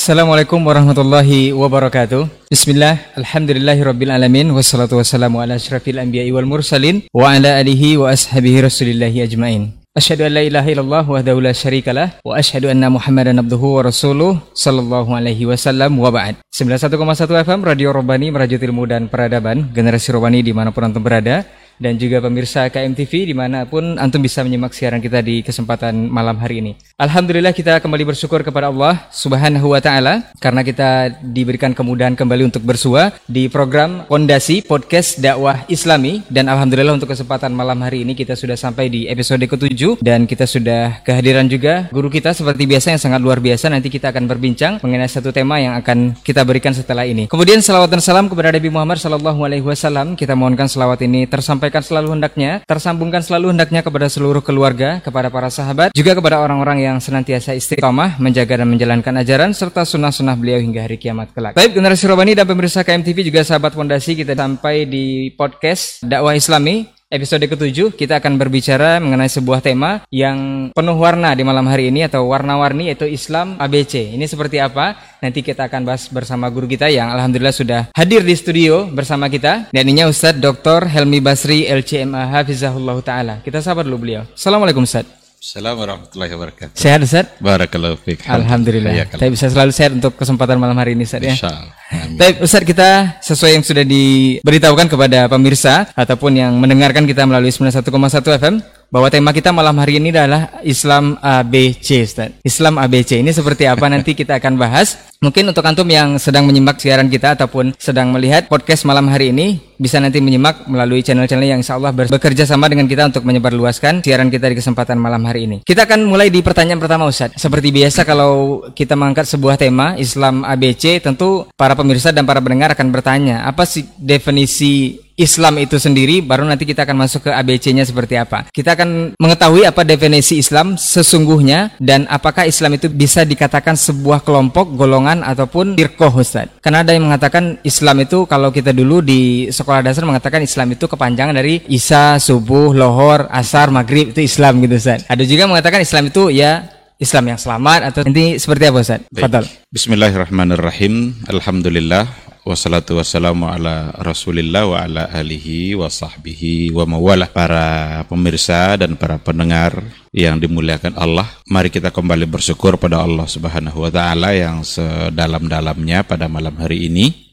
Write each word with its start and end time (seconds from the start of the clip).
Assalamualaikum 0.00 0.64
warahmatullahi 0.64 1.52
wabarakatuh. 1.52 2.48
Bismillah, 2.48 3.12
alhamdulillahirabbil 3.20 4.08
alamin 4.08 4.48
wassalatu 4.48 4.96
wassalamu 4.96 5.44
ala 5.44 5.60
asyrafil 5.60 6.00
anbiya'i 6.00 6.32
wal 6.32 6.48
mursalin 6.48 7.04
wa 7.12 7.28
ala 7.28 7.60
alihi 7.60 8.00
wa 8.00 8.08
ashabihi 8.08 8.64
rasulillahi 8.64 9.20
ajmain. 9.28 9.76
Asyhadu 9.92 10.24
an 10.24 10.40
la 10.40 10.42
ilaha 10.48 10.72
illallah 10.72 11.04
wahdahu 11.04 11.44
la 11.44 11.52
syarikalah 11.52 12.16
wa 12.24 12.32
asyhadu 12.32 12.72
anna 12.72 12.88
Muhammadan 12.88 13.44
abduhu 13.44 13.76
wa 13.76 13.84
rasuluh 13.84 14.40
sallallahu 14.56 15.12
alaihi 15.12 15.44
wasallam 15.44 15.92
wa 16.00 16.08
ba'd. 16.08 16.40
91,1 16.48 17.44
FM 17.44 17.60
Radio 17.60 17.92
Robani 17.92 18.32
merajut 18.32 18.56
ilmu 18.56 18.88
dan 18.88 19.04
peradaban 19.04 19.68
generasi 19.76 20.16
Robani 20.16 20.40
di 20.40 20.56
mana 20.56 20.72
pun 20.72 20.88
antum 20.88 21.04
berada 21.04 21.44
dan 21.80 21.96
juga 21.96 22.20
pemirsa 22.20 22.68
KMTV 22.68 23.32
di 23.32 23.34
mana 23.34 23.64
pun 23.64 23.96
antum 23.96 24.20
bisa 24.20 24.44
menyimak 24.44 24.76
siaran 24.76 25.00
kita 25.00 25.24
di 25.24 25.40
kesempatan 25.40 26.12
malam 26.12 26.36
hari 26.36 26.60
ini. 26.60 26.72
Alhamdulillah 27.00 27.56
kita 27.56 27.80
kembali 27.80 28.12
bersyukur 28.12 28.44
kepada 28.44 28.68
Allah 28.68 29.08
Subhanahu 29.08 29.72
wa 29.72 29.80
taala 29.80 30.28
karena 30.36 30.60
kita 30.60 31.16
diberikan 31.24 31.72
kemudahan 31.72 32.12
kembali 32.12 32.52
untuk 32.52 32.60
bersua 32.60 33.16
di 33.24 33.48
program 33.48 34.04
Pondasi 34.04 34.60
Podcast 34.60 35.16
Dakwah 35.16 35.64
Islami 35.72 36.20
dan 36.28 36.52
alhamdulillah 36.52 37.00
untuk 37.00 37.08
kesempatan 37.08 37.56
malam 37.56 37.80
hari 37.80 38.04
ini 38.04 38.12
kita 38.12 38.36
sudah 38.36 38.60
sampai 38.60 38.92
di 38.92 39.08
episode 39.08 39.40
ke-7 39.40 40.04
dan 40.04 40.28
kita 40.28 40.44
sudah 40.44 41.00
kehadiran 41.00 41.48
juga 41.48 41.88
guru 41.88 42.12
kita 42.12 42.36
seperti 42.36 42.68
biasa 42.68 42.92
yang 42.92 43.00
sangat 43.00 43.24
luar 43.24 43.40
biasa 43.40 43.72
nanti 43.72 43.88
kita 43.88 44.12
akan 44.12 44.28
berbincang 44.28 44.84
mengenai 44.84 45.08
satu 45.08 45.32
tema 45.32 45.56
yang 45.56 45.80
akan 45.80 46.20
kita 46.20 46.44
berikan 46.44 46.76
setelah 46.76 47.08
ini. 47.08 47.24
Kemudian 47.32 47.64
salawat 47.64 47.88
dan 47.88 48.04
salam 48.04 48.28
kepada 48.28 48.52
Nabi 48.52 48.68
Muhammad 48.68 49.00
sallallahu 49.00 49.40
alaihi 49.40 49.64
wasallam. 49.64 50.12
Kita 50.20 50.36
mohonkan 50.36 50.68
salawat 50.68 51.00
ini 51.00 51.24
tersampaikan 51.24 51.69
selalu 51.78 52.18
hendaknya, 52.18 52.66
tersambungkan 52.66 53.22
selalu 53.22 53.54
hendaknya 53.54 53.86
kepada 53.86 54.10
seluruh 54.10 54.42
keluarga, 54.42 54.98
kepada 54.98 55.30
para 55.30 55.46
sahabat, 55.46 55.94
juga 55.94 56.18
kepada 56.18 56.42
orang-orang 56.42 56.82
yang 56.82 56.96
senantiasa 56.98 57.54
istiqomah 57.54 58.18
menjaga 58.18 58.66
dan 58.66 58.68
menjalankan 58.74 59.14
ajaran 59.22 59.54
serta 59.54 59.86
sunnah-sunnah 59.86 60.34
beliau 60.34 60.58
hingga 60.58 60.90
hari 60.90 60.98
kiamat 60.98 61.30
kelak. 61.30 61.54
Baik, 61.54 61.78
generasi 61.78 62.10
Robani 62.10 62.34
dan 62.34 62.50
pemirsa 62.50 62.82
KMTV 62.82 63.30
juga 63.30 63.46
sahabat 63.46 63.78
fondasi 63.78 64.18
kita 64.18 64.34
sampai 64.34 64.90
di 64.90 65.30
podcast 65.38 66.02
dakwah 66.02 66.34
Islami 66.34 66.99
episode 67.10 67.42
ketujuh 67.42 67.98
kita 67.98 68.22
akan 68.22 68.38
berbicara 68.38 69.02
mengenai 69.02 69.26
sebuah 69.26 69.58
tema 69.58 70.06
yang 70.14 70.70
penuh 70.70 70.94
warna 70.94 71.34
di 71.34 71.42
malam 71.42 71.66
hari 71.66 71.90
ini 71.90 72.06
atau 72.06 72.30
warna-warni 72.30 72.94
yaitu 72.94 73.10
Islam 73.10 73.58
ABC. 73.58 74.14
Ini 74.14 74.24
seperti 74.30 74.62
apa? 74.62 74.94
Nanti 75.18 75.42
kita 75.42 75.66
akan 75.66 75.82
bahas 75.82 76.06
bersama 76.06 76.46
guru 76.48 76.70
kita 76.70 76.86
yang 76.86 77.10
alhamdulillah 77.10 77.52
sudah 77.52 77.80
hadir 77.98 78.22
di 78.22 78.38
studio 78.38 78.86
bersama 78.86 79.26
kita. 79.26 79.74
Dan 79.74 79.84
ini 79.90 80.06
Ustadz 80.06 80.38
Dr. 80.38 80.86
Helmi 80.86 81.18
Basri 81.18 81.66
LCMA 81.66 82.30
Hafizahullah 82.30 82.96
Ta'ala. 83.02 83.34
Kita 83.42 83.58
sahabat 83.58 83.90
dulu 83.90 84.06
beliau. 84.06 84.22
Assalamualaikum 84.30 84.86
Ustadz. 84.86 85.19
Assalamualaikum 85.40 86.04
warahmatullahi 86.04 86.32
wabarakatuh. 86.36 86.76
Sehat 86.76 87.00
Ustaz? 87.00 87.32
Barakallahu 87.40 87.96
fiik. 88.04 88.28
Alhamdulillah. 88.28 88.92
Ya, 88.92 89.08
Tapi 89.08 89.32
bisa 89.32 89.48
selalu 89.48 89.72
sehat 89.72 89.96
untuk 89.96 90.12
kesempatan 90.12 90.60
malam 90.60 90.76
hari 90.76 90.92
ini 90.92 91.08
Ustaz 91.08 91.24
ya. 91.24 91.32
Insyaallah. 91.32 91.72
Baik 92.20 92.44
Ustaz 92.44 92.60
kita 92.60 93.16
sesuai 93.24 93.56
yang 93.56 93.64
sudah 93.64 93.80
diberitahukan 93.80 94.92
kepada 94.92 95.32
pemirsa 95.32 95.88
ataupun 95.96 96.36
yang 96.36 96.52
mendengarkan 96.60 97.08
kita 97.08 97.24
melalui 97.24 97.48
91,1 97.48 97.88
FM 98.36 98.60
bahwa 98.90 99.06
tema 99.06 99.30
kita 99.30 99.54
malam 99.54 99.78
hari 99.78 100.02
ini 100.02 100.10
adalah 100.10 100.60
Islam 100.66 101.14
ABC 101.22 102.02
Ustaz. 102.02 102.34
Islam 102.42 102.76
ABC 102.76 103.22
ini 103.22 103.30
seperti 103.30 103.70
apa 103.70 103.86
nanti 103.92 104.18
kita 104.18 104.42
akan 104.42 104.58
bahas. 104.58 105.14
Mungkin 105.20 105.52
untuk 105.52 105.60
antum 105.68 105.84
yang 105.84 106.16
sedang 106.16 106.48
menyimak 106.48 106.80
siaran 106.80 107.12
kita 107.12 107.36
ataupun 107.36 107.76
sedang 107.76 108.08
melihat 108.08 108.48
podcast 108.48 108.88
malam 108.88 109.04
hari 109.12 109.36
ini 109.36 109.60
bisa 109.76 110.00
nanti 110.00 110.16
menyimak 110.16 110.64
melalui 110.64 111.04
channel-channel 111.04 111.44
yang 111.44 111.60
insya 111.60 111.76
Allah 111.76 111.92
bekerja 111.92 112.48
sama 112.48 112.72
dengan 112.72 112.88
kita 112.88 113.12
untuk 113.12 113.28
menyebarluaskan 113.28 114.00
siaran 114.00 114.32
kita 114.32 114.48
di 114.48 114.56
kesempatan 114.56 114.96
malam 114.96 115.20
hari 115.28 115.44
ini. 115.44 115.60
Kita 115.60 115.84
akan 115.84 116.08
mulai 116.08 116.32
di 116.32 116.40
pertanyaan 116.40 116.80
pertama 116.80 117.04
Ustaz. 117.04 117.36
Seperti 117.36 117.68
biasa 117.68 118.08
kalau 118.08 118.64
kita 118.72 118.96
mengangkat 118.96 119.28
sebuah 119.28 119.60
tema 119.60 119.92
Islam 120.00 120.40
ABC 120.40 121.04
tentu 121.04 121.44
para 121.52 121.76
pemirsa 121.76 122.16
dan 122.16 122.24
para 122.24 122.40
pendengar 122.40 122.72
akan 122.72 122.88
bertanya 122.88 123.44
apa 123.44 123.68
sih 123.68 123.84
definisi 124.00 124.96
Islam 125.18 125.58
itu 125.58 125.76
sendiri 125.76 126.22
baru 126.22 126.46
nanti 126.46 126.68
kita 126.68 126.84
akan 126.86 127.06
masuk 127.06 127.26
ke 127.28 127.30
ABC-nya 127.30 127.82
seperti 127.86 128.18
apa. 128.20 128.46
Kita 128.50 128.74
akan 128.74 129.14
mengetahui 129.18 129.66
apa 129.66 129.82
definisi 129.82 130.38
Islam 130.38 130.74
sesungguhnya 130.78 131.74
dan 131.82 132.06
apakah 132.10 132.46
Islam 132.46 132.76
itu 132.76 132.86
bisa 132.90 133.26
dikatakan 133.26 133.74
sebuah 133.74 134.22
kelompok, 134.22 134.74
golongan 134.76 135.22
ataupun 135.26 135.76
firqah 135.76 136.12
Ustaz. 136.12 136.48
Karena 136.60 136.84
ada 136.84 136.94
yang 136.94 137.08
mengatakan 137.08 137.58
Islam 137.66 138.04
itu 138.04 138.24
kalau 138.26 138.54
kita 138.54 138.70
dulu 138.70 139.02
di 139.02 139.50
sekolah 139.50 139.84
dasar 139.84 140.06
mengatakan 140.06 140.44
Islam 140.44 140.74
itu 140.74 140.86
kepanjangan 140.86 141.34
dari 141.34 141.62
Isa, 141.68 142.20
subuh, 142.20 142.72
lohor, 142.72 143.26
asar, 143.32 143.72
maghrib 143.72 144.12
itu 144.12 144.22
Islam 144.24 144.62
gitu 144.62 144.76
Ustaz. 144.78 145.04
Ada 145.08 145.22
juga 145.26 145.48
mengatakan 145.50 145.82
Islam 145.82 146.08
itu 146.08 146.30
ya 146.30 146.66
Islam 147.00 147.32
yang 147.32 147.40
selamat 147.40 147.80
atau 147.92 148.00
nanti 148.04 148.36
seperti 148.36 148.68
apa 148.68 148.78
Ustaz? 148.84 149.00
Fadal. 149.08 149.48
Bismillahirrahmanirrahim. 149.72 151.24
Alhamdulillah 151.32 152.29
wassalatu 152.44 152.96
wassalamu 152.96 153.48
ala 153.48 153.92
Rasulillah 154.00 154.64
wa 154.64 154.78
ala 154.80 155.02
alihi 155.12 155.76
wa 155.76 155.88
sahbihi 155.88 156.72
wa 156.72 156.84
mawalah. 156.84 157.28
Para 157.30 158.02
pemirsa 158.08 158.76
dan 158.80 158.96
para 158.96 159.20
pendengar 159.20 159.80
yang 160.10 160.40
dimuliakan 160.40 160.96
Allah, 160.96 161.28
mari 161.48 161.68
kita 161.68 161.92
kembali 161.92 162.26
bersyukur 162.26 162.80
pada 162.80 163.00
Allah 163.00 163.28
Subhanahu 163.28 163.84
wa 163.86 163.90
taala 163.92 164.32
yang 164.34 164.64
sedalam-dalamnya 164.64 166.04
pada 166.04 166.26
malam 166.26 166.56
hari 166.58 166.90
ini 166.90 167.30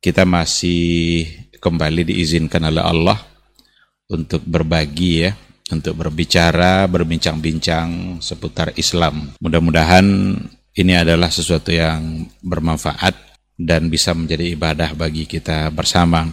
kita 0.00 0.24
masih 0.24 1.28
kembali 1.60 2.08
diizinkan 2.08 2.64
oleh 2.64 2.80
Allah 2.80 3.18
untuk 4.08 4.40
berbagi 4.42 5.28
ya, 5.28 5.36
untuk 5.70 6.00
berbicara, 6.00 6.88
berbincang-bincang 6.88 8.18
seputar 8.24 8.72
Islam. 8.80 9.36
Mudah-mudahan 9.38 10.34
ini 10.74 10.92
adalah 10.96 11.28
sesuatu 11.28 11.70
yang 11.70 12.26
bermanfaat 12.40 13.29
dan 13.60 13.92
bisa 13.92 14.16
menjadi 14.16 14.56
ibadah 14.56 14.96
bagi 14.96 15.28
kita 15.28 15.68
bersama. 15.68 16.24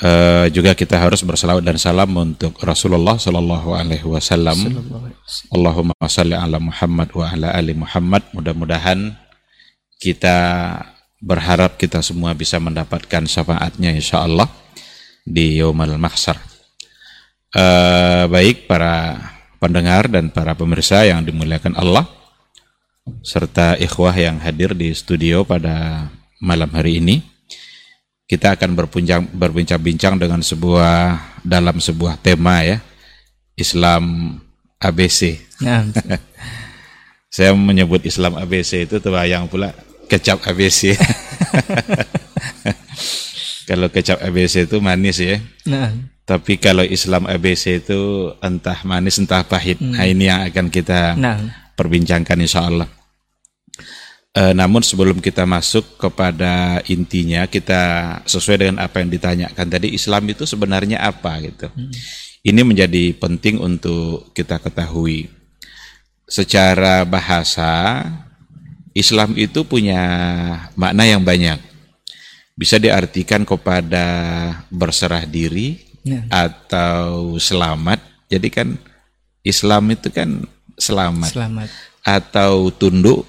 Eh, 0.00 0.46
juga 0.54 0.72
kita 0.72 0.96
harus 0.96 1.20
bersalawat 1.26 1.60
dan 1.60 1.76
salam 1.76 2.08
untuk 2.16 2.56
Rasulullah 2.62 3.18
Shallallahu 3.18 3.74
Alaihi 3.74 4.06
Wasallam. 4.06 4.56
Allahumma 5.52 5.92
salli 6.08 6.32
ala 6.38 6.56
Muhammad 6.62 7.10
wa 7.12 7.26
ala 7.26 7.52
ali 7.52 7.74
Muhammad. 7.74 8.24
Mudah-mudahan 8.32 9.12
kita 10.00 10.38
berharap 11.20 11.76
kita 11.76 12.00
semua 12.00 12.32
bisa 12.32 12.56
mendapatkan 12.56 13.28
syafaatnya 13.28 13.92
insya 13.92 14.24
Allah 14.24 14.48
di 15.26 15.60
Yaumal 15.60 15.98
Mahsyar. 16.00 16.40
Eh, 17.52 18.24
baik 18.30 18.70
para 18.70 19.18
pendengar 19.60 20.08
dan 20.08 20.32
para 20.32 20.56
pemirsa 20.56 21.04
yang 21.04 21.20
dimuliakan 21.26 21.76
Allah 21.76 22.08
serta 23.20 23.76
ikhwah 23.76 24.16
yang 24.16 24.40
hadir 24.40 24.72
di 24.72 24.94
studio 24.96 25.44
pada 25.44 26.08
malam 26.40 26.72
hari 26.72 26.98
ini 26.98 27.20
kita 28.24 28.56
akan 28.56 28.72
berbincang 28.72 29.26
berbincang-bincang 29.28 30.16
dengan 30.16 30.40
sebuah 30.40 31.18
dalam 31.44 31.76
sebuah 31.78 32.16
tema 32.20 32.62
ya 32.64 32.78
Islam 33.54 34.36
ABC. 34.80 35.36
Nah, 35.60 35.84
Saya 37.30 37.54
menyebut 37.54 38.02
Islam 38.02 38.34
ABC 38.34 38.90
itu 38.90 38.96
terbayang 38.98 39.46
pula 39.46 39.70
kecap 40.08 40.42
ABC. 40.42 40.96
kalau 43.70 43.86
kecap 43.92 44.18
ABC 44.18 44.66
itu 44.66 44.76
manis 44.82 45.20
ya. 45.20 45.38
nah. 45.66 45.92
Tapi 46.26 46.62
kalau 46.62 46.86
Islam 46.86 47.26
ABC 47.26 47.82
itu 47.82 48.30
entah 48.38 48.78
manis 48.86 49.18
entah 49.18 49.42
pahit. 49.42 49.82
Nah 49.82 50.06
ini 50.06 50.30
yang 50.30 50.46
akan 50.46 50.70
kita 50.70 51.18
Nah. 51.18 51.42
perbincangkan 51.74 52.38
insya 52.38 52.70
Allah. 52.70 52.86
Eh, 54.30 54.54
namun 54.54 54.78
sebelum 54.78 55.18
kita 55.18 55.42
masuk 55.42 55.98
kepada 55.98 56.78
intinya, 56.86 57.50
kita 57.50 57.82
sesuai 58.30 58.62
dengan 58.62 58.76
apa 58.78 59.02
yang 59.02 59.10
ditanyakan 59.10 59.66
tadi, 59.66 59.90
Islam 59.90 60.22
itu 60.30 60.46
sebenarnya 60.46 61.02
apa 61.02 61.42
gitu. 61.42 61.66
Ini 62.46 62.62
menjadi 62.62 63.10
penting 63.18 63.58
untuk 63.58 64.30
kita 64.30 64.62
ketahui. 64.62 65.26
Secara 66.30 67.02
bahasa, 67.02 68.06
Islam 68.94 69.34
itu 69.34 69.66
punya 69.66 69.98
makna 70.78 71.10
yang 71.10 71.26
banyak. 71.26 71.58
Bisa 72.54 72.78
diartikan 72.78 73.42
kepada 73.42 74.06
berserah 74.70 75.26
diri 75.26 75.90
Ya. 76.00 76.24
atau 76.32 77.34
selamat. 77.36 77.98
Jadi 78.30 78.48
kan 78.48 78.78
Islam 79.44 79.90
itu 79.92 80.08
kan 80.08 80.48
selamat 80.80 81.28
Selamat. 81.28 81.68
atau 82.00 82.72
tunduk 82.72 83.28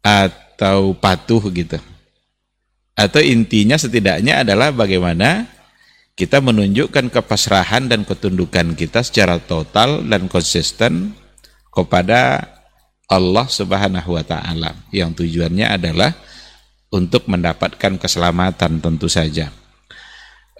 atau 0.00 0.92
patuh 0.96 1.40
gitu. 1.52 1.78
Atau 2.96 3.24
intinya 3.24 3.80
setidaknya 3.80 4.44
adalah 4.44 4.72
bagaimana 4.72 5.48
kita 6.18 6.44
menunjukkan 6.44 7.08
kepasrahan 7.08 7.88
dan 7.88 8.04
ketundukan 8.04 8.76
kita 8.76 9.00
secara 9.00 9.40
total 9.40 10.04
dan 10.04 10.28
konsisten 10.28 11.16
kepada 11.72 12.44
Allah 13.08 13.46
Subhanahu 13.48 14.20
wa 14.20 14.24
taala 14.26 14.76
yang 14.92 15.16
tujuannya 15.16 15.66
adalah 15.80 16.12
untuk 16.92 17.24
mendapatkan 17.30 17.96
keselamatan 17.96 18.84
tentu 18.84 19.08
saja. 19.08 19.48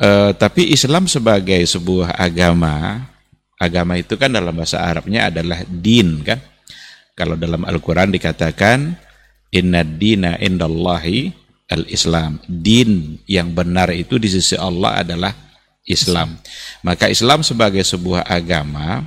Eh, 0.01 0.33
tapi 0.33 0.73
Islam 0.73 1.05
sebagai 1.05 1.61
sebuah 1.69 2.17
agama, 2.17 3.05
agama 3.61 4.01
itu 4.01 4.17
kan 4.17 4.33
dalam 4.33 4.57
bahasa 4.57 4.81
Arabnya 4.81 5.29
adalah 5.29 5.61
din 5.69 6.25
kan. 6.25 6.41
Kalau 7.13 7.37
dalam 7.37 7.69
Al-Quran 7.69 8.09
dikatakan 8.09 8.97
Inna 9.51 9.83
dina 9.83 10.39
indallahi 10.39 11.31
al-Islam. 11.71 12.43
Din 12.47 13.19
yang 13.27 13.55
benar 13.55 13.91
itu 13.95 14.19
di 14.19 14.31
sisi 14.31 14.55
Allah 14.55 15.03
adalah 15.03 15.33
Islam. 15.87 16.39
Maka 16.87 17.11
Islam 17.11 17.43
sebagai 17.43 17.83
sebuah 17.83 18.27
agama 18.27 19.03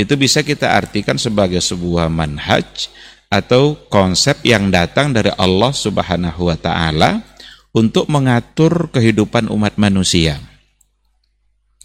itu 0.00 0.16
bisa 0.16 0.40
kita 0.40 0.72
artikan 0.72 1.20
sebagai 1.20 1.60
sebuah 1.60 2.08
manhaj 2.08 2.88
atau 3.30 3.78
konsep 3.92 4.42
yang 4.42 4.72
datang 4.72 5.12
dari 5.14 5.30
Allah 5.38 5.70
Subhanahu 5.70 6.50
wa 6.50 6.56
taala 6.58 7.22
untuk 7.70 8.10
mengatur 8.10 8.90
kehidupan 8.90 9.46
umat 9.52 9.78
manusia 9.78 10.40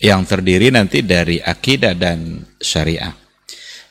yang 0.01 0.25
terdiri 0.25 0.74
nanti 0.74 1.06
dari 1.06 1.39
akidah 1.39 1.94
dan 1.95 2.44
syariah. 2.57 3.25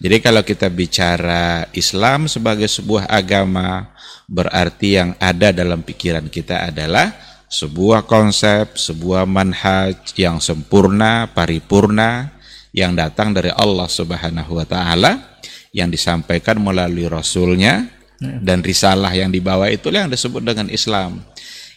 Jadi 0.05 0.21
kalau 0.21 0.45
kita 0.45 0.69
bicara 0.69 1.65
Islam 1.73 2.29
sebagai 2.29 2.69
sebuah 2.69 3.09
agama, 3.09 3.89
berarti 4.29 5.01
yang 5.01 5.17
ada 5.17 5.49
dalam 5.49 5.81
pikiran 5.81 6.29
kita 6.29 6.69
adalah 6.69 7.09
sebuah 7.49 8.05
konsep, 8.05 8.77
sebuah 8.77 9.25
manhaj 9.25 9.97
yang 10.21 10.45
sempurna, 10.45 11.33
paripurna, 11.33 12.37
yang 12.77 12.93
datang 12.93 13.33
dari 13.33 13.49
Allah 13.49 13.89
Subhanahu 13.89 14.61
wa 14.61 14.67
taala 14.69 15.41
yang 15.73 15.89
disampaikan 15.89 16.61
melalui 16.61 17.09
rasulnya 17.09 17.89
dan 18.21 18.61
risalah 18.61 19.09
yang 19.17 19.33
dibawa 19.33 19.73
itu 19.73 19.89
yang 19.89 20.12
disebut 20.12 20.45
dengan 20.45 20.69
Islam. 20.69 21.25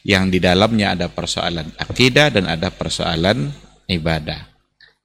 Yang 0.04 0.36
di 0.36 0.40
dalamnya 0.44 1.00
ada 1.00 1.08
persoalan 1.08 1.72
akidah 1.80 2.28
dan 2.28 2.52
ada 2.52 2.68
persoalan 2.76 3.56
ibadah. 3.88 4.52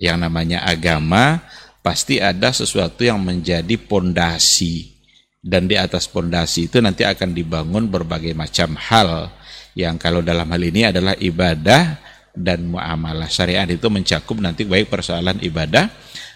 Yang 0.03 0.19
namanya 0.27 0.67
agama 0.67 1.39
pasti 1.83 2.23
ada 2.23 2.55
sesuatu 2.55 3.03
yang 3.03 3.19
menjadi 3.19 3.75
pondasi 3.77 4.95
dan 5.43 5.67
di 5.67 5.75
atas 5.75 6.07
pondasi 6.07 6.71
itu 6.71 6.79
nanti 6.79 7.03
akan 7.03 7.35
dibangun 7.35 7.91
berbagai 7.91 8.31
macam 8.33 8.79
hal 8.79 9.35
yang 9.75 9.99
kalau 9.99 10.23
dalam 10.23 10.47
hal 10.47 10.63
ini 10.63 10.87
adalah 10.87 11.19
ibadah 11.19 11.99
dan 12.33 12.65
muamalah 12.65 13.29
syariat 13.29 13.67
itu 13.69 13.91
mencakup 13.91 14.39
nanti 14.41 14.65
baik 14.65 14.89
persoalan 14.89 15.43
ibadah 15.43 15.91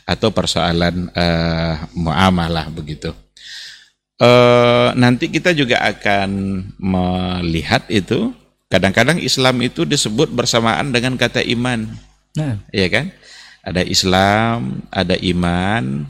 atau 0.04 0.28
persoalan 0.34 1.08
uh, 1.14 1.74
muamalah 1.96 2.68
begitu. 2.74 3.14
Uh, 4.16 4.96
nanti 4.96 5.28
kita 5.28 5.52
juga 5.52 5.84
akan 5.84 6.30
melihat 6.80 7.84
itu 7.92 8.32
kadang-kadang 8.72 9.20
Islam 9.20 9.60
itu 9.60 9.84
disebut 9.84 10.32
bersamaan 10.32 10.88
dengan 10.88 11.20
kata 11.20 11.44
iman, 11.44 11.84
nah. 12.32 12.56
ya 12.72 12.88
kan? 12.88 13.12
Ada 13.66 13.82
Islam, 13.82 14.86
ada 14.94 15.18
iman. 15.18 16.06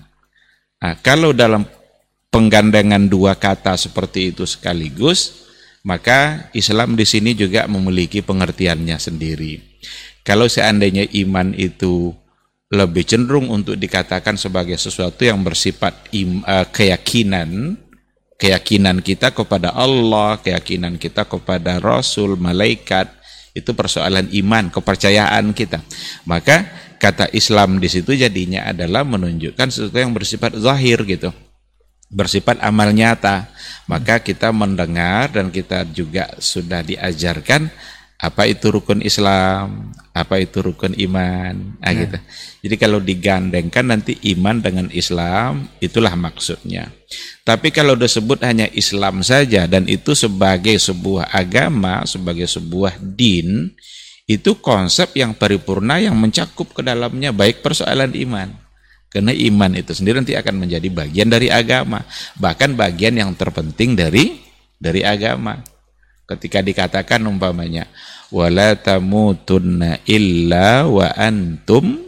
Nah, 0.77 0.95
kalau 1.01 1.33
dalam 1.33 1.65
penggandengan 2.29 3.09
dua 3.09 3.33
kata 3.33 3.81
seperti 3.81 4.37
itu 4.37 4.45
sekaligus, 4.45 5.49
maka 5.89 6.53
Islam 6.53 6.93
di 7.01 7.09
sini 7.09 7.33
juga 7.33 7.65
memiliki 7.65 8.21
pengertiannya 8.21 9.01
sendiri. 9.01 9.81
Kalau 10.21 10.45
seandainya 10.45 11.09
iman 11.25 11.57
itu 11.57 12.13
lebih 12.69 13.07
cenderung 13.07 13.49
untuk 13.49 13.79
dikatakan 13.79 14.35
sebagai 14.37 14.77
sesuatu 14.77 15.23
yang 15.23 15.41
bersifat 15.41 16.13
im, 16.13 16.43
uh, 16.43 16.67
keyakinan, 16.69 17.79
keyakinan 18.37 19.01
kita 19.01 19.31
kepada 19.33 19.73
Allah, 19.73 20.37
keyakinan 20.43 20.99
kita 20.99 21.25
kepada 21.25 21.79
Rasul, 21.79 22.35
malaikat, 22.37 23.07
itu 23.57 23.73
persoalan 23.73 24.29
iman, 24.45 24.69
kepercayaan 24.69 25.57
kita. 25.57 25.81
Maka 26.29 26.69
kata 27.01 27.33
Islam 27.33 27.81
di 27.81 27.89
situ 27.89 28.13
jadinya 28.13 28.69
adalah 28.69 29.01
menunjukkan 29.09 29.73
sesuatu 29.73 29.97
yang 29.97 30.13
bersifat 30.13 30.53
zahir 30.61 31.01
gitu. 31.09 31.33
Bersifat 32.13 32.61
amal 32.61 32.93
nyata. 32.93 33.49
Maka 33.89 34.21
kita 34.21 34.53
mendengar 34.53 35.33
dan 35.33 35.49
kita 35.49 35.89
juga 35.89 36.29
sudah 36.37 36.85
diajarkan 36.85 37.73
apa 38.17 38.49
itu 38.49 38.73
rukun 38.73 39.05
Islam, 39.05 39.93
apa 40.17 40.41
itu 40.41 40.65
rukun 40.65 40.97
iman, 40.97 41.77
nah, 41.77 41.93
gitu. 41.93 42.17
Jadi 42.65 42.75
kalau 42.81 42.99
digandengkan 43.05 43.85
nanti 43.85 44.17
iman 44.33 44.57
dengan 44.65 44.89
Islam 44.89 45.69
itulah 45.85 46.17
maksudnya. 46.17 46.89
Tapi 47.45 47.69
kalau 47.69 47.93
disebut 47.93 48.41
hanya 48.41 48.73
Islam 48.73 49.21
saja 49.21 49.69
dan 49.69 49.85
itu 49.85 50.17
sebagai 50.17 50.81
sebuah 50.81 51.29
agama, 51.29 52.09
sebagai 52.09 52.49
sebuah 52.49 52.97
din, 52.97 53.77
itu 54.25 54.59
konsep 54.65 55.13
yang 55.15 55.37
paripurna 55.37 56.01
yang 56.01 56.17
mencakup 56.17 56.73
ke 56.73 56.81
dalamnya 56.81 57.37
baik 57.37 57.61
persoalan 57.61 58.17
iman. 58.17 58.49
Karena 59.13 59.31
iman 59.31 59.71
itu 59.77 59.93
sendiri 59.93 60.19
nanti 60.19 60.35
akan 60.35 60.67
menjadi 60.67 60.89
bagian 60.89 61.29
dari 61.29 61.53
agama, 61.53 62.03
bahkan 62.41 62.73
bagian 62.73 63.21
yang 63.21 63.31
terpenting 63.37 63.93
dari 63.93 64.41
dari 64.81 65.05
agama 65.05 65.76
ketika 66.27 66.61
dikatakan 66.61 67.23
umpamanya 67.25 67.87
wala 68.35 68.75
tamutunna 68.75 70.03
illa 70.07 70.87
wa 70.87 71.07
antum 71.15 72.07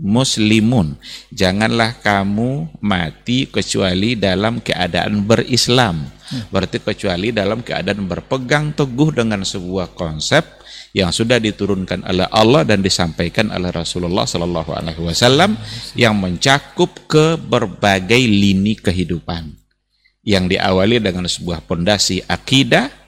muslimun. 0.00 0.96
Janganlah 1.30 2.00
kamu 2.00 2.80
mati 2.80 3.46
kecuali 3.46 4.16
dalam 4.16 4.64
keadaan 4.64 5.28
berislam. 5.28 6.08
Berarti 6.48 6.78
kecuali 6.80 7.34
dalam 7.34 7.60
keadaan 7.60 8.06
berpegang 8.06 8.72
teguh 8.72 9.10
dengan 9.12 9.42
sebuah 9.42 9.92
konsep 9.98 10.46
yang 10.90 11.14
sudah 11.14 11.38
diturunkan 11.38 12.02
oleh 12.06 12.26
Allah 12.30 12.66
dan 12.66 12.82
disampaikan 12.82 13.50
oleh 13.50 13.70
Rasulullah 13.70 14.26
Sallallahu 14.26 14.74
Alaihi 14.74 15.02
Wasallam 15.02 15.54
yang 15.94 16.18
mencakup 16.18 17.06
ke 17.06 17.38
berbagai 17.38 18.18
lini 18.18 18.74
kehidupan. 18.78 19.54
Yang 20.20 20.58
diawali 20.58 21.00
dengan 21.02 21.26
sebuah 21.26 21.64
pondasi 21.64 22.22
akidah 22.26 22.99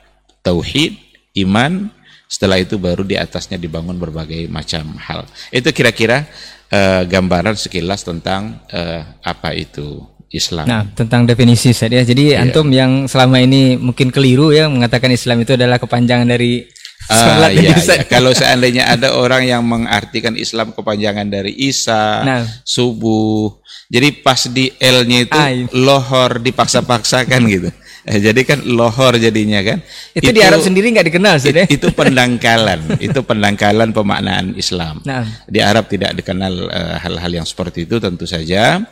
tauhid, 0.43 0.99
iman, 1.47 1.89
setelah 2.27 2.59
itu 2.59 2.77
baru 2.77 3.07
di 3.07 3.15
atasnya 3.15 3.57
dibangun 3.57 3.97
berbagai 3.97 4.51
macam 4.51 4.99
hal. 4.99 5.25
Itu 5.55 5.71
kira-kira 5.71 6.27
uh, 6.73 7.03
gambaran 7.07 7.55
sekilas 7.57 8.03
tentang 8.03 8.61
uh, 8.73 9.07
apa 9.23 9.55
itu 9.55 10.03
Islam. 10.33 10.65
Nah, 10.65 10.83
tentang 10.97 11.29
definisi 11.29 11.77
saya 11.77 12.01
Jadi 12.01 12.33
yeah. 12.33 12.41
antum 12.41 12.73
yang 12.73 13.05
selama 13.05 13.37
ini 13.45 13.77
mungkin 13.77 14.09
keliru 14.09 14.49
ya 14.51 14.67
mengatakan 14.67 15.13
Islam 15.13 15.45
itu 15.45 15.55
adalah 15.55 15.77
kepanjangan 15.77 16.29
dari 16.29 16.67
Uh, 17.11 17.51
iya, 17.51 17.75
iya. 17.75 18.07
Kalau 18.07 18.31
seandainya 18.31 18.87
ada 18.87 19.19
orang 19.19 19.43
yang 19.43 19.67
mengartikan 19.67 20.39
Islam 20.39 20.71
kepanjangan 20.71 21.27
dari 21.27 21.51
Isa, 21.51 22.23
nah. 22.23 22.47
subuh, 22.63 23.59
jadi 23.91 24.23
pas 24.23 24.47
di 24.47 24.71
L-nya 24.79 25.27
itu 25.27 25.41
lohor 25.75 26.39
dipaksa-paksakan 26.39 27.41
gitu. 27.51 27.75
Eh, 28.03 28.19
jadi 28.19 28.43
kan 28.43 28.59
lohor 28.67 29.15
jadinya 29.15 29.63
kan. 29.63 29.79
Itu, 30.11 30.27
itu 30.27 30.31
di 30.35 30.43
Arab 30.43 30.59
sendiri 30.59 30.91
nggak 30.91 31.07
dikenal 31.07 31.39
sih 31.39 31.55
deh. 31.55 31.67
Itu 31.71 31.95
pendangkalan, 31.99 32.99
itu 32.99 33.23
pendangkalan 33.23 33.95
pemaknaan 33.95 34.59
Islam. 34.59 34.99
Nah. 35.07 35.23
Di 35.47 35.63
Arab 35.63 35.87
tidak 35.87 36.19
dikenal 36.19 36.55
eh, 36.67 36.97
hal-hal 36.99 37.31
uh, 37.31 37.37
yang 37.43 37.47
seperti 37.47 37.87
itu 37.87 38.03
tentu 38.03 38.27
saja. 38.27 38.83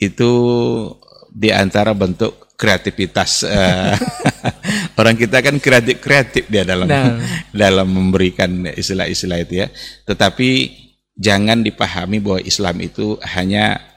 Itu 0.00 0.32
di 1.28 1.52
antara 1.52 1.92
bentuk 1.92 2.54
kreativitas 2.54 3.42
uh, 3.44 3.98
orang 5.00 5.18
kita 5.18 5.42
kan 5.42 5.58
kreatif 5.58 5.98
kreatif 5.98 6.46
dia 6.46 6.62
dalam 6.62 6.86
nah. 6.86 7.18
dalam 7.52 7.90
memberikan 7.90 8.64
istilah-istilah 8.72 9.44
itu 9.44 9.60
ya. 9.60 9.68
Tetapi 10.08 10.50
jangan 11.20 11.60
dipahami 11.60 12.16
bahwa 12.18 12.40
Islam 12.40 12.80
itu 12.80 13.20
hanya 13.36 13.93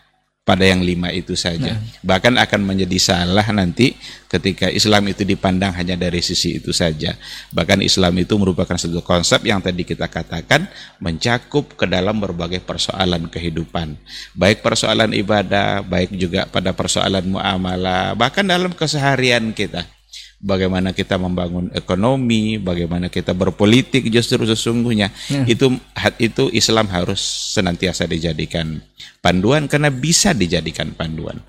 pada 0.48 0.64
yang 0.64 0.80
lima 0.80 1.12
itu 1.12 1.36
saja. 1.36 1.76
Nah. 1.76 1.84
Bahkan 2.08 2.40
akan 2.40 2.62
menjadi 2.64 2.96
salah 2.96 3.44
nanti 3.52 3.92
ketika 4.32 4.72
Islam 4.72 5.12
itu 5.12 5.28
dipandang 5.28 5.76
hanya 5.76 6.00
dari 6.00 6.24
sisi 6.24 6.64
itu 6.64 6.72
saja. 6.72 7.20
Bahkan 7.52 7.84
Islam 7.84 8.16
itu 8.16 8.32
merupakan 8.40 8.80
satu 8.80 9.04
konsep 9.04 9.44
yang 9.44 9.60
tadi 9.60 9.84
kita 9.84 10.08
katakan 10.08 10.72
mencakup 11.04 11.76
ke 11.76 11.84
dalam 11.84 12.24
berbagai 12.24 12.64
persoalan 12.64 13.28
kehidupan. 13.28 14.00
Baik 14.40 14.64
persoalan 14.64 15.12
ibadah, 15.12 15.84
baik 15.84 16.16
juga 16.16 16.48
pada 16.48 16.72
persoalan 16.72 17.28
muamalah, 17.28 18.16
bahkan 18.16 18.48
dalam 18.48 18.72
keseharian 18.72 19.52
kita 19.52 19.97
bagaimana 20.38 20.94
kita 20.94 21.18
membangun 21.18 21.74
ekonomi, 21.74 22.62
bagaimana 22.62 23.10
kita 23.10 23.34
berpolitik 23.34 24.06
justru 24.14 24.46
sesungguhnya 24.46 25.10
ya. 25.30 25.44
itu 25.50 25.74
itu 26.22 26.44
Islam 26.54 26.88
harus 26.94 27.20
senantiasa 27.58 28.06
dijadikan 28.06 28.78
panduan 29.20 29.66
karena 29.66 29.90
bisa 29.90 30.32
dijadikan 30.38 30.94
panduan. 30.94 31.42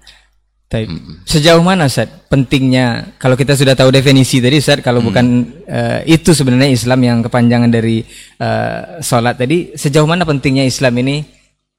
Hmm. 0.69 1.25
Sejauh 1.25 1.65
mana 1.65 1.89
Ustaz 1.89 2.13
pentingnya 2.29 3.17
kalau 3.17 3.41
kita 3.41 3.57
sudah 3.57 3.73
tahu 3.73 3.89
definisi 3.89 4.37
tadi 4.37 4.61
Ustaz 4.61 4.85
kalau 4.85 5.01
hmm. 5.01 5.09
bukan 5.09 5.27
uh, 5.65 6.01
itu 6.05 6.37
sebenarnya 6.37 6.69
Islam 6.69 7.01
yang 7.01 7.19
kepanjangan 7.25 7.73
dari 7.73 8.05
uh, 8.37 9.01
sholat 9.01 9.41
tadi 9.41 9.73
sejauh 9.73 10.05
mana 10.05 10.29
pentingnya 10.29 10.69
Islam 10.69 10.93
ini 11.01 11.38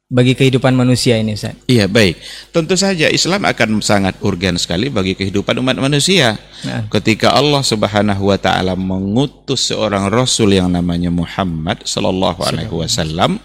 bagi 0.10 0.34
kehidupan 0.34 0.74
manusia 0.74 1.22
ini 1.22 1.38
Ustaz? 1.38 1.54
Iya 1.70 1.86
baik, 1.86 2.18
tentu 2.50 2.74
saja 2.74 3.08
Islam 3.14 3.46
akan 3.46 3.78
sangat 3.86 4.18
urgen 4.26 4.58
sekali 4.58 4.90
bagi 4.90 5.14
kehidupan 5.14 5.62
umat 5.62 5.78
manusia. 5.78 6.36
Nah. 6.66 6.90
Ketika 6.90 7.38
Allah 7.38 7.62
Subhanahu 7.62 8.34
Wa 8.34 8.42
Taala 8.42 8.74
mengutus 8.74 9.70
seorang 9.70 10.10
Rasul 10.10 10.58
yang 10.58 10.74
namanya 10.74 11.14
Muhammad 11.14 11.86
Sallallahu 11.86 12.42
Alaihi 12.42 12.74
Wasallam, 12.74 13.38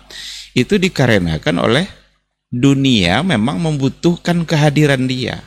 itu 0.57 0.81
dikarenakan 0.81 1.61
oleh 1.61 1.85
dunia 2.49 3.21
memang 3.21 3.61
membutuhkan 3.61 4.49
kehadiran 4.49 5.05
dia. 5.05 5.45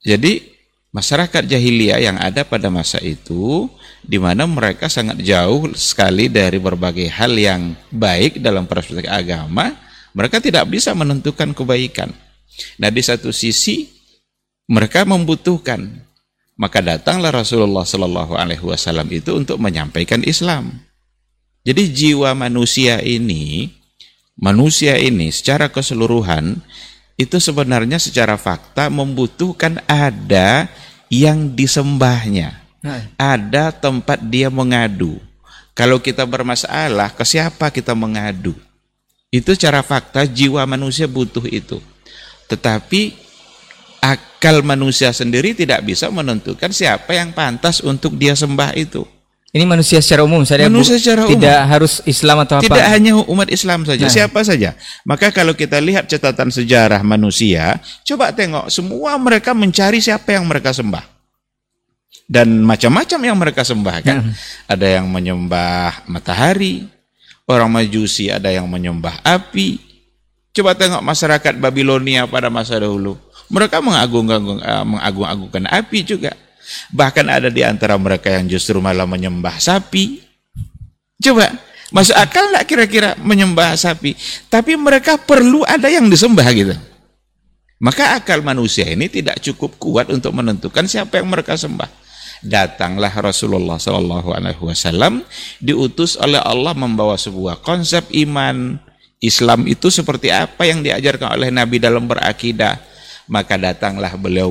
Jadi 0.00 0.57
masyarakat 0.94 1.44
jahiliyah 1.44 2.00
yang 2.00 2.16
ada 2.16 2.44
pada 2.44 2.72
masa 2.72 2.98
itu 3.02 3.68
di 4.04 4.16
mana 4.16 4.48
mereka 4.48 4.88
sangat 4.88 5.20
jauh 5.20 5.68
sekali 5.76 6.32
dari 6.32 6.56
berbagai 6.56 7.10
hal 7.12 7.36
yang 7.36 7.76
baik 7.92 8.40
dalam 8.40 8.64
perspektif 8.64 9.10
agama, 9.10 9.76
mereka 10.16 10.40
tidak 10.40 10.64
bisa 10.70 10.96
menentukan 10.96 11.52
kebaikan. 11.52 12.10
Nah, 12.80 12.88
di 12.88 13.02
satu 13.04 13.30
sisi 13.30 13.86
mereka 14.68 15.04
membutuhkan 15.04 16.08
maka 16.58 16.82
datanglah 16.82 17.30
Rasulullah 17.30 17.86
Shallallahu 17.86 18.34
Alaihi 18.34 18.66
Wasallam 18.66 19.06
itu 19.14 19.38
untuk 19.38 19.62
menyampaikan 19.62 20.26
Islam. 20.26 20.82
Jadi 21.62 21.94
jiwa 21.94 22.34
manusia 22.34 22.98
ini, 22.98 23.70
manusia 24.34 24.98
ini 24.98 25.30
secara 25.30 25.70
keseluruhan 25.70 26.58
itu 27.18 27.42
sebenarnya 27.42 27.98
secara 27.98 28.38
fakta 28.38 28.86
membutuhkan 28.86 29.82
ada 29.90 30.70
yang 31.10 31.50
disembahnya. 31.50 32.62
Nah. 32.78 33.10
Ada 33.18 33.74
tempat 33.74 34.22
dia 34.22 34.46
mengadu. 34.48 35.18
Kalau 35.74 35.98
kita 35.98 36.22
bermasalah, 36.22 37.10
ke 37.10 37.26
siapa 37.26 37.74
kita 37.74 37.90
mengadu? 37.98 38.54
Itu 39.34 39.52
secara 39.52 39.82
fakta 39.82 40.24
jiwa 40.24 40.62
manusia 40.64 41.10
butuh 41.10 41.42
itu. 41.50 41.82
Tetapi 42.46 43.18
akal 43.98 44.62
manusia 44.62 45.10
sendiri 45.10 45.52
tidak 45.58 45.82
bisa 45.82 46.06
menentukan 46.08 46.70
siapa 46.70 47.18
yang 47.18 47.34
pantas 47.34 47.82
untuk 47.82 48.14
dia 48.14 48.38
sembah 48.38 48.78
itu. 48.78 49.02
Ini 49.48 49.64
manusia 49.64 49.96
secara 50.04 50.28
umum 50.28 50.44
saja. 50.44 50.68
Manusia 50.68 51.00
secara 51.00 51.24
umum. 51.24 51.40
Tidak 51.40 51.60
harus 51.64 52.04
Islam 52.04 52.44
atau 52.44 52.60
apa. 52.60 52.68
Tidak 52.68 52.86
hanya 52.92 53.16
umat 53.16 53.48
Islam 53.48 53.88
saja, 53.88 54.04
nah. 54.04 54.12
siapa 54.12 54.44
saja. 54.44 54.76
Maka 55.08 55.32
kalau 55.32 55.56
kita 55.56 55.80
lihat 55.80 56.04
catatan 56.04 56.52
sejarah 56.52 57.00
manusia, 57.00 57.80
coba 58.04 58.28
tengok 58.36 58.68
semua 58.68 59.16
mereka 59.16 59.56
mencari 59.56 60.04
siapa 60.04 60.36
yang 60.36 60.44
mereka 60.44 60.76
sembah. 60.76 61.00
Dan 62.28 62.60
macam-macam 62.60 63.20
yang 63.24 63.36
mereka 63.40 63.64
sembah 63.64 63.96
kan. 64.04 64.20
Nah. 64.20 64.36
Ada 64.68 65.00
yang 65.00 65.08
menyembah 65.08 66.04
matahari, 66.12 66.84
orang 67.48 67.72
Majusi 67.72 68.28
ada 68.28 68.52
yang 68.52 68.68
menyembah 68.68 69.24
api. 69.24 69.80
Coba 70.52 70.76
tengok 70.76 71.00
masyarakat 71.00 71.56
Babilonia 71.56 72.28
pada 72.28 72.52
masa 72.52 72.76
dahulu 72.76 73.16
mereka 73.48 73.80
mengagung-agungkan 73.80 74.84
mengagung 74.84 75.48
api 75.64 75.98
juga. 76.04 76.36
Bahkan 76.92 77.26
ada 77.28 77.48
di 77.48 77.64
antara 77.64 77.96
mereka 77.96 78.32
yang 78.32 78.48
justru 78.48 78.78
malah 78.78 79.08
menyembah 79.08 79.56
sapi. 79.60 80.20
Coba, 81.18 81.50
masuk 81.90 82.14
akal 82.14 82.52
nggak 82.54 82.66
kira-kira 82.68 83.10
menyembah 83.20 83.74
sapi? 83.74 84.14
Tapi 84.46 84.78
mereka 84.78 85.18
perlu 85.18 85.66
ada 85.66 85.90
yang 85.90 86.06
disembah 86.06 86.48
gitu. 86.54 86.76
Maka 87.78 88.18
akal 88.18 88.42
manusia 88.42 88.90
ini 88.90 89.06
tidak 89.06 89.38
cukup 89.38 89.78
kuat 89.78 90.10
untuk 90.10 90.34
menentukan 90.34 90.86
siapa 90.90 91.22
yang 91.22 91.30
mereka 91.30 91.54
sembah. 91.54 91.86
Datanglah 92.38 93.10
Rasulullah 93.10 93.82
Shallallahu 93.82 94.30
Alaihi 94.30 94.62
Wasallam 94.62 95.26
diutus 95.58 96.14
oleh 96.18 96.38
Allah 96.38 96.70
membawa 96.74 97.18
sebuah 97.18 97.62
konsep 97.66 98.06
iman 98.14 98.78
Islam 99.18 99.66
itu 99.66 99.90
seperti 99.90 100.30
apa 100.30 100.62
yang 100.62 100.82
diajarkan 100.82 101.34
oleh 101.34 101.50
Nabi 101.50 101.82
dalam 101.82 102.06
berakidah 102.06 102.78
maka 103.28 103.60
datanglah 103.60 104.12
beliau 104.16 104.50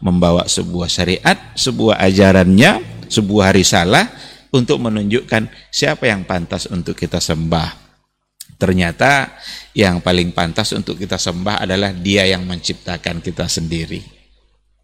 membawa 0.00 0.48
sebuah 0.48 0.88
syariat, 0.88 1.36
sebuah 1.54 2.00
ajarannya, 2.02 3.06
sebuah 3.06 3.52
risalah 3.52 4.08
untuk 4.50 4.80
menunjukkan 4.82 5.70
siapa 5.70 6.08
yang 6.08 6.24
pantas 6.24 6.66
untuk 6.66 6.96
kita 6.98 7.20
sembah. 7.20 7.84
Ternyata 8.54 9.34
yang 9.76 10.00
paling 10.00 10.32
pantas 10.32 10.72
untuk 10.72 10.96
kita 10.96 11.20
sembah 11.20 11.62
adalah 11.62 11.92
dia 11.92 12.24
yang 12.24 12.48
menciptakan 12.48 13.20
kita 13.20 13.44
sendiri. 13.46 14.00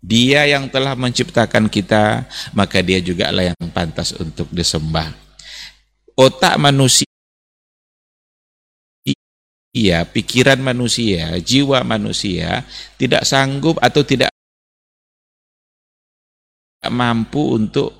Dia 0.00 0.48
yang 0.48 0.72
telah 0.72 0.96
menciptakan 0.96 1.68
kita, 1.68 2.24
maka 2.56 2.80
dia 2.80 3.04
juga 3.04 3.28
lah 3.28 3.52
yang 3.52 3.68
pantas 3.68 4.16
untuk 4.16 4.48
disembah. 4.48 5.12
Otak 6.16 6.56
manusia 6.56 7.09
Iya, 9.70 10.02
pikiran 10.02 10.58
manusia, 10.58 11.38
jiwa 11.38 11.86
manusia 11.86 12.66
tidak 12.98 13.22
sanggup 13.22 13.78
atau 13.78 14.02
tidak 14.02 14.34
mampu 16.90 17.54
untuk 17.54 17.94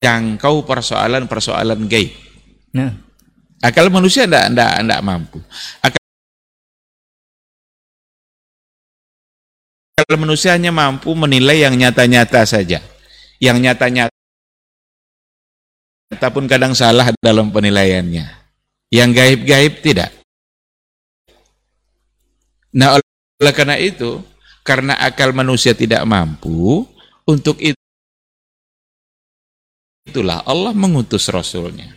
menjangkau 0.00 0.64
persoalan-persoalan 0.64 1.84
gaib. 1.84 2.16
Nah. 2.72 3.04
Akal 3.60 3.88
manusia 3.88 4.24
tidak 4.28 4.52
tidak 4.52 4.72
tidak 4.80 5.00
mampu. 5.04 5.40
Akal 5.84 6.00
manusia 10.16 10.56
hanya 10.56 10.72
mampu 10.72 11.12
menilai 11.12 11.68
yang 11.68 11.76
nyata-nyata 11.76 12.48
saja. 12.48 12.80
Yang 13.40 13.56
nyata-nyata 13.60 14.15
ataupun 16.16 16.48
kadang 16.48 16.72
salah 16.72 17.12
dalam 17.20 17.52
penilaiannya. 17.52 18.24
Yang 18.88 19.10
gaib-gaib 19.12 19.74
tidak. 19.84 20.10
Nah, 22.72 22.96
oleh 23.40 23.54
karena 23.54 23.76
itu, 23.76 24.24
karena 24.64 24.96
akal 24.96 25.36
manusia 25.36 25.76
tidak 25.76 26.00
mampu, 26.08 26.88
untuk 27.28 27.60
itu 27.60 27.76
itulah 30.06 30.40
Allah 30.48 30.72
mengutus 30.72 31.28
Rasulnya. 31.28 31.92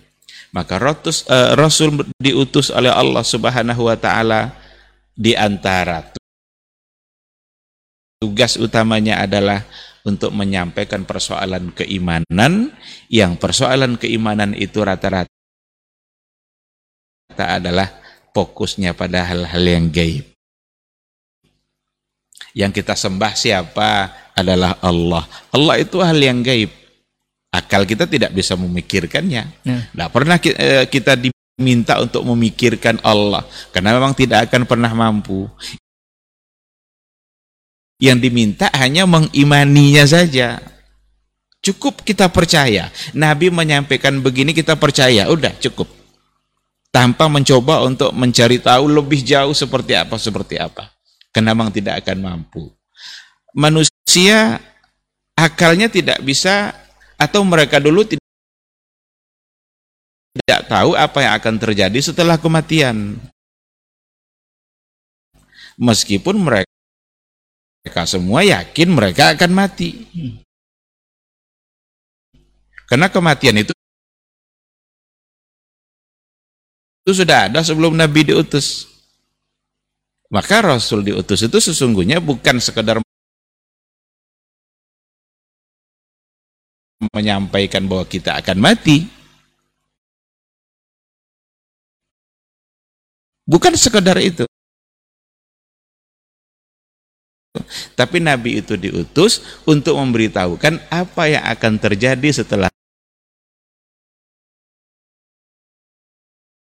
Maka 0.50 0.82
ratus, 0.82 1.30
uh, 1.30 1.54
Rasul 1.54 2.10
diutus 2.18 2.74
oleh 2.74 2.90
Allah 2.90 3.22
Subhanahu 3.22 3.86
wa 3.86 3.94
taala 3.94 4.58
di 5.14 5.38
antara 5.38 6.10
tugas 8.20 8.58
utamanya 8.60 9.24
adalah 9.24 9.64
untuk 10.08 10.32
menyampaikan 10.32 11.04
persoalan 11.04 11.76
keimanan 11.76 12.72
yang 13.12 13.36
persoalan 13.36 14.00
keimanan 14.00 14.56
itu 14.56 14.80
rata-rata 14.80 15.30
adalah 17.40 17.88
fokusnya 18.36 18.96
pada 18.96 19.26
hal-hal 19.28 19.64
yang 19.64 19.86
gaib. 19.92 20.26
Yang 22.58 22.82
kita 22.82 22.98
sembah 22.98 23.34
siapa 23.38 23.90
adalah 24.34 24.80
Allah. 24.82 25.24
Allah 25.54 25.76
itu 25.80 26.02
hal 26.02 26.18
yang 26.18 26.42
gaib. 26.42 26.72
Akal 27.50 27.86
kita 27.86 28.06
tidak 28.06 28.34
bisa 28.34 28.54
memikirkannya. 28.58 29.44
Tidak 29.66 30.10
ya. 30.10 30.14
pernah 30.14 30.38
eh, 30.38 30.86
kita 30.86 31.18
diminta 31.18 31.98
untuk 32.00 32.24
memikirkan 32.24 33.02
Allah 33.02 33.44
karena 33.74 33.98
memang 33.98 34.14
tidak 34.14 34.50
akan 34.50 34.64
pernah 34.70 34.92
mampu. 34.94 35.50
Yang 38.00 38.18
diminta 38.32 38.72
hanya 38.80 39.04
mengimaninya 39.04 40.08
saja. 40.08 40.64
Cukup 41.60 42.08
kita 42.08 42.32
percaya. 42.32 42.88
Nabi 43.12 43.52
menyampaikan 43.52 44.24
begini 44.24 44.56
kita 44.56 44.80
percaya, 44.80 45.28
udah 45.28 45.52
cukup. 45.60 45.92
Tanpa 46.90 47.28
mencoba 47.28 47.84
untuk 47.84 48.16
mencari 48.16 48.58
tahu 48.64 48.88
lebih 48.88 49.20
jauh 49.22 49.52
seperti 49.52 50.00
apa, 50.00 50.16
seperti 50.16 50.56
apa. 50.56 50.90
Karena 51.36 51.52
memang 51.52 51.70
tidak 51.76 52.02
akan 52.02 52.18
mampu. 52.24 52.72
Manusia 53.52 54.64
akalnya 55.36 55.92
tidak 55.92 56.24
bisa 56.24 56.72
atau 57.20 57.44
mereka 57.44 57.84
dulu 57.84 58.08
tidak 58.08 58.24
tidak 60.40 60.62
tahu 60.72 60.96
apa 60.96 61.18
yang 61.20 61.34
akan 61.36 61.56
terjadi 61.60 62.00
setelah 62.00 62.40
kematian. 62.40 63.20
Meskipun 65.76 66.40
mereka 66.40 66.79
mereka 67.90 68.06
semua 68.06 68.46
yakin 68.46 68.94
mereka 68.94 69.34
akan 69.34 69.50
mati. 69.50 70.06
Karena 72.86 73.10
kematian 73.10 73.66
itu 73.66 73.74
itu 77.02 77.12
sudah 77.18 77.50
ada 77.50 77.66
sebelum 77.66 77.98
Nabi 77.98 78.30
diutus. 78.30 78.86
Maka 80.30 80.62
Rasul 80.62 81.02
diutus 81.02 81.42
itu 81.42 81.58
sesungguhnya 81.58 82.22
bukan 82.22 82.62
sekedar 82.62 83.02
menyampaikan 87.10 87.90
bahwa 87.90 88.06
kita 88.06 88.38
akan 88.38 88.58
mati. 88.62 89.10
Bukan 93.50 93.74
sekedar 93.74 94.22
itu. 94.22 94.49
Tapi 98.00 98.24
Nabi 98.24 98.64
itu 98.64 98.80
diutus 98.80 99.60
untuk 99.68 100.00
memberitahukan 100.00 100.88
apa 100.88 101.24
yang 101.28 101.44
akan 101.44 101.74
terjadi 101.84 102.32
setelah 102.32 102.72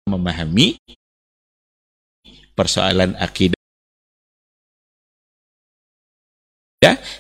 memahami 0.06 0.78
persoalan 2.54 3.18
akidah 3.18 3.58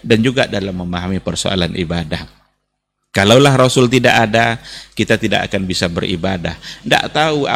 dan 0.05 0.21
juga 0.21 0.45
dalam 0.45 0.85
memahami 0.85 1.17
persoalan 1.17 1.73
ibadah. 1.73 2.29
Kalaulah 3.09 3.57
Rasul 3.57 3.89
tidak 3.89 4.29
ada, 4.29 4.61
kita 4.93 5.17
tidak 5.17 5.49
akan 5.49 5.65
bisa 5.65 5.89
beribadah. 5.89 6.53
Tidak 6.85 7.09
tahu 7.09 7.49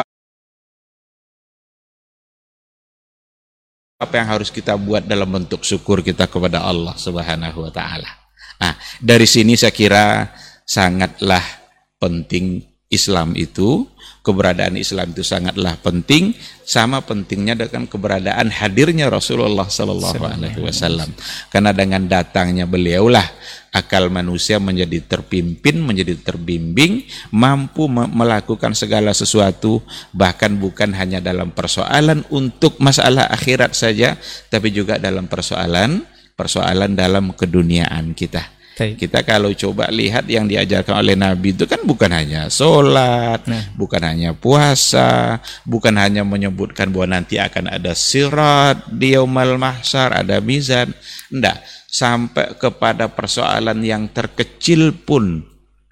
apa 4.00 4.16
yang 4.16 4.28
harus 4.32 4.48
kita 4.48 4.80
buat 4.80 5.04
dalam 5.04 5.28
bentuk 5.28 5.60
syukur 5.60 6.00
kita 6.00 6.24
kepada 6.24 6.64
Allah 6.64 6.96
Subhanahu 6.96 7.68
wa 7.68 7.72
taala. 7.72 8.08
Nah, 8.56 8.72
dari 8.96 9.28
sini 9.28 9.60
saya 9.60 9.76
kira 9.76 10.32
sangatlah 10.64 11.44
penting 12.00 12.64
Islam 12.90 13.38
itu, 13.38 13.86
keberadaan 14.26 14.74
Islam 14.74 15.14
itu 15.14 15.22
sangatlah 15.22 15.78
penting, 15.78 16.34
sama 16.66 16.98
pentingnya 17.06 17.54
dengan 17.54 17.86
keberadaan 17.86 18.50
hadirnya 18.50 19.06
Rasulullah 19.06 19.70
Sallallahu 19.70 20.26
Alaihi 20.26 20.58
Wasallam. 20.58 21.14
Karena 21.54 21.70
dengan 21.70 22.10
datangnya 22.10 22.66
beliaulah 22.66 23.24
akal 23.70 24.10
manusia 24.10 24.58
menjadi 24.58 25.06
terpimpin, 25.06 25.78
menjadi 25.78 26.18
terbimbing, 26.18 27.06
mampu 27.30 27.86
melakukan 27.88 28.74
segala 28.74 29.14
sesuatu, 29.14 29.86
bahkan 30.10 30.58
bukan 30.58 30.90
hanya 30.98 31.22
dalam 31.22 31.54
persoalan 31.54 32.26
untuk 32.34 32.74
masalah 32.82 33.30
akhirat 33.30 33.70
saja, 33.72 34.18
tapi 34.50 34.74
juga 34.74 34.98
dalam 34.98 35.30
persoalan 35.30 36.02
persoalan 36.40 36.96
dalam 36.96 37.36
keduniaan 37.36 38.16
kita. 38.16 38.59
Kita 38.80 39.20
kalau 39.26 39.52
coba 39.52 39.92
lihat 39.92 40.24
yang 40.30 40.48
diajarkan 40.48 40.96
oleh 40.96 41.12
Nabi 41.18 41.52
itu 41.52 41.68
kan 41.68 41.84
bukan 41.84 42.08
hanya 42.08 42.48
sholat, 42.48 43.44
nah. 43.44 43.64
bukan 43.76 44.00
hanya 44.00 44.30
puasa, 44.32 45.38
bukan 45.68 45.94
hanya 46.00 46.24
menyebutkan 46.24 46.88
bahwa 46.88 47.20
nanti 47.20 47.36
akan 47.36 47.68
ada 47.68 47.92
sirat 47.92 48.88
di 48.88 49.12
yaumal 49.12 49.60
mahsyar, 49.60 50.16
ada 50.16 50.40
mizan. 50.40 50.96
Enggak, 51.28 51.60
sampai 51.90 52.56
kepada 52.56 53.10
persoalan 53.10 53.82
yang 53.82 54.08
terkecil 54.14 54.94
pun 54.94 55.42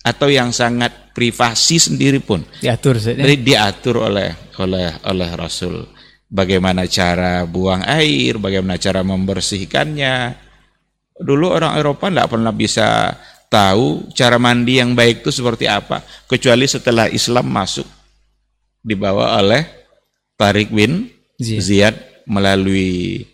atau 0.07 0.30
yang 0.30 0.54
sangat 0.54 1.12
privasi 1.12 1.76
sendiri 1.83 2.23
pun 2.23 2.47
diatur 2.62 2.97
saja. 3.02 3.18
diatur 3.26 4.07
oleh 4.07 4.30
oleh 4.62 4.95
oleh 5.04 5.30
Rasul. 5.35 5.85
Bagaimana 6.28 6.85
cara 6.85 7.49
buang 7.49 7.80
air, 7.88 8.37
bagaimana 8.37 8.76
cara 8.76 9.00
membersihkannya, 9.00 10.14
Dulu 11.19 11.51
orang 11.51 11.75
Eropa 11.79 12.09
tidak 12.09 12.31
pernah 12.31 12.55
bisa 12.55 13.19
tahu 13.51 14.07
cara 14.15 14.37
mandi 14.39 14.79
yang 14.79 14.93
baik 14.95 15.27
itu 15.27 15.31
seperti 15.35 15.67
apa, 15.67 16.05
kecuali 16.29 16.69
setelah 16.69 17.11
Islam 17.11 17.49
masuk 17.49 17.89
dibawa 18.85 19.41
oleh 19.41 19.67
Tariq 20.39 20.71
bin 20.71 21.11
Ziyad 21.41 22.25
melalui 22.29 23.25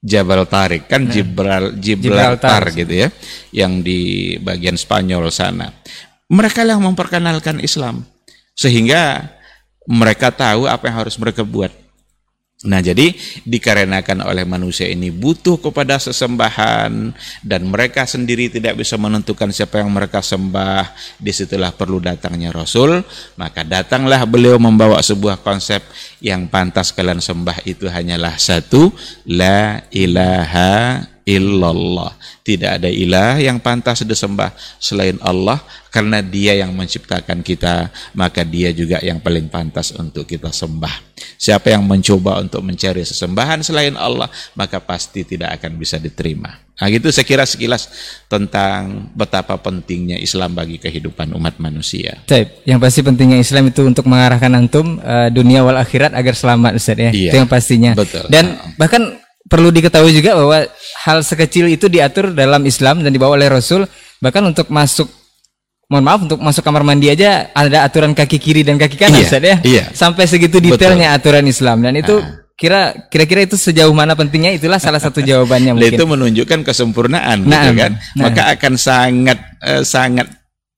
Jabal 0.00 0.48
Tarik 0.48 0.88
kan 0.88 1.04
nah, 1.04 1.12
Gibraltar, 1.12 1.76
Gibraltar 1.76 2.62
gitu 2.72 2.94
ya, 3.04 3.08
yang 3.52 3.84
di 3.84 4.34
bagian 4.40 4.80
Spanyol 4.80 5.28
sana. 5.28 5.68
Mereka 6.32 6.64
yang 6.64 6.80
memperkenalkan 6.80 7.60
Islam 7.60 8.08
sehingga 8.56 9.28
mereka 9.84 10.32
tahu 10.32 10.64
apa 10.64 10.88
yang 10.88 10.96
harus 11.04 11.20
mereka 11.20 11.44
buat. 11.44 11.72
Nah, 12.60 12.84
jadi 12.84 13.16
dikarenakan 13.48 14.20
oleh 14.20 14.44
manusia 14.44 14.84
ini 14.84 15.08
butuh 15.08 15.56
kepada 15.56 15.96
sesembahan 15.96 16.92
dan 17.40 17.60
mereka 17.64 18.04
sendiri 18.04 18.52
tidak 18.52 18.76
bisa 18.76 19.00
menentukan 19.00 19.48
siapa 19.48 19.80
yang 19.80 19.88
mereka 19.88 20.20
sembah, 20.20 20.92
di 21.16 21.32
situlah 21.32 21.72
perlu 21.72 22.04
datangnya 22.04 22.52
Rasul, 22.52 23.00
maka 23.40 23.64
datanglah 23.64 24.28
beliau 24.28 24.60
membawa 24.60 25.00
sebuah 25.00 25.40
konsep 25.40 25.80
yang 26.20 26.52
pantas 26.52 26.92
kalian 26.92 27.24
sembah 27.24 27.64
itu 27.64 27.88
hanyalah 27.88 28.36
satu, 28.36 28.92
la 29.24 29.80
ilaha 29.88 31.00
illallah. 31.30 32.10
Tidak 32.42 32.82
ada 32.82 32.90
ilah 32.90 33.38
yang 33.38 33.62
pantas 33.62 34.02
disembah 34.02 34.50
selain 34.82 35.14
Allah 35.22 35.62
karena 35.94 36.18
dia 36.22 36.58
yang 36.58 36.74
menciptakan 36.74 37.42
kita, 37.46 37.90
maka 38.14 38.42
dia 38.42 38.74
juga 38.74 38.98
yang 39.02 39.22
paling 39.22 39.46
pantas 39.46 39.94
untuk 39.94 40.26
kita 40.26 40.50
sembah. 40.50 41.10
Siapa 41.36 41.70
yang 41.70 41.84
mencoba 41.84 42.40
untuk 42.40 42.62
mencari 42.66 43.06
sesembahan 43.06 43.62
selain 43.62 43.94
Allah, 43.94 44.30
maka 44.58 44.82
pasti 44.82 45.22
tidak 45.26 45.60
akan 45.60 45.76
bisa 45.78 45.98
diterima. 45.98 46.58
Nah 46.80 46.88
gitu 46.88 47.12
saya 47.12 47.28
kira 47.28 47.44
sekilas 47.44 47.92
tentang 48.24 49.12
betapa 49.12 49.52
pentingnya 49.60 50.16
Islam 50.16 50.56
bagi 50.56 50.80
kehidupan 50.80 51.28
umat 51.36 51.60
manusia. 51.60 52.16
Taip, 52.24 52.64
yang 52.64 52.80
pasti 52.80 53.04
pentingnya 53.04 53.36
Islam 53.36 53.68
itu 53.68 53.84
untuk 53.84 54.08
mengarahkan 54.08 54.48
antum 54.56 54.96
uh, 55.04 55.28
dunia 55.28 55.60
wal 55.60 55.76
akhirat 55.76 56.16
agar 56.16 56.32
selamat 56.32 56.80
Ustaz 56.80 56.96
ya. 56.96 57.12
Iya, 57.12 57.30
itu 57.34 57.36
yang 57.36 57.50
pastinya. 57.50 57.92
Betul. 57.92 58.24
Dan 58.32 58.56
bahkan 58.80 59.20
perlu 59.50 59.74
diketahui 59.74 60.14
juga 60.14 60.38
bahwa 60.38 60.62
hal 61.02 61.18
sekecil 61.26 61.66
itu 61.66 61.90
diatur 61.90 62.30
dalam 62.30 62.62
Islam 62.62 63.02
dan 63.02 63.10
dibawa 63.10 63.34
oleh 63.34 63.50
Rasul 63.50 63.82
bahkan 64.22 64.46
untuk 64.46 64.70
masuk 64.70 65.10
mohon 65.90 66.06
maaf 66.06 66.22
untuk 66.22 66.38
masuk 66.38 66.62
kamar 66.62 66.86
mandi 66.86 67.10
aja 67.10 67.50
ada 67.50 67.82
aturan 67.82 68.14
kaki 68.14 68.38
kiri 68.38 68.62
dan 68.62 68.78
kaki 68.78 68.94
kanan 68.94 69.18
iya, 69.18 69.26
Ustaz 69.26 69.42
ya. 69.42 69.56
Iya. 69.66 69.84
Sampai 69.90 70.30
segitu 70.30 70.62
detailnya 70.62 71.10
Betul. 71.10 71.18
aturan 71.18 71.44
Islam 71.50 71.82
dan 71.82 71.98
itu 71.98 72.14
ah. 72.14 72.46
kira 72.54 73.10
kira-kira 73.10 73.42
itu 73.42 73.58
sejauh 73.58 73.90
mana 73.90 74.14
pentingnya 74.14 74.54
itulah 74.54 74.78
salah 74.78 75.02
satu 75.02 75.18
jawabannya 75.18 75.74
mungkin. 75.74 75.98
itu 75.98 76.04
menunjukkan 76.06 76.62
kesempurnaan 76.62 77.42
nah, 77.42 77.66
gitu 77.66 77.70
kan. 77.74 77.92
Nah. 78.14 78.30
Maka 78.30 78.54
akan 78.54 78.72
sangat 78.78 79.38
uh, 79.66 79.82
sangat 79.82 80.30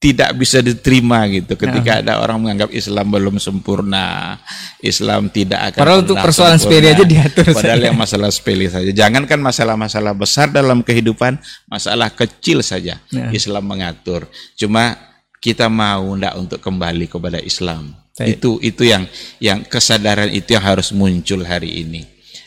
tidak 0.02 0.34
bisa 0.34 0.58
diterima 0.58 1.30
gitu 1.30 1.54
ketika 1.54 1.92
nah. 1.94 2.00
ada 2.02 2.12
orang 2.18 2.42
menganggap 2.42 2.74
Islam 2.74 3.06
belum 3.06 3.38
sempurna, 3.38 4.34
Islam 4.82 5.30
tidak 5.30 5.70
akan 5.70 5.78
Padahal 5.78 6.02
untuk 6.02 6.18
persoalan 6.18 6.58
sepele 6.58 6.90
aja 6.90 7.06
diatur. 7.06 7.46
Padahal 7.54 7.78
saja. 7.78 7.86
yang 7.86 7.94
masalah 7.94 8.30
sepele 8.34 8.66
saja. 8.66 8.90
Jangankan 8.90 9.38
masalah-masalah 9.38 10.10
besar 10.18 10.50
dalam 10.50 10.82
kehidupan, 10.82 11.38
masalah 11.70 12.10
kecil 12.10 12.66
saja 12.66 12.98
nah. 13.14 13.30
Islam 13.30 13.62
mengatur. 13.62 14.26
Cuma 14.58 14.98
kita 15.38 15.70
mau 15.70 16.18
ndak 16.18 16.34
untuk 16.34 16.58
kembali 16.58 17.06
kepada 17.06 17.38
Islam. 17.38 17.94
Baik. 18.18 18.42
Itu 18.42 18.58
itu 18.58 18.82
yang 18.82 19.06
yang 19.38 19.62
kesadaran 19.62 20.34
itu 20.34 20.58
yang 20.58 20.66
harus 20.66 20.90
muncul 20.90 21.46
hari 21.46 21.86
ini. 21.86 22.02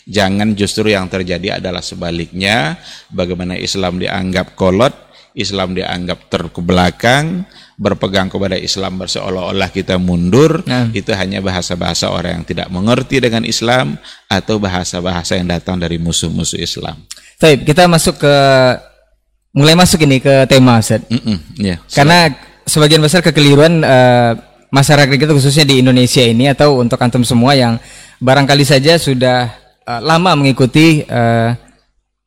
Jangan 0.06 0.54
justru 0.60 0.92
yang 0.92 1.08
terjadi 1.08 1.58
adalah 1.58 1.82
sebaliknya, 1.82 2.78
bagaimana 3.10 3.58
Islam 3.58 3.98
dianggap 3.98 4.54
kolot, 4.54 4.94
Islam 5.36 5.76
dianggap 5.76 6.32
terkebelakang, 6.32 7.44
berpegang 7.76 8.32
kepada 8.32 8.56
Islam 8.56 9.04
seolah-olah 9.04 9.68
kita 9.68 10.00
mundur, 10.00 10.64
nah. 10.64 10.88
itu 10.96 11.12
hanya 11.12 11.44
bahasa-bahasa 11.44 12.08
orang 12.08 12.42
yang 12.42 12.46
tidak 12.48 12.68
mengerti 12.72 13.20
dengan 13.20 13.44
Islam 13.44 14.00
atau 14.32 14.58
bahasa-bahasa 14.58 15.36
yang 15.36 15.52
datang 15.52 15.76
dari 15.76 16.00
musuh-musuh 16.00 16.56
Islam. 16.56 17.04
Baik, 17.36 17.68
kita 17.68 17.84
masuk 17.92 18.16
ke 18.24 18.36
mulai 19.52 19.76
masuk 19.76 20.08
ini 20.08 20.24
ke 20.24 20.48
tema 20.48 20.80
Ustaz. 20.80 21.04
Mm 21.12 21.20
-mm, 21.20 21.38
yeah, 21.60 21.78
Karena 21.92 22.32
sebagian 22.64 23.04
besar 23.04 23.20
kekeliruan 23.20 23.84
uh, 23.84 24.40
masyarakat 24.72 25.16
kita 25.20 25.32
khususnya 25.36 25.68
di 25.68 25.84
Indonesia 25.84 26.24
ini 26.24 26.48
atau 26.48 26.80
untuk 26.80 27.00
antum 27.04 27.28
semua 27.28 27.60
yang 27.60 27.76
barangkali 28.24 28.64
saja 28.64 28.96
sudah 28.96 29.52
uh, 29.84 30.00
lama 30.00 30.36
mengikuti 30.36 31.04
uh, 31.08 31.65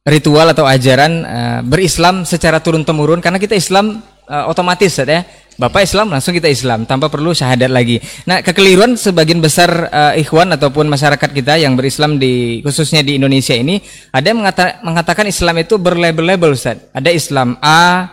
ritual 0.08 0.48
atau 0.50 0.64
ajaran 0.64 1.12
uh, 1.22 1.60
berislam 1.62 2.24
secara 2.24 2.58
turun 2.64 2.82
temurun 2.82 3.20
karena 3.20 3.36
kita 3.36 3.54
Islam 3.54 4.00
uh, 4.26 4.44
otomatis 4.48 4.96
ya 4.96 5.24
Bapak 5.58 5.90
Islam 5.90 6.14
langsung 6.14 6.38
kita 6.38 6.46
Islam 6.46 6.86
tanpa 6.86 7.10
perlu 7.10 7.34
syahadat 7.34 7.66
lagi. 7.66 7.98
Nah, 8.30 8.46
kekeliruan 8.46 8.94
sebagian 8.94 9.42
besar 9.42 9.90
uh, 9.90 10.14
ikhwan 10.14 10.54
ataupun 10.54 10.86
masyarakat 10.86 11.34
kita 11.34 11.58
yang 11.58 11.74
berislam 11.74 12.14
di 12.14 12.62
khususnya 12.62 13.02
di 13.02 13.18
Indonesia 13.18 13.58
ini 13.58 13.82
ada 14.14 14.22
yang 14.30 14.38
mengata, 14.38 14.78
mengatakan 14.86 15.26
Islam 15.26 15.58
itu 15.58 15.74
berlabel-label 15.74 16.54
Ustaz. 16.54 16.78
Ada 16.94 17.10
Islam 17.10 17.58
A, 17.58 18.06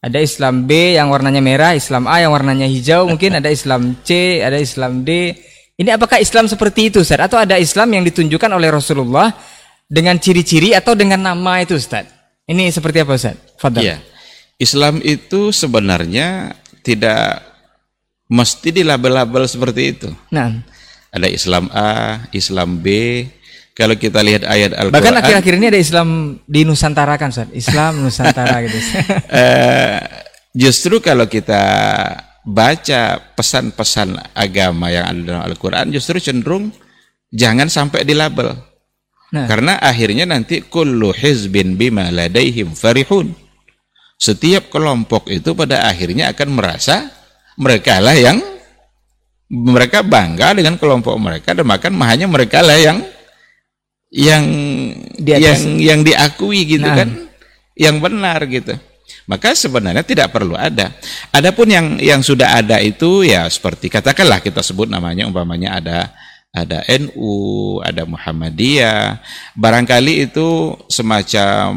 ada 0.00 0.18
Islam 0.24 0.64
B 0.64 0.96
yang 0.96 1.12
warnanya 1.12 1.44
merah, 1.44 1.76
Islam 1.76 2.08
A 2.08 2.16
yang 2.24 2.32
warnanya 2.32 2.64
hijau, 2.64 3.04
mungkin 3.04 3.44
ada 3.44 3.52
Islam 3.52 4.00
C, 4.00 4.40
ada 4.40 4.56
Islam 4.56 5.04
D. 5.04 5.36
Ini 5.76 6.00
apakah 6.00 6.16
Islam 6.16 6.48
seperti 6.48 6.88
itu 6.88 7.04
Ustaz 7.04 7.20
atau 7.20 7.36
ada 7.36 7.60
Islam 7.60 7.92
yang 7.92 8.08
ditunjukkan 8.08 8.48
oleh 8.48 8.72
Rasulullah 8.72 9.36
dengan 9.86 10.18
ciri-ciri 10.18 10.74
atau 10.74 10.98
dengan 10.98 11.22
nama 11.22 11.62
itu 11.62 11.78
Ustaz? 11.78 12.06
Ini 12.46 12.70
seperti 12.70 13.02
apa 13.02 13.14
Ustaz? 13.14 13.38
Fadal. 13.58 13.82
Iya. 13.82 13.96
Islam 14.56 15.02
itu 15.04 15.52
sebenarnya 15.52 16.54
tidak 16.80 17.42
mesti 18.26 18.70
dilabel-label 18.74 19.46
seperti 19.46 19.82
itu. 19.96 20.08
Nah. 20.30 20.62
Ada 21.14 21.28
Islam 21.30 21.70
A, 21.72 22.24
Islam 22.34 22.82
B. 22.82 22.86
Kalau 23.76 23.92
kita 23.92 24.24
lihat 24.24 24.48
ayat 24.48 24.72
Al-Quran. 24.72 24.96
Bahkan 24.96 25.16
akhir-akhir 25.20 25.52
ini 25.60 25.66
ada 25.68 25.80
Islam 25.80 26.08
di 26.48 26.64
Nusantara 26.64 27.20
kan 27.20 27.28
Ustaz? 27.28 27.52
Islam 27.52 27.98
Nusantara 28.04 28.64
gitu. 28.64 28.78
uh, 28.80 30.00
justru 30.64 31.04
kalau 31.04 31.28
kita 31.28 31.60
baca 32.46 33.20
pesan-pesan 33.36 34.16
agama 34.32 34.88
yang 34.88 35.04
ada 35.10 35.20
dalam 35.20 35.42
Al-Quran 35.44 35.90
justru 35.92 36.16
cenderung 36.22 36.72
jangan 37.28 37.68
sampai 37.68 38.06
dilabel. 38.08 38.56
Nah. 39.34 39.50
Karena 39.50 39.74
akhirnya 39.82 40.22
nanti 40.28 40.62
kullu 40.62 41.10
hizbin 41.10 41.74
bima 41.74 42.10
ladaihim 42.14 42.76
farihun. 42.76 43.34
Setiap 44.16 44.72
kelompok 44.72 45.28
itu 45.28 45.52
pada 45.52 45.90
akhirnya 45.90 46.32
akan 46.32 46.48
merasa 46.56 47.10
mereka 47.58 48.00
lah 48.00 48.16
yang 48.16 48.38
mereka 49.50 50.02
bangga 50.02 50.56
dengan 50.56 50.74
kelompok 50.80 51.14
mereka 51.20 51.54
dan 51.54 51.66
bahkan 51.68 51.92
hanya 52.02 52.26
mereka 52.26 52.64
lah 52.64 52.78
yang 52.78 52.98
yang 54.10 54.44
Di 55.16 55.36
yang 55.36 55.60
yang 55.76 56.00
diakui 56.06 56.78
gitu 56.78 56.86
nah. 56.86 56.96
kan, 57.02 57.08
yang 57.74 57.98
benar 57.98 58.40
gitu. 58.46 58.78
Maka 59.26 59.58
sebenarnya 59.58 60.06
tidak 60.06 60.30
perlu 60.30 60.54
ada. 60.54 60.94
Adapun 61.34 61.66
yang 61.66 61.98
yang 61.98 62.22
sudah 62.22 62.62
ada 62.62 62.78
itu 62.78 63.26
ya 63.26 63.50
seperti 63.50 63.90
katakanlah 63.90 64.38
kita 64.38 64.62
sebut 64.62 64.86
namanya 64.86 65.26
umpamanya 65.26 65.82
ada 65.82 65.98
ada 66.54 66.82
NU, 67.00 67.78
ada 67.84 68.08
Muhammadiyah. 68.08 69.20
Barangkali 69.56 70.24
itu 70.28 70.72
semacam 70.88 71.72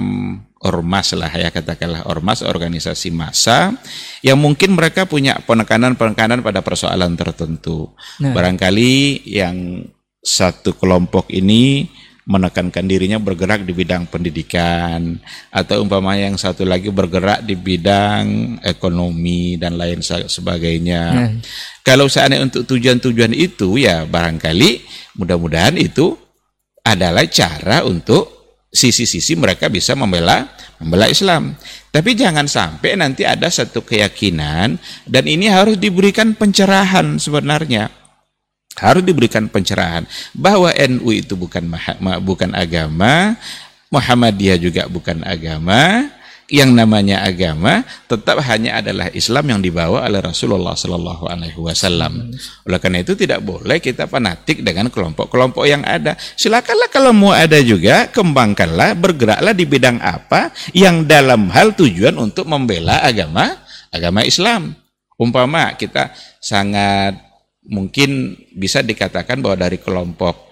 ormas 0.60 1.16
lah 1.16 1.32
ya 1.32 1.56
katakanlah 1.56 2.04
ormas 2.12 2.44
organisasi 2.44 3.16
massa 3.16 3.72
yang 4.20 4.36
mungkin 4.36 4.76
mereka 4.76 5.08
punya 5.08 5.40
penekanan-penekanan 5.48 6.44
pada 6.44 6.60
persoalan 6.60 7.16
tertentu. 7.16 7.96
Nah. 8.20 8.36
Barangkali 8.36 9.24
yang 9.24 9.88
satu 10.20 10.76
kelompok 10.76 11.32
ini 11.32 11.88
menekankan 12.30 12.86
dirinya 12.86 13.18
bergerak 13.18 13.66
di 13.66 13.74
bidang 13.74 14.06
pendidikan 14.06 15.18
atau 15.50 15.82
umpamanya 15.82 16.30
yang 16.30 16.38
satu 16.38 16.62
lagi 16.62 16.94
bergerak 16.94 17.42
di 17.42 17.58
bidang 17.58 18.62
ekonomi 18.62 19.58
dan 19.58 19.74
lain 19.74 20.06
sebagainya. 20.06 21.02
Nah. 21.10 21.30
Kalau 21.82 22.06
seandainya 22.06 22.46
untuk 22.46 22.70
tujuan-tujuan 22.70 23.34
itu 23.34 23.82
ya 23.82 24.06
barangkali 24.06 24.86
mudah-mudahan 25.18 25.74
itu 25.82 26.14
adalah 26.86 27.26
cara 27.26 27.82
untuk 27.82 28.30
sisi-sisi 28.70 29.34
mereka 29.34 29.66
bisa 29.66 29.98
membela 29.98 30.54
membela 30.78 31.10
Islam. 31.10 31.58
Tapi 31.90 32.14
jangan 32.14 32.46
sampai 32.46 32.94
nanti 32.94 33.26
ada 33.26 33.50
satu 33.50 33.82
keyakinan 33.82 34.78
dan 35.10 35.24
ini 35.26 35.50
harus 35.50 35.82
diberikan 35.82 36.38
pencerahan 36.38 37.18
sebenarnya 37.18 37.90
harus 38.80 39.04
diberikan 39.04 39.52
pencerahan 39.52 40.08
bahwa 40.32 40.72
NU 40.72 41.12
itu 41.12 41.36
bukan 41.36 41.68
bukan 42.24 42.56
agama, 42.56 43.36
Muhammadiyah 43.92 44.58
juga 44.58 44.88
bukan 44.88 45.22
agama, 45.28 46.10
yang 46.50 46.74
namanya 46.74 47.22
agama 47.22 47.86
tetap 48.10 48.42
hanya 48.42 48.82
adalah 48.82 49.08
Islam 49.14 49.46
yang 49.54 49.62
dibawa 49.62 50.02
oleh 50.10 50.18
Rasulullah 50.18 50.74
Sallallahu 50.74 51.30
Alaihi 51.30 51.62
Wasallam. 51.62 52.34
Oleh 52.66 52.80
karena 52.82 53.06
itu 53.06 53.14
tidak 53.14 53.46
boleh 53.46 53.78
kita 53.78 54.10
fanatik 54.10 54.66
dengan 54.66 54.90
kelompok-kelompok 54.90 55.64
yang 55.70 55.86
ada. 55.86 56.18
Silakanlah 56.18 56.90
kalau 56.90 57.14
mau 57.14 57.32
ada 57.32 57.62
juga 57.62 58.10
kembangkanlah, 58.10 58.98
bergeraklah 58.98 59.54
di 59.54 59.66
bidang 59.70 60.02
apa 60.02 60.50
yang 60.74 61.06
dalam 61.06 61.54
hal 61.54 61.78
tujuan 61.78 62.18
untuk 62.18 62.50
membela 62.50 62.98
agama 63.06 63.62
agama 63.94 64.26
Islam. 64.26 64.74
Umpama 65.22 65.78
kita 65.78 66.10
sangat 66.42 67.29
mungkin 67.70 68.36
bisa 68.52 68.82
dikatakan 68.82 69.40
bahwa 69.40 69.56
dari 69.56 69.78
kelompok 69.78 70.50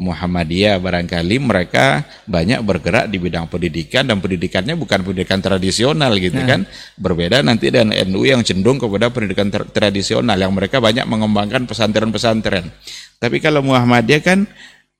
Muhammadiyah 0.00 0.80
barangkali 0.80 1.36
mereka 1.36 2.08
banyak 2.24 2.64
bergerak 2.64 3.12
di 3.12 3.20
bidang 3.20 3.52
pendidikan 3.52 4.08
dan 4.08 4.16
pendidikannya 4.16 4.72
bukan 4.72 5.04
pendidikan 5.04 5.44
tradisional 5.44 6.16
gitu 6.16 6.40
nah. 6.40 6.56
kan 6.56 6.60
berbeda 6.96 7.44
nanti 7.44 7.68
dengan 7.68 7.92
NU 8.08 8.24
yang 8.24 8.40
cenderung 8.40 8.80
kepada 8.80 9.12
pendidikan 9.12 9.52
tra 9.52 9.68
tradisional 9.68 10.40
yang 10.40 10.56
mereka 10.56 10.80
banyak 10.80 11.04
mengembangkan 11.04 11.68
pesantren-pesantren 11.68 12.72
tapi 13.20 13.44
kalau 13.44 13.60
Muhammadiyah 13.60 14.24
kan 14.24 14.48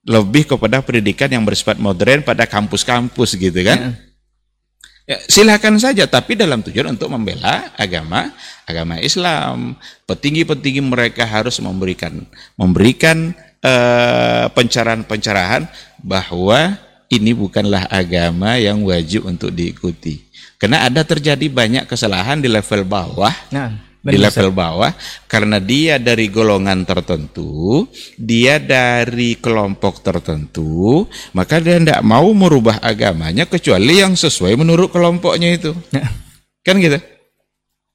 lebih 0.05 0.53
kepada 0.53 0.85
pendidikan 0.85 1.33
yang 1.33 1.49
bersifat 1.49 1.81
modern 1.81 2.21
pada 2.21 2.45
kampus-kampus 2.45 3.41
gitu 3.41 3.61
kan 3.65 3.97
nah. 3.97 4.10
Ya, 5.11 5.19
silakan 5.27 5.75
saja, 5.83 6.07
tapi 6.07 6.39
dalam 6.39 6.63
tujuan 6.63 6.95
untuk 6.95 7.11
membela 7.11 7.75
agama 7.75 8.31
agama 8.63 8.95
Islam. 9.03 9.75
Petinggi-petinggi 10.07 10.79
mereka 10.79 11.27
harus 11.27 11.59
memberikan 11.59 12.23
memberikan 12.55 13.35
uh, 13.59 14.47
pencerahan-pencerahan 14.55 15.67
bahwa 15.99 16.79
ini 17.11 17.35
bukanlah 17.35 17.91
agama 17.91 18.55
yang 18.55 18.87
wajib 18.87 19.27
untuk 19.27 19.51
diikuti. 19.51 20.31
Karena 20.63 20.87
ada 20.87 21.03
terjadi 21.03 21.51
banyak 21.51 21.91
kesalahan 21.91 22.39
di 22.39 22.47
level 22.47 22.87
bawah. 22.87 23.35
Nah 23.51 23.90
di 24.01 24.17
level 24.17 24.49
bawah 24.57 24.93
karena 25.29 25.61
dia 25.61 26.01
dari 26.01 26.33
golongan 26.33 26.89
tertentu, 26.89 27.85
dia 28.17 28.57
dari 28.57 29.37
kelompok 29.37 30.01
tertentu, 30.01 31.05
maka 31.37 31.61
dia 31.61 31.77
tidak 31.77 32.01
mau 32.01 32.33
merubah 32.33 32.81
agamanya 32.81 33.45
kecuali 33.45 34.01
yang 34.01 34.17
sesuai 34.17 34.57
menurut 34.57 34.89
kelompoknya 34.89 35.49
itu. 35.53 35.73
Ya. 35.93 36.09
Kan 36.65 36.81
gitu. 36.81 36.97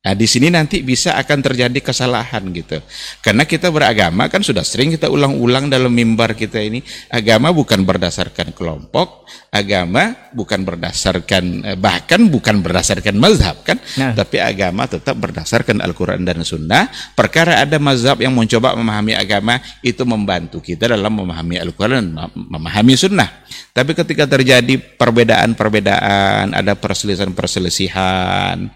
Nah, 0.05 0.13
di 0.13 0.29
sini 0.29 0.53
nanti 0.53 0.85
bisa 0.85 1.17
akan 1.17 1.41
terjadi 1.41 1.81
kesalahan 1.81 2.45
gitu. 2.53 2.77
Karena 3.25 3.41
kita 3.41 3.73
beragama 3.73 4.29
kan 4.29 4.45
sudah 4.45 4.61
sering 4.61 4.93
kita 4.93 5.09
ulang-ulang 5.09 5.65
dalam 5.65 5.89
mimbar 5.89 6.37
kita 6.37 6.61
ini, 6.61 6.85
agama 7.09 7.49
bukan 7.49 7.81
berdasarkan 7.81 8.53
kelompok, 8.53 9.25
agama 9.49 10.29
bukan 10.29 10.61
berdasarkan 10.61 11.43
eh, 11.73 11.73
bahkan 11.73 12.21
bukan 12.29 12.61
berdasarkan 12.61 13.17
mazhab 13.17 13.65
kan, 13.65 13.81
nah. 13.97 14.13
tapi 14.13 14.37
agama 14.37 14.85
tetap 14.85 15.17
berdasarkan 15.17 15.81
Al-Qur'an 15.81 16.21
dan 16.21 16.45
Sunnah. 16.45 16.85
Perkara 17.17 17.65
ada 17.65 17.81
mazhab 17.81 18.21
yang 18.21 18.37
mencoba 18.37 18.77
memahami 18.77 19.17
agama 19.17 19.57
itu 19.81 20.05
membantu 20.05 20.61
kita 20.61 20.85
dalam 20.85 21.17
memahami 21.17 21.57
Al-Qur'an 21.57 22.13
dan 22.13 22.29
memahami 22.29 22.93
Sunnah. 22.93 23.41
Tapi 23.73 23.97
ketika 23.97 24.29
terjadi 24.29 24.77
perbedaan-perbedaan, 24.77 26.53
ada 26.53 26.77
perselisihan-perselisihan, 26.77 28.69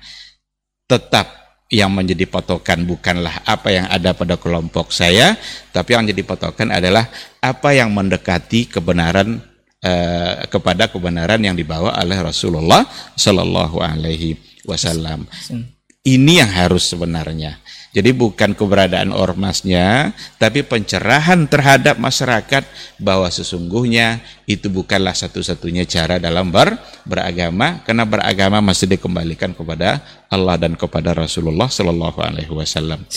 tetap 0.90 1.40
yang 1.70 1.94
menjadi 1.94 2.26
patokan 2.26 2.82
bukanlah 2.82 3.46
apa 3.46 3.70
yang 3.70 3.86
ada 3.86 4.18
pada 4.18 4.42
kelompok 4.42 4.90
saya, 4.90 5.38
tapi 5.70 5.94
yang 5.94 6.02
menjadi 6.02 6.26
patokan 6.26 6.74
adalah 6.74 7.06
apa 7.38 7.78
yang 7.78 7.94
mendekati 7.94 8.66
kebenaran 8.66 9.38
eh, 9.86 10.50
kepada 10.50 10.90
kebenaran 10.90 11.38
yang 11.38 11.54
dibawa 11.54 11.94
oleh 12.02 12.18
Rasulullah 12.18 12.90
Shallallahu 13.14 13.86
Alaihi 13.86 14.34
Wasallam. 14.66 15.30
Ini 16.10 16.42
yang 16.42 16.50
harus 16.50 16.90
sebenarnya. 16.90 17.62
Jadi 17.90 18.14
bukan 18.14 18.54
keberadaan 18.54 19.10
ormasnya, 19.10 20.14
tapi 20.38 20.62
pencerahan 20.62 21.50
terhadap 21.50 21.98
masyarakat 21.98 22.62
bahwa 23.02 23.26
sesungguhnya 23.34 24.22
itu 24.46 24.70
bukanlah 24.70 25.18
satu-satunya 25.18 25.90
cara 25.90 26.22
dalam 26.22 26.54
ber, 26.54 26.78
beragama, 27.02 27.82
karena 27.82 28.06
beragama 28.06 28.62
masih 28.62 28.94
dikembalikan 28.94 29.58
kepada 29.58 30.06
Allah 30.30 30.62
dan 30.62 30.78
kepada 30.78 31.18
Rasulullah 31.18 31.66
Shallallahu 31.66 32.20
Alaihi 32.22 32.54
Wasallam. 32.54 33.10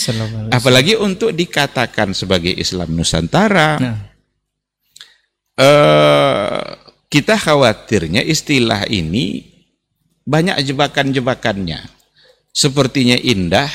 Apalagi 0.49 0.97
untuk 0.97 1.37
dikatakan 1.37 2.17
sebagai 2.17 2.57
Islam 2.57 2.97
Nusantara, 2.97 3.77
nah. 3.77 3.97
uh, 5.61 6.65
kita 7.13 7.37
khawatirnya 7.37 8.25
istilah 8.25 8.89
ini 8.89 9.53
banyak 10.25 10.65
jebakan-jebakannya. 10.65 12.02
Sepertinya 12.53 13.17
indah, 13.17 13.69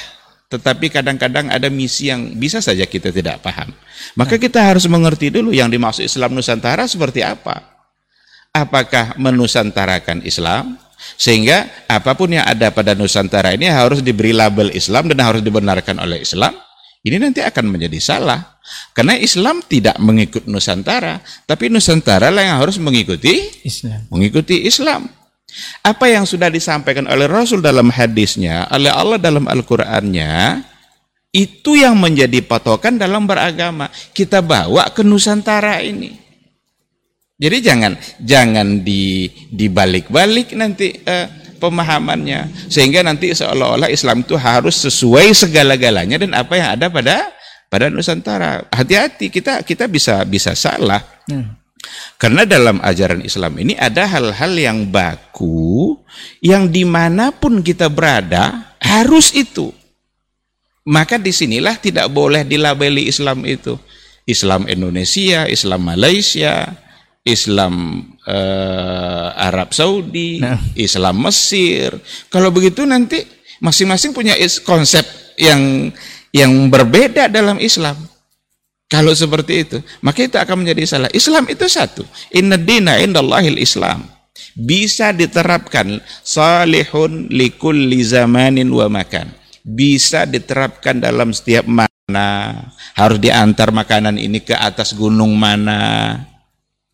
tetapi 0.48 0.88
kadang-kadang 0.88 1.52
ada 1.52 1.68
misi 1.68 2.08
yang 2.08 2.38
bisa 2.40 2.64
saja 2.64 2.88
kita 2.88 3.12
tidak 3.12 3.44
paham. 3.44 3.74
Maka 4.16 4.40
nah. 4.40 4.42
kita 4.48 4.60
harus 4.64 4.88
mengerti 4.88 5.28
dulu 5.34 5.52
yang 5.52 5.68
dimaksud 5.68 6.08
Islam 6.08 6.32
Nusantara 6.38 6.88
seperti 6.88 7.20
apa. 7.26 7.68
Apakah 8.56 9.20
menusantarakan 9.20 10.24
Islam? 10.24 10.80
Sehingga 11.18 11.68
apa 11.90 12.16
pun 12.16 12.32
yang 12.32 12.46
ada 12.48 12.72
pada 12.72 12.96
Nusantara 12.96 13.54
ini 13.54 13.68
harus 13.68 14.00
diberi 14.00 14.32
label 14.32 14.72
Islam 14.72 15.12
dan 15.12 15.20
harus 15.26 15.42
dibenarkan 15.44 15.98
oleh 16.00 16.24
Islam. 16.24 16.56
Ini 17.04 17.18
nanti 17.22 17.44
akan 17.44 17.66
menjadi 17.68 18.00
salah. 18.00 18.58
Karena 18.92 19.16
Islam 19.16 19.64
tidak 19.64 19.96
mengikut 20.00 20.48
Nusantara, 20.48 21.24
tapi 21.48 21.72
Nusantara 21.72 22.28
lah 22.32 22.44
yang 22.44 22.58
harus 22.60 22.76
mengikuti 22.80 23.64
Islam. 23.64 24.04
Mengikuti 24.12 24.68
Islam. 24.68 25.08
Apa 25.82 26.12
yang 26.12 26.28
sudah 26.28 26.52
disampaikan 26.52 27.08
oleh 27.08 27.26
Rasul 27.26 27.64
dalam 27.64 27.88
hadisnya, 27.88 28.68
oleh 28.68 28.92
Allah 28.92 29.16
dalam 29.16 29.48
Al-Qur'annya, 29.48 30.62
itu 31.32 31.80
yang 31.80 31.96
menjadi 31.96 32.44
patokan 32.44 33.00
dalam 33.00 33.24
beragama. 33.24 33.88
Kita 34.12 34.44
bawa 34.44 34.92
ke 34.92 35.06
Nusantara 35.08 35.80
ini. 35.84 36.28
Jadi 37.38 37.58
jangan 37.62 37.94
jangan 38.18 38.82
di 38.82 39.30
dibalik-balik 39.54 40.58
nanti 40.58 40.90
uh, 41.06 41.30
pemahamannya 41.62 42.66
sehingga 42.66 43.06
nanti 43.06 43.30
seolah-olah 43.30 43.94
Islam 43.94 44.26
itu 44.26 44.34
harus 44.34 44.82
sesuai 44.82 45.38
segala-galanya 45.38 46.18
dan 46.18 46.34
apa 46.34 46.54
yang 46.58 46.70
ada 46.74 46.90
pada 46.90 47.30
pada 47.70 47.94
Nusantara. 47.94 48.66
Hati-hati 48.74 49.30
kita 49.30 49.62
kita 49.62 49.86
bisa 49.86 50.26
bisa 50.26 50.58
salah. 50.58 51.06
Hmm. 51.30 51.54
Karena 52.18 52.44
dalam 52.50 52.82
ajaran 52.82 53.22
Islam 53.22 53.54
ini 53.62 53.78
ada 53.78 54.10
hal-hal 54.10 54.54
yang 54.58 54.90
baku 54.90 55.98
yang 56.42 56.68
di 56.72 56.82
mana 56.82 57.30
pun 57.30 57.62
kita 57.62 57.88
berada 57.94 58.74
harus 58.82 59.30
itu. 59.38 59.70
Maka 60.88 61.20
di 61.20 61.36
sinilah 61.36 61.78
tidak 61.78 62.08
boleh 62.10 62.48
dilabeli 62.48 63.12
Islam 63.12 63.44
itu. 63.44 63.76
Islam 64.28 64.68
Indonesia, 64.68 65.48
Islam 65.48 65.88
Malaysia, 65.88 66.76
Islam 67.28 68.04
eh, 68.24 69.28
Arab 69.36 69.76
Saudi, 69.76 70.40
nah. 70.40 70.60
Islam 70.76 71.28
Mesir. 71.28 71.96
Kalau 72.32 72.52
begitu 72.52 72.88
nanti 72.88 73.24
masing-masing 73.60 74.16
punya 74.16 74.36
konsep 74.64 75.04
yang 75.36 75.92
yang 76.32 76.72
berbeda 76.72 77.28
dalam 77.28 77.60
Islam. 77.60 77.96
Kalau 78.88 79.12
seperti 79.12 79.68
itu, 79.68 79.78
maka 80.00 80.24
itu 80.24 80.40
akan 80.40 80.64
menjadi 80.64 80.84
salah. 80.88 81.12
Islam 81.12 81.44
itu 81.52 81.68
satu. 81.68 82.08
Inna 82.32 82.56
dina 82.56 82.96
indallahil 83.04 83.60
Islam. 83.60 84.08
Bisa 84.56 85.12
diterapkan 85.12 86.00
salihun 86.24 87.28
likulli 87.28 88.00
zamanin 88.08 88.72
wa 88.72 88.88
makan. 88.88 89.28
Bisa 89.68 90.24
diterapkan 90.24 91.04
dalam 91.04 91.36
setiap 91.36 91.68
harus 92.96 93.20
diantar 93.20 93.76
makanan 93.76 94.16
ini 94.16 94.40
ke 94.40 94.56
atas 94.56 94.96
gunung 94.96 95.36
mana 95.36 96.16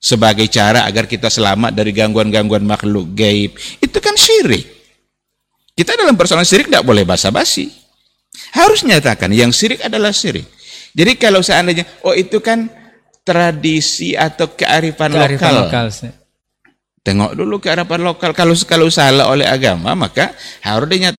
sebagai 0.01 0.49
cara 0.49 0.89
agar 0.89 1.06
kita 1.06 1.29
selamat 1.29 1.77
dari 1.77 1.93
gangguan-gangguan 1.93 2.65
makhluk 2.65 3.13
gaib. 3.13 3.53
Itu 3.77 4.01
kan 4.01 4.17
syirik. 4.17 4.65
Kita 5.77 5.93
dalam 5.93 6.17
persoalan 6.17 6.43
syirik 6.43 6.73
tidak 6.73 6.84
boleh 6.89 7.06
basa-basi. 7.06 7.69
Harus 8.58 8.82
nyatakan 8.82 9.29
yang 9.29 9.53
syirik 9.53 9.86
adalah 9.86 10.10
syirik. 10.10 10.49
Jadi 10.93 11.17
kalau 11.17 11.41
seandainya, 11.41 11.89
oh 12.06 12.13
itu 12.13 12.38
kan 12.38 12.69
tradisi 13.25 14.13
atau 14.13 14.53
kearifan, 14.53 15.17
kearifan 15.17 15.53
lokal. 15.58 15.89
lokal 15.89 16.21
Tengok 17.03 17.36
dulu 17.36 17.60
kearifan 17.60 18.01
lokal. 18.06 18.32
Kalau 18.38 18.53
kalau 18.63 18.88
salah 18.93 19.27
oleh 19.27 19.49
agama, 19.49 19.97
maka 19.97 20.38
harus 20.63 20.88
dinyatakan 20.88 21.17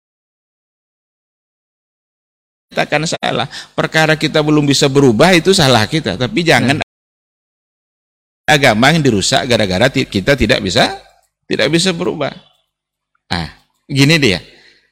salah. 3.11 3.51
Perkara 3.75 4.15
kita 4.15 4.39
belum 4.41 4.65
bisa 4.65 4.87
berubah 4.87 5.35
itu 5.35 5.51
salah 5.51 5.91
kita. 5.91 6.15
Tapi 6.17 6.41
jangan 6.41 6.81
hmm. 6.81 8.49
agama 8.49 8.95
yang 8.95 9.03
dirusak 9.03 9.43
gara-gara 9.45 9.91
kita 9.91 10.39
tidak 10.39 10.63
bisa 10.63 11.03
tidak 11.45 11.69
bisa 11.69 11.93
berubah. 11.93 12.33
Ah, 13.29 13.53
gini 13.91 14.17
dia. 14.17 14.41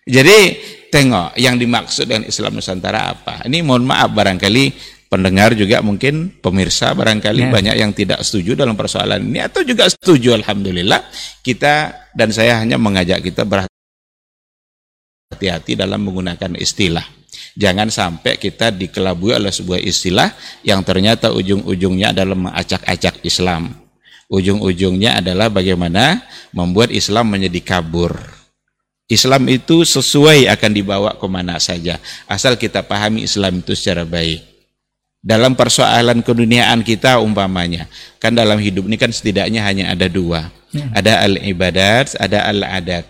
Jadi 0.02 0.58
tengok 0.92 1.32
yang 1.40 1.56
dimaksud 1.56 2.04
dengan 2.04 2.28
Islam 2.28 2.60
Nusantara 2.60 3.16
apa. 3.16 3.48
Ini 3.48 3.64
mohon 3.64 3.88
maaf 3.88 4.12
barangkali 4.12 5.00
pendengar 5.12 5.52
juga 5.52 5.84
mungkin 5.84 6.40
pemirsa 6.40 6.96
barangkali 6.96 7.44
yeah. 7.44 7.52
banyak 7.52 7.76
yang 7.76 7.92
tidak 7.92 8.24
setuju 8.24 8.56
dalam 8.56 8.72
persoalan 8.72 9.20
ini 9.20 9.44
atau 9.44 9.60
juga 9.60 9.84
setuju 9.84 10.32
alhamdulillah 10.40 11.04
kita 11.44 12.08
dan 12.16 12.32
saya 12.32 12.64
hanya 12.64 12.80
mengajak 12.80 13.20
kita 13.20 13.44
berhati-hati 13.44 15.76
dalam 15.76 16.08
menggunakan 16.08 16.56
istilah 16.56 17.04
jangan 17.52 17.92
sampai 17.92 18.40
kita 18.40 18.72
dikelabui 18.72 19.36
oleh 19.36 19.52
sebuah 19.52 19.84
istilah 19.84 20.32
yang 20.64 20.80
ternyata 20.80 21.28
ujung-ujungnya 21.36 22.16
adalah 22.16 22.48
mengacak-acak 22.48 23.20
Islam 23.20 23.68
ujung-ujungnya 24.32 25.20
adalah 25.20 25.52
bagaimana 25.52 26.24
membuat 26.56 26.88
Islam 26.88 27.36
menjadi 27.36 27.60
kabur 27.60 28.16
Islam 29.12 29.44
itu 29.52 29.84
sesuai 29.84 30.48
akan 30.48 30.70
dibawa 30.72 31.10
ke 31.14 31.26
mana 31.28 31.60
saja. 31.60 32.00
Asal 32.24 32.56
kita 32.56 32.80
pahami 32.80 33.28
Islam 33.28 33.60
itu 33.60 33.76
secara 33.76 34.08
baik. 34.08 34.40
Dalam 35.22 35.54
persoalan 35.54 36.24
keduniaan 36.24 36.82
kita 36.82 37.22
umpamanya 37.22 37.86
kan 38.18 38.34
dalam 38.34 38.58
hidup 38.58 38.90
ini 38.90 38.98
kan 38.98 39.12
setidaknya 39.12 39.62
hanya 39.62 39.92
ada 39.94 40.10
dua. 40.10 40.50
Ya. 40.72 40.88
ada 40.96 41.12
al 41.28 41.36
ibadat 41.36 42.16
ada 42.16 42.48
al 42.48 42.64
adat 42.64 43.04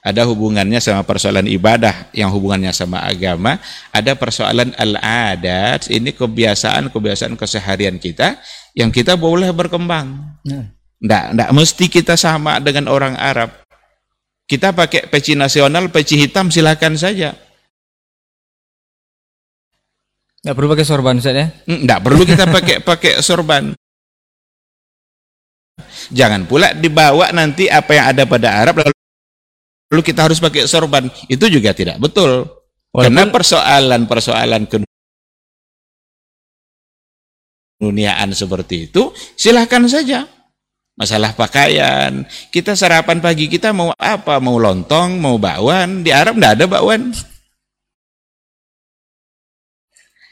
ada 0.00 0.24
hubungannya 0.24 0.80
sama 0.80 1.04
persoalan 1.04 1.44
ibadah 1.44 2.08
yang 2.16 2.32
hubungannya 2.32 2.72
sama 2.72 3.04
agama. 3.04 3.60
Ada 3.92 4.16
persoalan 4.16 4.72
al 4.76 4.96
adat 5.00 5.92
ini 5.92 6.16
kebiasaan 6.16 6.88
kebiasaan 6.88 7.36
keseharian 7.36 8.00
kita 8.00 8.40
yang 8.72 8.88
kita 8.88 9.16
boleh 9.16 9.52
berkembang. 9.52 10.40
Ya. 10.44 10.72
ndak 11.00 11.24
ndak 11.32 11.50
mesti 11.56 11.88
kita 11.88 12.12
sama 12.12 12.60
dengan 12.60 12.84
orang 12.92 13.16
Arab 13.16 13.48
kita 14.50 14.74
pakai 14.74 15.06
peci 15.06 15.38
nasional 15.38 15.86
peci 15.94 16.18
hitam 16.18 16.50
silakan 16.50 16.98
saja 16.98 17.30
Nggak 20.40 20.56
perlu 20.56 20.68
pakai 20.72 20.86
sorban 20.88 21.20
Ustaz 21.20 21.36
ya? 21.36 21.46
Nggak 21.68 22.00
perlu 22.00 22.22
kita 22.24 22.44
pakai 22.48 22.76
pakai 22.88 23.12
sorban. 23.20 23.76
Jangan 26.10 26.48
pula 26.48 26.72
dibawa 26.72 27.28
nanti 27.36 27.68
apa 27.68 27.92
yang 27.92 28.06
ada 28.16 28.24
pada 28.24 28.48
Arab 28.64 28.80
lalu 28.80 30.00
kita 30.00 30.24
harus 30.24 30.40
pakai 30.40 30.64
sorban. 30.64 31.12
Itu 31.28 31.44
juga 31.52 31.76
tidak 31.76 32.00
betul. 32.00 32.48
Walaupun, 32.90 33.04
Karena 33.04 33.22
persoalan-persoalan 33.28 34.62
keduniaan 37.78 38.32
seperti 38.32 38.88
itu 38.88 39.12
silahkan 39.36 39.84
saja. 39.86 40.24
Masalah 41.00 41.32
pakaian, 41.32 42.28
kita 42.52 42.76
sarapan 42.76 43.24
pagi 43.24 43.48
kita 43.48 43.72
mau 43.72 43.88
apa? 43.96 44.36
Mau 44.36 44.60
lontong, 44.60 45.16
mau 45.16 45.40
bakwan. 45.40 46.04
Di 46.04 46.12
Arab 46.12 46.36
tidak 46.36 46.60
ada 46.60 46.64
bakwan. 46.68 47.08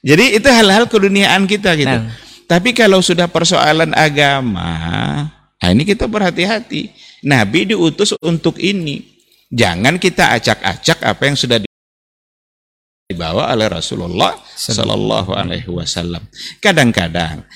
Jadi 0.04 0.36
itu 0.36 0.44
hal-hal 0.44 0.84
keduniaan 0.84 1.48
kita 1.48 1.72
gitu. 1.72 1.88
Nah. 1.88 2.12
Tapi 2.44 2.76
kalau 2.76 3.00
sudah 3.00 3.32
persoalan 3.32 3.96
agama, 3.96 4.72
nah 5.56 5.68
ini 5.72 5.88
kita 5.88 6.04
berhati-hati. 6.04 6.92
Nabi 7.24 7.72
diutus 7.72 8.12
untuk 8.20 8.60
ini. 8.60 9.16
Jangan 9.48 9.96
kita 9.96 10.36
acak-acak 10.36 11.00
apa 11.00 11.22
yang 11.24 11.36
sudah 11.36 11.64
dibawa 13.08 13.48
oleh 13.56 13.72
Rasulullah 13.72 14.36
Sallallahu 14.52 15.32
Alaihi 15.32 15.72
Wasallam. 15.72 16.20
Kadang-kadang 16.60 17.48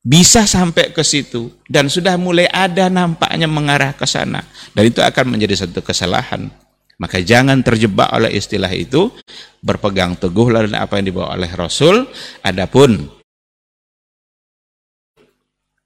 bisa 0.00 0.48
sampai 0.48 0.96
ke 0.96 1.04
situ 1.04 1.52
dan 1.68 1.92
sudah 1.92 2.16
mulai 2.16 2.48
ada 2.48 2.88
nampaknya 2.88 3.44
mengarah 3.44 3.92
ke 3.92 4.08
sana 4.08 4.40
dan 4.72 4.82
itu 4.88 5.04
akan 5.04 5.36
menjadi 5.36 5.66
satu 5.66 5.84
kesalahan. 5.84 6.48
Maka 7.00 7.16
jangan 7.24 7.64
terjebak 7.64 8.12
oleh 8.12 8.36
istilah 8.36 8.68
itu, 8.76 9.08
berpegang 9.64 10.20
teguh 10.20 10.52
dengan 10.52 10.84
apa 10.84 11.00
yang 11.00 11.08
dibawa 11.08 11.32
oleh 11.32 11.48
Rasul. 11.48 12.04
Adapun 12.44 13.08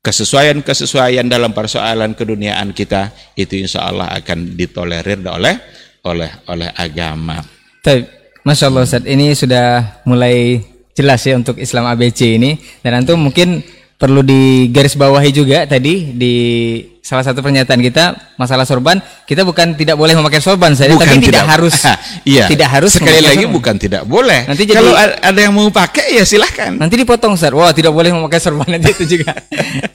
kesesuaian-kesesuaian 0.03 1.31
dalam 1.31 1.55
persoalan 1.55 2.19
keduniaan 2.19 2.75
kita 2.75 3.15
itu 3.39 3.63
insya 3.63 3.87
Allah 3.87 4.11
akan 4.11 4.59
ditolerir 4.59 5.23
oleh 5.23 5.55
oleh 6.03 6.31
oleh 6.51 6.69
agama. 6.75 7.41
Masya 8.45 8.69
Allah 8.69 8.83
Ustaz, 8.85 9.07
ini 9.07 9.33
sudah 9.33 10.03
mulai 10.05 10.61
jelas 10.93 11.25
ya 11.25 11.39
untuk 11.39 11.57
Islam 11.63 11.89
ABC 11.89 12.37
ini 12.37 12.61
dan 12.85 13.01
nanti 13.01 13.17
mungkin 13.17 13.65
perlu 13.95 14.27
digarisbawahi 14.27 15.31
juga 15.31 15.65
tadi 15.71 16.13
di 16.19 16.35
salah 17.05 17.21
satu 17.21 17.45
pernyataan 17.45 17.85
kita 17.85 18.35
masalah 18.41 18.65
sorban 18.65 18.97
kita 19.29 19.45
bukan 19.45 19.77
tidak 19.77 19.95
boleh 19.95 20.17
memakai 20.17 20.41
sorban 20.41 20.73
saya 20.73 20.97
tapi 20.97 21.21
tidak, 21.21 21.45
tidak. 21.45 21.47
harus. 21.47 21.77
Iya. 22.25 22.49
Tidak 22.49 22.69
harus 22.69 22.97
sekali 22.97 23.21
lagi 23.21 23.45
sorban. 23.45 23.57
bukan 23.61 23.75
tidak 23.77 24.03
boleh. 24.09 24.49
Nanti 24.49 24.65
jadi, 24.65 24.81
kalau 24.81 24.97
ada 24.97 25.41
yang 25.41 25.53
mau 25.53 25.69
pakai 25.69 26.17
ya 26.17 26.25
silahkan. 26.25 26.73
Nanti 26.73 26.97
dipotong 26.97 27.37
Ustaz. 27.37 27.53
Wah 27.53 27.69
tidak 27.77 27.93
boleh 27.93 28.17
memakai 28.17 28.41
sorban. 28.41 28.65
Nanti 28.81 28.97
itu 28.97 29.05
juga. 29.05 29.37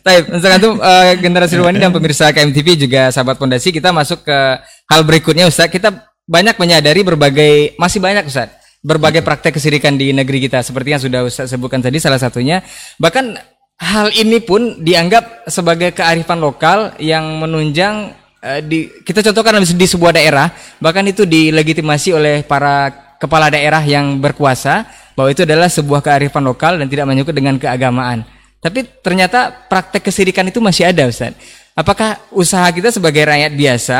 Baik, 0.05 0.29
misalkan 0.29 0.59
itu 0.61 0.71
uh, 0.77 1.13
generasi 1.17 1.53
Ruwani 1.57 1.81
dan 1.81 1.89
pemirsa 1.89 2.29
KMTV 2.29 2.85
juga 2.85 3.09
sahabat 3.09 3.41
pondasi 3.41 3.73
kita 3.73 3.89
masuk 3.89 4.21
ke 4.21 4.37
hal 4.61 5.01
berikutnya 5.01 5.49
Ustaz. 5.49 5.73
Kita 5.73 5.89
banyak 6.29 6.61
menyadari 6.61 7.01
berbagai 7.01 7.73
masih 7.81 7.97
banyak 7.97 8.29
Ustaz 8.29 8.53
berbagai 8.79 9.25
praktek 9.25 9.57
kesirikan 9.57 9.97
di 9.97 10.13
negeri 10.13 10.45
kita. 10.45 10.61
Seperti 10.61 10.93
yang 10.93 11.01
sudah 11.01 11.25
Ustaz 11.25 11.49
sebutkan 11.49 11.81
tadi 11.81 11.97
salah 11.97 12.21
satunya 12.21 12.61
bahkan 13.01 13.33
hal 13.79 14.11
ini 14.11 14.43
pun 14.43 14.83
dianggap 14.83 15.47
sebagai 15.47 15.95
kearifan 15.95 16.43
lokal 16.43 16.93
yang 16.99 17.39
menunjang 17.39 18.11
uh, 18.43 18.59
di 18.59 18.91
kita 19.07 19.23
contohkan 19.31 19.63
di 19.63 19.87
sebuah 19.87 20.13
daerah 20.19 20.51
bahkan 20.83 21.07
itu 21.07 21.23
dilegitimasi 21.23 22.11
oleh 22.11 22.35
para 22.43 22.91
kepala 23.19 23.51
daerah 23.51 23.83
yang 23.83 24.19
berkuasa 24.19 24.87
bahwa 25.15 25.29
itu 25.31 25.43
adalah 25.43 25.67
sebuah 25.67 25.99
kearifan 25.99 26.43
lokal 26.43 26.79
dan 26.79 26.87
tidak 26.87 27.07
menyangkut 27.07 27.35
dengan 27.35 27.59
keagamaan. 27.59 28.23
Tapi 28.59 28.87
ternyata 29.03 29.51
praktek 29.67 30.07
kesirikan 30.07 30.47
itu 30.47 30.63
masih 30.63 30.87
ada 30.87 31.07
Ustaz. 31.07 31.35
Apakah 31.75 32.19
usaha 32.31 32.67
kita 32.71 32.91
sebagai 32.91 33.23
rakyat 33.27 33.51
biasa 33.55 33.99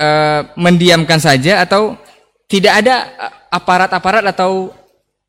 uh, 0.00 0.40
mendiamkan 0.56 1.20
saja 1.20 1.60
atau 1.64 1.96
tidak 2.46 2.84
ada 2.84 2.96
eh, 3.04 3.32
aparat-aparat 3.52 4.24
atau 4.32 4.70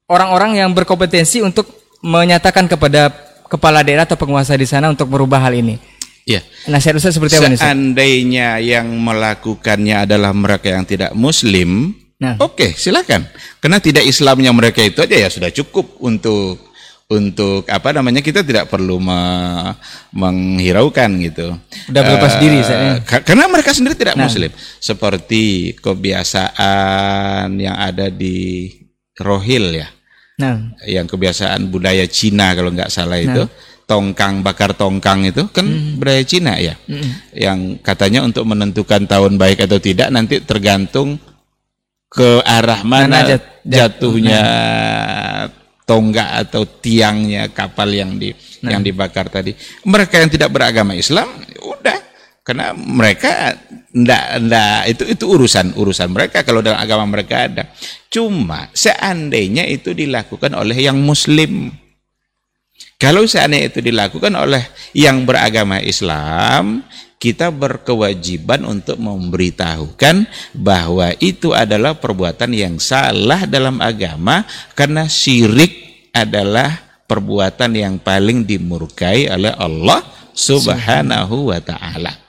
orang-orang 0.08 0.64
yang 0.64 0.70
berkompetensi 0.72 1.44
untuk 1.44 1.68
menyatakan 2.00 2.70
kepada 2.70 3.27
kepala 3.48 3.82
daerah 3.82 4.04
atau 4.04 4.20
penguasa 4.20 4.54
di 4.54 4.68
sana 4.68 4.92
untuk 4.92 5.08
merubah 5.10 5.42
hal 5.42 5.56
ini? 5.56 5.80
Ya. 6.28 6.44
Nasihat 6.68 7.00
Ustaz 7.00 7.16
seperti 7.16 7.40
apa 7.40 7.48
nih? 7.48 7.60
Seandainya 7.60 8.60
yang 8.60 8.92
melakukannya 9.00 10.04
adalah 10.04 10.36
mereka 10.36 10.76
yang 10.76 10.84
tidak 10.84 11.16
muslim, 11.16 11.96
nah. 12.20 12.36
oke, 12.44 12.60
okay, 12.60 12.70
silakan. 12.76 13.24
Karena 13.64 13.80
tidak 13.80 14.04
Islamnya 14.04 14.52
mereka 14.52 14.84
itu 14.84 15.00
aja 15.00 15.16
ya 15.16 15.32
sudah 15.32 15.48
cukup 15.56 16.04
untuk 16.04 16.68
untuk 17.08 17.64
apa 17.72 17.96
namanya 17.96 18.20
kita 18.20 18.44
tidak 18.44 18.68
perlu 18.68 19.00
me, 19.00 19.20
menghiraukan 20.12 21.08
gitu. 21.24 21.56
Udah 21.88 22.02
berlepas 22.04 22.36
uh, 22.36 22.40
diri 22.44 22.60
saya. 22.60 23.00
Karena 23.24 23.48
mereka 23.48 23.72
sendiri 23.72 23.96
tidak 23.96 24.20
nah. 24.20 24.28
muslim. 24.28 24.52
Seperti 24.84 25.72
kebiasaan 25.80 27.56
yang 27.56 27.80
ada 27.80 28.12
di 28.12 28.68
Rohil 29.16 29.80
ya. 29.80 29.88
Nah. 30.38 30.78
Yang 30.86 31.18
kebiasaan 31.18 31.66
budaya 31.74 32.06
Cina 32.06 32.54
kalau 32.54 32.70
nggak 32.70 32.94
salah 32.94 33.18
itu, 33.18 33.50
nah. 33.50 33.50
tongkang 33.90 34.46
bakar 34.46 34.78
tongkang 34.78 35.26
itu 35.26 35.50
kan 35.50 35.66
mm. 35.66 35.98
budaya 35.98 36.22
Cina 36.22 36.54
ya. 36.62 36.78
Mm. 36.86 37.10
Yang 37.34 37.60
katanya 37.82 38.22
untuk 38.22 38.46
menentukan 38.46 39.10
tahun 39.10 39.42
baik 39.42 39.66
atau 39.66 39.82
tidak 39.82 40.14
nanti 40.14 40.38
tergantung 40.46 41.18
ke 42.08 42.40
arah 42.46 42.86
mana, 42.86 43.10
mana 43.10 43.30
jat, 43.34 43.44
jatuhnya 43.66 44.42
nah. 44.46 45.42
tonggak 45.90 46.30
atau 46.48 46.64
tiangnya 46.70 47.50
kapal 47.50 47.90
yang 47.90 48.16
di 48.22 48.30
nah. 48.62 48.78
yang 48.78 48.86
dibakar 48.86 49.34
tadi. 49.34 49.58
Mereka 49.90 50.22
yang 50.22 50.30
tidak 50.30 50.54
beragama 50.54 50.94
Islam, 50.94 51.34
Karena 52.48 52.72
mereka 52.72 53.60
ndak 53.92 54.26
ndak 54.48 54.80
itu 54.88 55.04
itu 55.04 55.26
urusan 55.28 55.76
urusan 55.76 56.08
mereka 56.08 56.48
kalau 56.48 56.64
dalam 56.64 56.80
agama 56.80 57.04
mereka 57.04 57.44
ada. 57.44 57.68
Cuma 58.08 58.72
seandainya 58.72 59.68
itu 59.68 59.92
dilakukan 59.92 60.56
oleh 60.56 60.80
yang 60.80 60.96
muslim. 60.96 61.76
Kalau 62.96 63.28
seandainya 63.28 63.68
itu 63.68 63.84
dilakukan 63.84 64.32
oleh 64.32 64.64
yang 64.96 65.28
beragama 65.28 65.84
Islam, 65.84 66.88
kita 67.20 67.52
berkewajiban 67.52 68.64
untuk 68.64 68.96
memberitahukan 68.96 70.24
bahwa 70.56 71.12
itu 71.20 71.52
adalah 71.52 72.00
perbuatan 72.00 72.56
yang 72.56 72.80
salah 72.80 73.44
dalam 73.44 73.84
agama 73.84 74.48
karena 74.72 75.04
syirik 75.12 76.10
adalah 76.16 76.80
perbuatan 77.12 77.76
yang 77.76 77.96
paling 78.00 78.48
dimurkai 78.48 79.28
oleh 79.36 79.52
Allah 79.52 80.00
Subhanahu 80.32 81.52
wa 81.52 81.60
taala. 81.60 82.27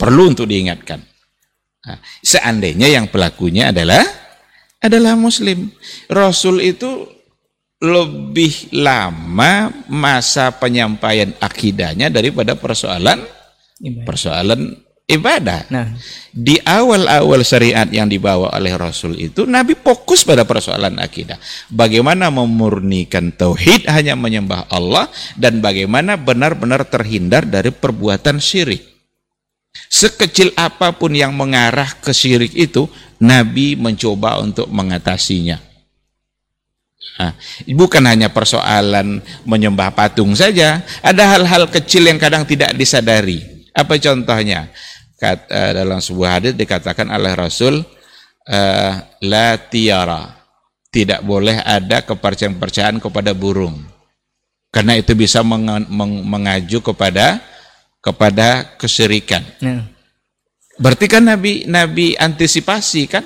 Perlu 0.00 0.32
untuk 0.32 0.48
diingatkan. 0.48 1.04
Nah, 1.84 1.98
seandainya 2.24 2.88
yang 2.88 3.12
pelakunya 3.12 3.68
adalah 3.68 4.00
adalah 4.80 5.12
muslim. 5.12 5.68
Rasul 6.08 6.64
itu 6.64 7.04
lebih 7.80 8.76
lama 8.76 9.72
masa 9.88 10.52
penyampaian 10.52 11.32
akidahnya 11.40 12.12
daripada 12.12 12.52
persoalan 12.56 13.24
ibadah. 13.80 14.04
persoalan 14.04 14.60
ibadah. 15.08 15.60
Nah, 15.72 15.96
di 16.30 16.60
awal-awal 16.60 17.40
syariat 17.40 17.88
yang 17.88 18.06
dibawa 18.06 18.52
oleh 18.52 18.76
Rasul 18.76 19.16
itu 19.16 19.48
Nabi 19.48 19.74
fokus 19.74 20.22
pada 20.22 20.44
persoalan 20.46 21.00
akidah. 21.00 21.40
Bagaimana 21.72 22.28
memurnikan 22.28 23.32
tauhid 23.32 23.88
hanya 23.90 24.14
menyembah 24.14 24.68
Allah 24.68 25.08
dan 25.34 25.58
bagaimana 25.58 26.20
benar-benar 26.20 26.86
terhindar 26.86 27.48
dari 27.48 27.72
perbuatan 27.72 28.38
syirik. 28.38 28.89
Sekecil 29.90 30.50
apa 30.58 30.94
pun 30.94 31.14
yang 31.14 31.34
mengarah 31.34 31.94
ke 31.98 32.10
syirik 32.10 32.54
itu, 32.54 32.90
Nabi 33.22 33.74
mencoba 33.78 34.40
untuk 34.42 34.66
mengatasinya. 34.70 35.58
Nah, 37.20 37.36
bukan 37.76 38.00
hanya 38.08 38.32
persoalan 38.32 39.20
menyembah 39.44 39.92
patung 39.92 40.32
saja, 40.32 40.80
ada 41.04 41.36
hal-hal 41.36 41.68
kecil 41.68 42.08
yang 42.08 42.16
kadang 42.16 42.48
tidak 42.48 42.72
disadari. 42.72 43.68
Apa 43.76 44.00
contohnya? 44.00 44.72
Kata, 45.20 45.44
eh, 45.52 45.72
dalam 45.76 46.00
sebuah 46.00 46.40
hadis 46.40 46.56
dikatakan 46.56 47.12
oleh 47.12 47.36
Rasul, 47.36 47.84
uh, 48.48 48.92
la 49.20 49.48
tiara, 49.68 50.32
tidak 50.88 51.20
boleh 51.20 51.60
ada 51.60 52.00
kepercayaan-kepercayaan 52.00 53.04
kepada 53.04 53.36
burung, 53.36 53.84
karena 54.72 54.96
itu 54.96 55.12
bisa 55.12 55.44
meng 55.44 55.84
mengaju 56.24 56.78
kepada 56.80 57.44
kepada 58.00 58.76
kesyirikan. 58.80 59.44
Ya. 59.60 59.84
Berarti 60.80 61.06
kan 61.06 61.24
Nabi 61.28 61.68
Nabi 61.68 62.16
antisipasi 62.16 63.04
kan? 63.04 63.24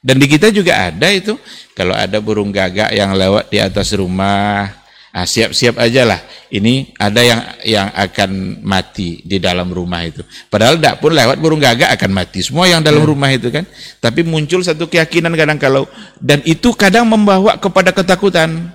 Dan 0.00 0.16
di 0.16 0.26
kita 0.30 0.48
juga 0.48 0.88
ada 0.88 1.12
itu. 1.12 1.36
Kalau 1.76 1.92
ada 1.92 2.16
burung 2.24 2.48
gagak 2.48 2.94
yang 2.96 3.12
lewat 3.12 3.52
di 3.52 3.60
atas 3.60 3.92
rumah, 3.92 4.72
ah, 5.12 5.26
siap-siap 5.26 5.76
aja 5.76 6.08
lah. 6.08 6.20
Ini 6.46 6.96
ada 6.96 7.20
yang 7.20 7.40
yang 7.66 7.88
akan 7.90 8.62
mati 8.62 9.20
di 9.26 9.36
dalam 9.42 9.68
rumah 9.68 10.06
itu. 10.06 10.22
Padahal 10.48 10.78
tidak 10.80 11.02
pun 11.02 11.12
lewat 11.12 11.36
burung 11.42 11.60
gagak 11.60 11.92
akan 12.00 12.10
mati. 12.16 12.40
Semua 12.40 12.70
yang 12.70 12.80
dalam 12.80 13.02
ya. 13.02 13.08
rumah 13.12 13.28
itu 13.34 13.52
kan. 13.52 13.66
Tapi 14.00 14.24
muncul 14.24 14.62
satu 14.62 14.86
keyakinan 14.88 15.34
kadang 15.34 15.58
kalau 15.58 15.84
dan 16.22 16.40
itu 16.46 16.72
kadang 16.72 17.04
membawa 17.04 17.58
kepada 17.60 17.92
ketakutan. 17.92 18.72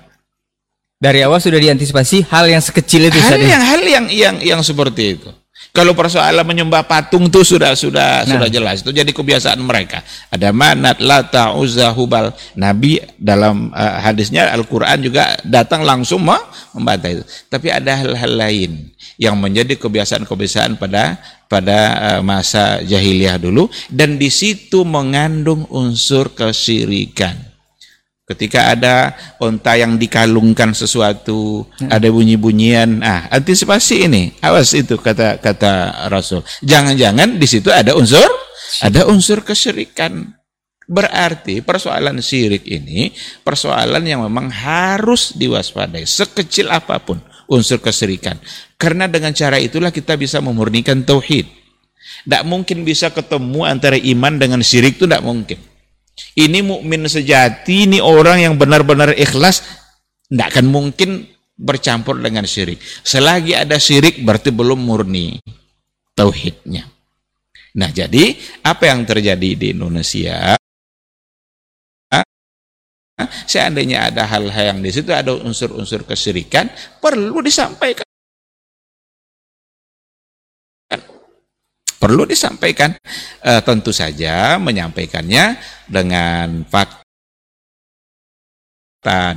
Dari 1.02 1.18
awal 1.26 1.42
sudah 1.42 1.58
diantisipasi 1.58 2.30
hal 2.30 2.46
yang 2.46 2.62
sekecil 2.62 3.10
itu 3.10 3.18
hal 3.18 3.42
yang 3.42 3.58
hal 3.58 3.82
yang 3.82 4.06
yang 4.06 4.36
yang 4.38 4.60
seperti 4.62 5.18
itu. 5.18 5.26
Kalau 5.74 5.98
persoalan 5.98 6.46
menyembah 6.46 6.86
patung 6.86 7.26
itu 7.26 7.42
sudah 7.42 7.74
sudah 7.74 8.22
nah. 8.22 8.28
sudah 8.28 8.46
jelas 8.46 8.86
itu 8.86 8.94
jadi 8.94 9.08
kebiasaan 9.10 9.58
mereka. 9.58 10.04
Ada 10.30 10.54
manat, 10.54 11.02
lata, 11.02 11.58
uzza, 11.58 11.90
hubal. 11.90 12.30
Nabi 12.54 13.02
dalam 13.18 13.74
uh, 13.74 13.98
hadisnya 13.98 14.52
Al-Qur'an 14.54 15.02
juga 15.02 15.34
datang 15.42 15.82
langsung 15.82 16.22
membantah 16.22 17.10
itu. 17.18 17.24
Tapi 17.50 17.72
ada 17.72 17.98
hal-hal 17.98 18.32
lain 18.38 18.70
yang 19.18 19.34
menjadi 19.34 19.74
kebiasaan-kebiasaan 19.74 20.78
pada 20.78 21.18
pada 21.50 21.78
uh, 21.98 22.20
masa 22.22 22.78
jahiliyah 22.84 23.42
dulu 23.42 23.66
dan 23.90 24.22
di 24.22 24.30
situ 24.30 24.86
mengandung 24.86 25.66
unsur 25.66 26.30
kesyirikan. 26.30 27.51
Ketika 28.32 28.72
ada 28.72 29.12
onta 29.36 29.76
yang 29.76 30.00
dikalungkan 30.00 30.72
sesuatu, 30.72 31.68
hmm. 31.68 31.92
ada 31.92 32.08
bunyi-bunyian, 32.08 33.04
ah 33.04 33.28
antisipasi 33.28 34.08
ini, 34.08 34.32
awas 34.40 34.72
itu 34.72 34.96
kata 34.96 35.36
kata 35.36 36.08
Rasul. 36.08 36.40
Jangan-jangan 36.64 37.36
di 37.36 37.44
situ 37.44 37.68
ada 37.68 37.92
unsur, 37.92 38.24
ada 38.80 39.04
unsur 39.04 39.44
kesyirikan. 39.44 40.32
Berarti 40.88 41.62
persoalan 41.62 42.18
syirik 42.18 42.66
ini 42.66 43.14
persoalan 43.46 44.02
yang 44.02 44.26
memang 44.26 44.50
harus 44.50 45.30
diwaspadai 45.36 46.04
sekecil 46.04 46.68
apa 46.68 46.98
pun 46.98 47.22
unsur 47.52 47.78
kesyirikan. 47.78 48.40
Karena 48.80 49.06
dengan 49.06 49.30
cara 49.36 49.60
itulah 49.60 49.94
kita 49.94 50.18
bisa 50.18 50.42
memurnikan 50.42 51.04
tauhid. 51.06 51.46
Tidak 52.26 52.42
mungkin 52.48 52.82
bisa 52.82 53.14
ketemu 53.14 53.62
antara 53.62 53.94
iman 53.94 54.34
dengan 54.36 54.60
syirik 54.60 54.98
itu 54.98 55.06
tidak 55.06 55.22
mungkin. 55.22 55.71
Ini 56.36 56.60
mukmin 56.60 57.08
sejati, 57.08 57.88
ini 57.88 57.98
orang 57.98 58.40
yang 58.40 58.54
benar-benar 58.60 59.16
ikhlas, 59.16 59.64
tidak 60.28 60.56
akan 60.56 60.66
mungkin 60.68 61.28
bercampur 61.56 62.20
dengan 62.20 62.44
syirik. 62.48 62.80
Selagi 63.04 63.56
ada 63.56 63.76
syirik 63.80 64.20
berarti 64.20 64.52
belum 64.52 64.80
murni 64.80 65.40
tauhidnya. 66.16 66.88
Nah, 67.72 67.88
jadi 67.88 68.36
apa 68.64 68.92
yang 68.92 69.08
terjadi 69.08 69.56
di 69.56 69.66
Indonesia? 69.72 70.56
Seandainya 73.46 74.10
ada 74.10 74.26
hal-hal 74.26 74.76
yang 74.76 74.80
di 74.82 74.90
situ 74.90 75.12
ada 75.14 75.32
unsur-unsur 75.32 76.02
kesyirikan, 76.04 76.68
perlu 76.98 77.38
disampaikan 77.40 78.04
perlu 82.02 82.26
disampaikan. 82.26 82.90
E, 83.38 83.62
tentu 83.62 83.94
saja 83.94 84.58
menyampaikannya 84.58 85.54
dengan 85.86 86.66
fakta, 86.66 87.06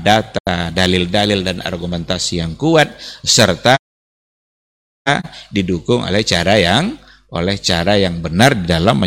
data, 0.01 0.73
dalil-dalil 0.73 1.45
dan 1.45 1.61
argumentasi 1.61 2.41
yang 2.41 2.57
kuat 2.57 2.89
serta 3.21 3.77
didukung 5.53 6.01
oleh 6.01 6.25
cara 6.25 6.57
yang 6.57 6.97
oleh 7.29 7.61
cara 7.61 7.93
yang 8.01 8.25
benar 8.25 8.57
dalam 8.65 9.05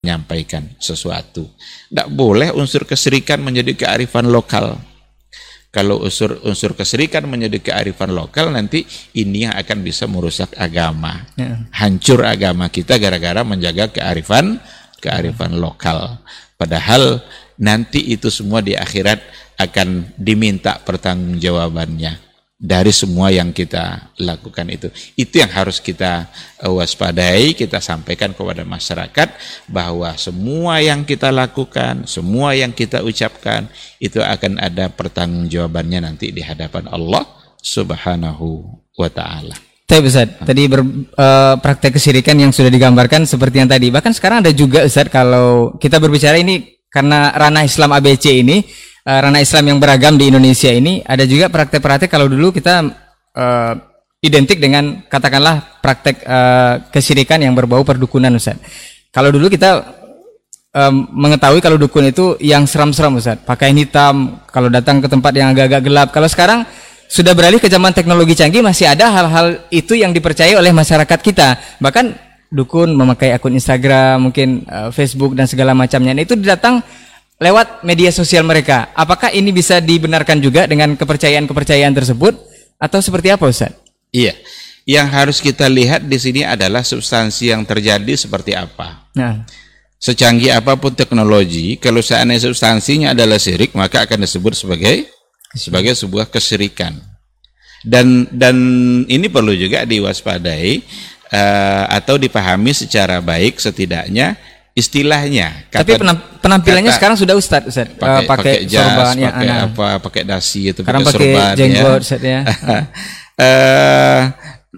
menyampaikan 0.00 0.64
sesuatu. 0.80 1.44
Tidak 1.92 2.08
boleh 2.16 2.48
unsur 2.56 2.88
keserikan 2.88 3.44
menjadi 3.44 3.76
kearifan 3.76 4.32
lokal. 4.32 4.80
Kalau 5.68 6.00
unsur 6.00 6.40
unsur 6.48 6.72
keserikan 6.72 7.28
menjadi 7.28 7.60
kearifan 7.60 8.16
lokal 8.16 8.48
nanti 8.48 8.88
ini 9.12 9.44
yang 9.44 9.54
akan 9.56 9.84
bisa 9.84 10.08
merusak 10.08 10.56
agama. 10.56 11.28
Ya. 11.36 11.60
Hancur 11.76 12.24
agama 12.24 12.72
kita 12.72 12.96
gara-gara 12.96 13.44
menjaga 13.44 13.92
kearifan 13.92 14.56
kearifan 15.04 15.60
lokal. 15.60 16.24
Padahal 16.56 17.20
nanti 17.60 18.00
itu 18.00 18.32
semua 18.32 18.64
di 18.64 18.74
akhirat 18.74 19.20
akan 19.60 20.16
diminta 20.16 20.80
pertanggungjawabannya 20.80 22.27
dari 22.58 22.90
semua 22.90 23.30
yang 23.30 23.54
kita 23.54 24.10
lakukan 24.18 24.66
itu. 24.66 24.90
Itu 25.14 25.38
yang 25.38 25.54
harus 25.54 25.78
kita 25.78 26.26
eh, 26.58 26.66
waspadai, 26.66 27.54
kita 27.54 27.78
sampaikan 27.78 28.34
kepada 28.34 28.66
masyarakat 28.66 29.28
bahwa 29.70 30.10
semua 30.18 30.82
yang 30.82 31.06
kita 31.06 31.30
lakukan, 31.30 32.10
semua 32.10 32.58
yang 32.58 32.74
kita 32.74 33.06
ucapkan 33.06 33.70
itu 34.02 34.18
akan 34.18 34.58
ada 34.58 34.90
pertanggungjawabannya 34.90 36.10
nanti 36.10 36.34
di 36.34 36.42
hadapan 36.42 36.90
Allah 36.90 37.22
Subhanahu 37.62 38.66
wa 38.98 39.08
taala. 39.08 39.54
Tapi 39.88 40.04
Ustaz, 40.04 40.28
tadi 40.44 40.68
ber, 40.68 40.84
uh, 40.84 41.56
praktek 41.56 41.96
kesyirikan 41.96 42.36
yang 42.36 42.52
sudah 42.52 42.68
digambarkan 42.68 43.24
seperti 43.24 43.64
yang 43.64 43.70
tadi. 43.72 43.88
Bahkan 43.88 44.12
sekarang 44.12 44.44
ada 44.44 44.52
juga 44.52 44.84
Ustaz 44.84 45.08
kalau 45.08 45.72
kita 45.80 45.96
berbicara 45.96 46.36
ini 46.36 46.76
karena 46.92 47.32
ranah 47.32 47.64
Islam 47.64 47.96
ABC 47.96 48.44
ini 48.44 48.64
uh, 49.08 49.18
ranah 49.24 49.40
Islam 49.40 49.64
yang 49.72 49.78
beragam 49.80 50.20
di 50.20 50.28
Indonesia 50.28 50.68
ini 50.68 51.00
ada 51.00 51.24
juga 51.24 51.48
praktek-praktek 51.48 52.12
kalau 52.12 52.28
dulu 52.28 52.52
kita 52.52 52.84
uh, 53.32 53.72
identik 54.20 54.60
dengan 54.60 55.08
katakanlah 55.08 55.80
praktek 55.80 56.16
uh, 56.28 56.74
kesyirikan 56.92 57.40
yang 57.40 57.56
berbau 57.56 57.80
perdukunan 57.86 58.34
Ustaz. 58.36 58.60
Kalau 59.08 59.32
dulu 59.32 59.48
kita 59.48 59.80
um, 60.74 61.08
mengetahui 61.14 61.62
kalau 61.64 61.80
dukun 61.80 62.10
itu 62.10 62.36
yang 62.42 62.66
seram-seram 62.68 63.16
Ustaz, 63.16 63.40
pakaian 63.46 63.78
hitam, 63.78 64.42
kalau 64.50 64.68
datang 64.68 65.00
ke 65.00 65.08
tempat 65.08 65.32
yang 65.32 65.54
agak-agak 65.54 65.82
gelap. 65.86 66.08
Kalau 66.10 66.28
sekarang 66.28 66.66
sudah 67.08 67.32
beralih 67.32 67.56
ke 67.56 67.72
zaman 67.72 67.94
teknologi 67.96 68.36
canggih 68.36 68.60
masih 68.60 68.84
ada 68.90 69.08
hal-hal 69.08 69.64
itu 69.72 69.96
yang 69.96 70.12
dipercayai 70.12 70.58
oleh 70.58 70.74
masyarakat 70.74 71.18
kita. 71.24 71.56
Bahkan 71.80 72.28
dukun 72.52 72.92
memakai 72.92 73.32
akun 73.32 73.54
Instagram, 73.56 74.28
mungkin 74.28 74.66
uh, 74.68 74.90
Facebook 74.92 75.32
dan 75.38 75.48
segala 75.48 75.72
macamnya. 75.72 76.12
Nah, 76.12 76.26
itu 76.26 76.36
datang 76.36 76.84
lewat 77.38 77.86
media 77.86 78.10
sosial 78.10 78.42
mereka. 78.42 78.90
Apakah 78.94 79.30
ini 79.34 79.54
bisa 79.54 79.78
dibenarkan 79.78 80.42
juga 80.42 80.66
dengan 80.66 80.94
kepercayaan-kepercayaan 80.98 81.94
tersebut 81.94 82.34
atau 82.78 82.98
seperti 82.98 83.30
apa 83.30 83.46
Ustaz? 83.46 83.74
Iya. 84.10 84.34
Yang 84.88 85.08
harus 85.12 85.38
kita 85.44 85.68
lihat 85.68 86.08
di 86.08 86.16
sini 86.16 86.42
adalah 86.42 86.80
substansi 86.80 87.52
yang 87.52 87.62
terjadi 87.68 88.16
seperti 88.16 88.56
apa. 88.56 89.12
Nah, 89.12 89.44
Secanggih 89.98 90.54
apa 90.54 90.78
pun 90.78 90.94
teknologi, 90.94 91.74
kalau 91.74 91.98
seandainya 91.98 92.46
substansinya 92.46 93.18
adalah 93.18 93.34
syirik, 93.34 93.74
maka 93.74 94.06
akan 94.06 94.22
disebut 94.22 94.54
sebagai 94.54 95.10
sebagai 95.58 95.98
sebuah 95.98 96.30
kesyirikan. 96.30 96.94
Dan 97.82 98.30
dan 98.30 98.54
ini 99.10 99.26
perlu 99.26 99.50
juga 99.58 99.82
diwaspadai 99.82 100.86
uh, 101.34 101.84
atau 101.90 102.14
dipahami 102.14 102.70
secara 102.70 103.18
baik 103.18 103.58
setidaknya 103.58 104.38
istilahnya. 104.78 105.66
Tapi 105.68 105.98
penam- 105.98 106.22
penampilannya 106.38 106.94
kata- 106.94 106.98
sekarang 107.02 107.16
sudah 107.18 107.34
Ustaz, 107.34 107.66
Ustaz. 107.66 107.90
Eh, 107.90 107.98
pakai, 107.98 108.24
pakai 108.24 108.54
jas, 108.64 108.78
sorban 108.86 109.14
ya, 109.18 109.28
pakai 109.28 109.48
anak. 109.50 109.58
apa, 109.74 109.88
pakai 109.98 110.22
dasi 110.22 110.60
itu, 110.70 110.80
Sekarang 110.86 111.02
pakai 111.02 111.18
pakai 111.18 111.26
sorban 111.34 111.58
jenggot, 111.58 111.98
ya. 111.98 112.04
Ustaz 112.06 112.22
ya. 112.32 112.40
Eh, 113.38 114.20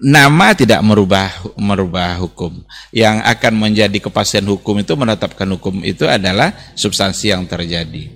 nama 0.00 0.46
tidak 0.52 0.80
merubah 0.80 1.28
merubah 1.54 2.16
hukum. 2.16 2.60
Yang 2.90 3.16
akan 3.24 3.52
menjadi 3.54 3.98
kepastian 4.00 4.48
hukum 4.48 4.80
itu 4.80 4.92
menetapkan 4.94 5.48
hukum 5.48 5.80
itu 5.82 6.08
adalah 6.08 6.52
substansi 6.72 7.32
yang 7.32 7.44
terjadi. 7.44 8.08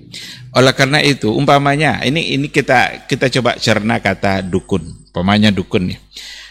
Oleh 0.55 0.71
karena 0.71 1.03
itu, 1.03 1.29
umpamanya 1.29 1.99
ini 2.01 2.33
ini 2.33 2.47
kita 2.47 3.05
kita 3.05 3.27
coba 3.29 3.59
cerna 3.59 3.99
kata 3.99 4.41
dukun, 4.41 5.11
umpamanya 5.11 5.51
dukun 5.51 5.91
ya. 5.91 5.99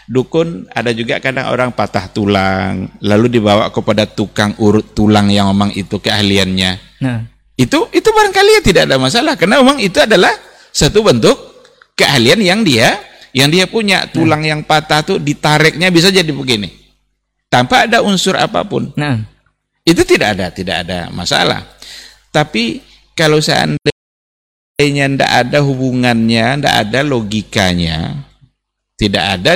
Dukun 0.04 0.68
ada 0.68 0.92
juga 0.92 1.16
kadang 1.16 1.48
orang 1.48 1.72
patah 1.72 2.12
tulang, 2.12 2.92
lalu 3.00 3.40
dibawa 3.40 3.72
kepada 3.72 4.04
tukang 4.04 4.52
urut 4.60 4.92
tulang 4.92 5.32
yang 5.32 5.48
memang 5.48 5.72
itu 5.72 5.96
keahliannya. 5.96 6.72
Nah, 7.00 7.18
Itu 7.54 7.88
itu 7.94 8.08
barangkali 8.10 8.50
ya 8.58 8.62
tidak 8.66 8.82
ada 8.90 8.98
masalah 8.98 9.38
karena 9.38 9.62
memang 9.62 9.78
itu 9.78 10.02
adalah 10.02 10.34
satu 10.74 11.06
bentuk 11.06 11.38
keahlian 11.94 12.42
yang 12.42 12.60
dia 12.66 12.98
yang 13.32 13.48
dia 13.48 13.64
punya. 13.70 14.10
Tulang 14.10 14.42
yang 14.42 14.60
patah 14.66 15.06
tuh 15.06 15.16
ditariknya 15.22 15.88
bisa 15.88 16.10
jadi 16.10 16.28
begini. 16.28 16.68
Tanpa 17.46 17.86
ada 17.86 18.02
unsur 18.02 18.34
apa 18.34 18.66
pun. 18.66 18.90
Nah. 18.98 19.22
itu 19.84 20.00
tidak 20.02 20.34
ada 20.36 20.48
tidak 20.50 20.76
ada 20.84 21.12
masalah. 21.12 21.62
Tapi 22.32 22.82
kalau 23.14 23.38
seandainya 23.38 25.06
tidak 25.06 25.30
ada 25.30 25.58
hubungannya 25.62 26.58
tidak 26.58 26.74
ada 26.74 27.00
logikanya 27.06 27.98
tidak 28.98 29.24
ada 29.38 29.52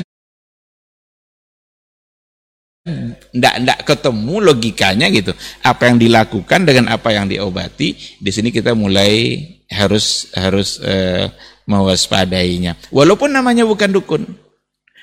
tidak 3.34 3.54
tidak 3.60 3.78
ketemu 3.86 4.34
logikanya 4.40 5.06
gitu. 5.12 5.32
Apa 5.62 5.92
yang 5.92 5.96
dilakukan 6.00 6.60
dengan 6.66 6.90
apa 6.92 7.14
yang 7.14 7.28
diobati 7.28 7.94
di 8.18 8.30
sini 8.30 8.48
kita 8.48 8.72
mulai 8.72 9.40
harus 9.68 10.32
harus 10.32 10.80
eh, 10.80 11.28
mewaspadainya. 11.68 12.76
Walaupun 12.88 13.28
namanya 13.30 13.68
bukan 13.68 13.92
dukun. 13.92 14.22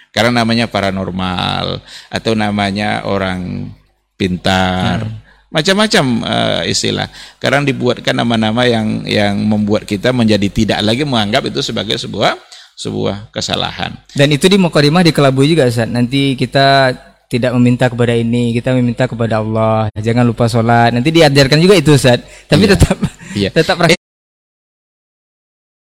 Karena 0.09 0.41
namanya 0.41 0.71
paranormal 0.71 1.83
atau 2.07 2.31
namanya 2.33 3.03
orang 3.03 3.69
pintar. 4.15 5.05
Macam-macam 5.51 6.05
eh, 6.25 6.61
istilah. 6.71 7.07
Karena 7.37 7.63
dibuatkan 7.63 8.15
nama-nama 8.15 8.65
yang 8.65 9.05
yang 9.05 9.37
membuat 9.37 9.85
kita 9.85 10.09
menjadi 10.15 10.47
tidak 10.49 10.79
lagi 10.81 11.03
menganggap 11.05 11.47
itu 11.47 11.61
sebagai 11.61 11.99
sebuah 11.99 12.35
sebuah 12.75 13.31
kesalahan. 13.31 13.95
Dan 14.11 14.35
itu 14.35 14.51
di 14.51 14.59
Mukaddimah 14.59 15.03
dikelabui 15.07 15.47
juga 15.55 15.67
Ustaz. 15.67 15.87
Nanti 15.87 16.35
kita 16.35 16.91
tidak 17.25 17.51
meminta 17.57 17.89
kepada 17.89 18.13
ini, 18.13 18.53
kita 18.53 18.73
meminta 18.77 19.09
kepada 19.09 19.41
Allah. 19.41 19.89
Jangan 19.97 20.25
lupa 20.25 20.45
sholat. 20.45 20.93
Nanti 20.93 21.09
diajarkan 21.09 21.57
juga 21.57 21.75
itu 21.77 21.97
Ustaz. 21.97 22.21
Tapi 22.45 22.63
Iya. 22.65 22.71
tetap 22.77 22.97
Iya. 23.35 23.49
tetap 23.51 23.75
praktik. 23.81 23.99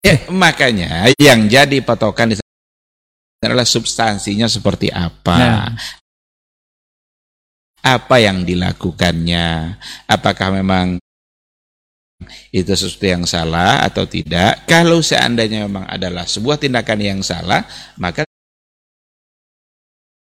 Ya, 0.02 0.18
makanya 0.34 1.14
yang 1.14 1.46
jadi 1.46 1.78
patokan 1.78 2.34
di 2.34 2.42
adalah 3.42 3.66
substansinya 3.66 4.46
seperti 4.46 4.90
apa. 4.90 5.34
Nah. 5.34 5.66
Apa 7.82 8.22
yang 8.22 8.46
dilakukannya? 8.46 9.74
Apakah 10.06 10.54
memang 10.54 11.02
itu 12.54 12.70
sesuatu 12.70 13.02
yang 13.10 13.26
salah 13.26 13.82
atau 13.82 14.06
tidak? 14.06 14.62
Kalau 14.70 15.02
seandainya 15.02 15.66
memang 15.66 15.90
adalah 15.90 16.22
sebuah 16.22 16.62
tindakan 16.62 16.98
yang 17.02 17.20
salah, 17.26 17.66
maka 17.98 18.22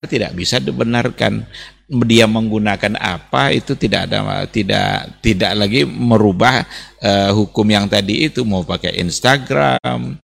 tidak 0.07 0.36
bisa 0.38 0.62
dibenarkan. 0.62 1.42
Dia 1.88 2.28
menggunakan 2.28 3.01
apa 3.01 3.49
itu 3.57 3.72
tidak 3.72 4.12
ada 4.12 4.44
tidak 4.44 5.18
tidak 5.24 5.57
lagi 5.57 5.88
merubah 5.88 6.62
eh, 7.01 7.32
hukum 7.32 7.64
yang 7.64 7.88
tadi 7.88 8.28
itu. 8.28 8.44
Mau 8.44 8.62
pakai 8.62 9.01
Instagram. 9.01 10.20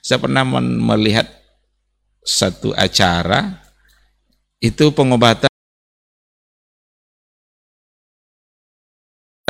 Saya 0.00 0.18
pernah 0.18 0.40
melihat 0.88 1.28
satu 2.24 2.72
acara 2.72 3.60
itu 4.58 4.88
pengobatan 4.88 5.52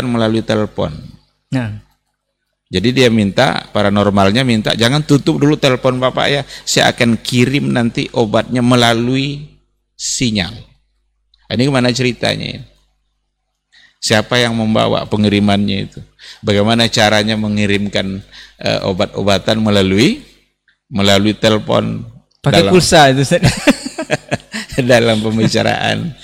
melalui 0.03 0.43
telepon. 0.43 0.91
Nah, 1.55 1.88
jadi 2.69 2.89
dia 2.93 3.09
minta, 3.09 3.65
paranormalnya 3.73 4.45
minta, 4.45 4.77
jangan 4.77 5.01
tutup 5.01 5.41
dulu 5.41 5.57
telepon 5.57 5.97
Bapak 5.97 6.27
ya, 6.29 6.43
saya 6.69 6.93
akan 6.93 7.17
kirim 7.17 7.73
nanti 7.73 8.13
obatnya 8.13 8.61
melalui 8.61 9.57
sinyal. 9.97 10.53
Nah, 11.49 11.53
Ini 11.57 11.65
gimana 11.65 11.89
ceritanya? 11.89 12.61
Siapa 14.05 14.37
yang 14.37 14.53
membawa 14.53 15.09
pengirimannya 15.09 15.79
itu? 15.89 16.01
Bagaimana 16.45 16.87
caranya 16.93 17.41
mengirimkan 17.41 18.21
eh, 18.61 18.81
obat-obatan 18.85 19.65
melalui 19.65 20.21
melalui 20.93 21.37
telepon 21.37 22.05
pakai 22.41 22.65
dalam 22.65 22.73
pulsa 22.73 23.13
itu 23.13 23.23
dalam 24.93 25.21
pembicaraan 25.21 26.15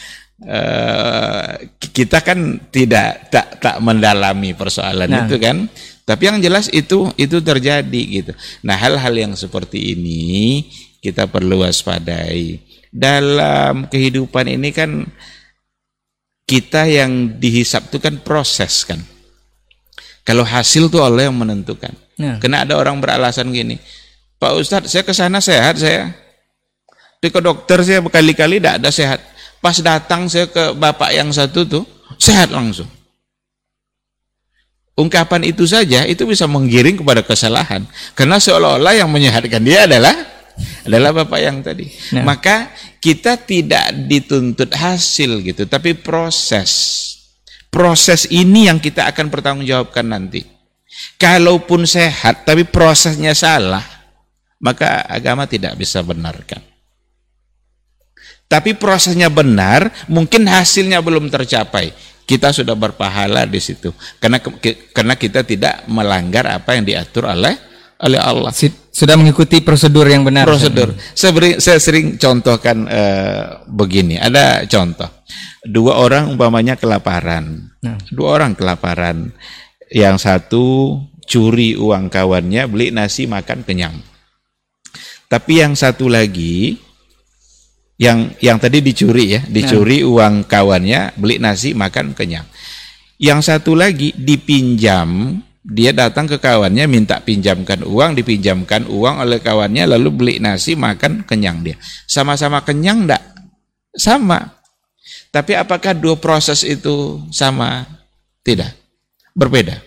eh, 0.40 1.68
kita 1.92 2.24
kan 2.24 2.68
tidak 2.72 3.28
tak 3.28 3.60
tak 3.60 3.76
mendalami 3.84 4.56
persoalan 4.56 5.08
Nah. 5.10 5.26
itu 5.26 5.36
kan 5.36 5.68
tapi 6.04 6.28
yang 6.28 6.38
jelas 6.40 6.68
itu 6.72 7.08
itu 7.16 7.40
terjadi 7.40 8.02
gitu 8.22 8.32
nah 8.64 8.76
hal-hal 8.76 9.12
yang 9.12 9.32
seperti 9.34 9.96
ini 9.96 10.64
kita 11.00 11.28
perlu 11.28 11.64
waspadai 11.64 12.60
dalam 12.92 13.90
kehidupan 13.90 14.48
ini 14.48 14.70
kan 14.70 15.04
kita 16.44 16.86
yang 16.86 17.40
dihisap 17.40 17.88
itu 17.88 17.98
kan 17.98 18.20
proses 18.20 18.84
kan 18.84 19.00
kalau 20.24 20.44
hasil 20.44 20.88
tuh 20.88 21.04
Allah 21.04 21.28
yang 21.28 21.36
menentukan 21.36 21.92
Nah, 22.14 22.38
Kena 22.38 22.62
ada 22.62 22.78
orang 22.78 23.02
beralasan 23.02 23.50
gini, 23.50 23.78
Pak 24.38 24.52
Ustadz 24.54 24.90
saya 24.90 25.02
ke 25.02 25.10
sana 25.10 25.42
sehat 25.42 25.82
saya. 25.82 26.14
Tapi 27.18 27.32
ke 27.32 27.40
dokter 27.40 27.80
saya 27.82 28.04
berkali-kali 28.04 28.60
tidak 28.60 28.74
ada 28.78 28.90
sehat. 28.92 29.20
Pas 29.58 29.74
datang 29.80 30.28
saya 30.28 30.46
ke 30.46 30.76
bapak 30.76 31.10
yang 31.16 31.32
satu 31.32 31.64
tuh, 31.64 31.84
sehat 32.20 32.52
langsung. 32.52 32.86
Ungkapan 34.94 35.42
itu 35.42 35.66
saja 35.66 36.06
itu 36.06 36.22
bisa 36.22 36.46
menggiring 36.46 37.02
kepada 37.02 37.26
kesalahan. 37.26 37.82
Karena 38.14 38.38
seolah-olah 38.38 38.94
yang 38.94 39.10
menyehatkan 39.10 39.58
dia 39.58 39.90
adalah 39.90 40.14
adalah 40.86 41.10
bapak 41.10 41.40
yang 41.42 41.58
tadi. 41.66 41.90
Nah. 42.14 42.22
Maka 42.22 42.70
kita 43.02 43.34
tidak 43.42 43.90
dituntut 44.06 44.70
hasil 44.70 45.42
gitu, 45.42 45.66
tapi 45.66 45.98
proses. 45.98 47.02
Proses 47.74 48.30
ini 48.30 48.70
yang 48.70 48.78
kita 48.78 49.10
akan 49.10 49.34
pertanggungjawabkan 49.34 50.06
nanti. 50.06 50.46
Kalaupun 51.18 51.90
sehat 51.90 52.46
tapi 52.46 52.62
prosesnya 52.62 53.34
salah, 53.34 53.82
maka 54.62 55.02
agama 55.10 55.42
tidak 55.50 55.74
bisa 55.74 55.98
benarkan. 56.06 56.62
Tapi 58.46 58.78
prosesnya 58.78 59.26
benar, 59.26 59.90
mungkin 60.06 60.46
hasilnya 60.46 61.02
belum 61.02 61.26
tercapai. 61.34 61.90
Kita 62.24 62.56
sudah 62.56 62.72
berpahala 62.72 63.44
di 63.44 63.60
situ 63.60 63.92
karena 64.16 64.40
karena 64.96 65.14
kita 65.14 65.44
tidak 65.44 65.84
melanggar 65.92 66.48
apa 66.48 66.72
yang 66.72 66.88
diatur 66.88 67.28
oleh 67.28 67.52
oleh 68.00 68.20
Allah. 68.20 68.52
sudah 68.94 69.18
mengikuti 69.18 69.58
prosedur 69.58 70.06
yang 70.06 70.22
benar. 70.22 70.46
Prosedur. 70.46 70.94
Saya, 71.16 71.32
beri- 71.34 71.58
saya 71.58 71.82
sering 71.82 72.14
contohkan 72.14 72.86
eh, 72.86 73.64
begini. 73.66 74.20
Ada 74.20 74.70
contoh. 74.70 75.10
Dua 75.66 75.98
orang 75.98 76.30
umpamanya 76.30 76.78
kelaparan. 76.78 77.74
Nah. 77.82 77.98
Dua 78.12 78.38
orang 78.38 78.54
kelaparan. 78.54 79.34
Yang 79.90 80.16
satu 80.30 80.64
curi 81.26 81.74
uang 81.74 82.06
kawannya 82.12 82.62
beli 82.70 82.94
nasi 82.94 83.26
makan 83.26 83.66
kenyang. 83.66 83.96
Tapi 85.26 85.64
yang 85.64 85.74
satu 85.74 86.06
lagi 86.06 86.78
yang 87.94 88.34
yang 88.42 88.58
tadi 88.58 88.82
dicuri 88.82 89.38
ya, 89.38 89.40
dicuri 89.46 90.02
uang 90.02 90.50
kawannya 90.50 91.14
beli 91.14 91.38
nasi 91.38 91.76
makan 91.76 92.10
kenyang. 92.14 92.46
Yang 93.22 93.40
satu 93.46 93.78
lagi 93.78 94.10
dipinjam, 94.18 95.38
dia 95.62 95.94
datang 95.94 96.26
ke 96.26 96.42
kawannya 96.42 96.84
minta 96.90 97.22
pinjamkan 97.22 97.86
uang, 97.86 98.18
dipinjamkan 98.18 98.90
uang 98.90 99.22
oleh 99.22 99.38
kawannya 99.38 99.86
lalu 99.94 100.08
beli 100.10 100.34
nasi 100.42 100.74
makan 100.74 101.22
kenyang 101.22 101.62
dia. 101.62 101.78
Sama-sama 102.10 102.60
kenyang 102.66 103.06
enggak? 103.06 103.22
Sama. 103.94 104.58
Tapi 105.30 105.54
apakah 105.54 105.94
dua 105.94 106.18
proses 106.18 106.66
itu 106.66 107.22
sama? 107.30 107.86
Tidak. 108.42 108.70
Berbeda. 109.34 109.78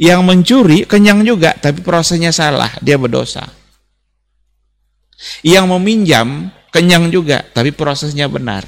Yang 0.00 0.20
mencuri 0.24 0.78
kenyang 0.86 1.26
juga, 1.26 1.54
tapi 1.58 1.82
prosesnya 1.84 2.32
salah, 2.32 2.70
dia 2.80 2.96
berdosa. 2.96 3.44
Yang 5.44 5.66
meminjam 5.76 6.48
kenyang 6.70 7.10
juga, 7.10 7.42
tapi 7.54 7.74
prosesnya 7.74 8.26
benar. 8.26 8.66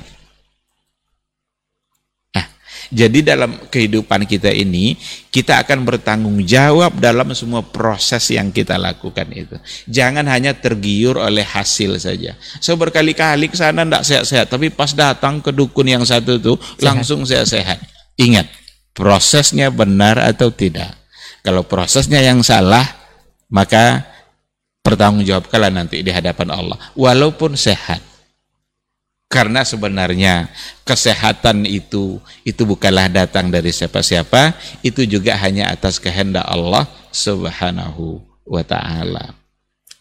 Jadi 2.93 3.25
dalam 3.25 3.57
kehidupan 3.73 4.29
kita 4.29 4.53
ini, 4.53 5.01
kita 5.33 5.65
akan 5.65 5.81
bertanggung 5.89 6.45
jawab 6.45 7.01
dalam 7.01 7.33
semua 7.33 7.65
proses 7.65 8.29
yang 8.29 8.53
kita 8.53 8.77
lakukan 8.77 9.33
itu. 9.33 9.57
Jangan 9.89 10.29
hanya 10.29 10.53
tergiur 10.53 11.17
oleh 11.17 11.41
hasil 11.41 11.97
saja. 11.97 12.37
Saya 12.61 12.77
berkali-kali 12.77 13.49
ke 13.49 13.57
sana 13.57 13.89
tidak 13.89 14.05
sehat-sehat, 14.05 14.47
tapi 14.53 14.69
pas 14.69 14.93
datang 14.93 15.41
ke 15.41 15.49
dukun 15.49 15.89
yang 15.89 16.05
satu 16.05 16.37
itu 16.37 16.53
langsung 16.85 17.25
saya 17.25 17.49
sehat. 17.49 17.81
Ingat, 18.21 18.53
prosesnya 18.93 19.73
benar 19.73 20.21
atau 20.21 20.53
tidak. 20.53 20.93
Kalau 21.41 21.65
prosesnya 21.65 22.21
yang 22.21 22.45
salah, 22.45 22.85
maka 23.49 24.05
bertanggung 24.83 25.23
jawab 25.25 25.47
kalian 25.49 25.83
nanti 25.83 26.03
di 26.03 26.11
hadapan 26.11 26.53
Allah. 26.53 26.79
Walaupun 26.99 27.55
sehat. 27.55 28.03
Karena 29.33 29.65
sebenarnya 29.65 30.53
kesehatan 30.85 31.65
itu 31.65 32.21
itu 32.45 32.63
bukanlah 32.69 33.09
datang 33.09 33.49
dari 33.49 33.73
siapa-siapa, 33.73 34.53
itu 34.85 35.09
juga 35.09 35.33
hanya 35.41 35.73
atas 35.73 35.97
kehendak 35.97 36.45
Allah 36.45 36.85
Subhanahu 37.09 38.21
wa 38.45 38.61
taala. 38.61 39.33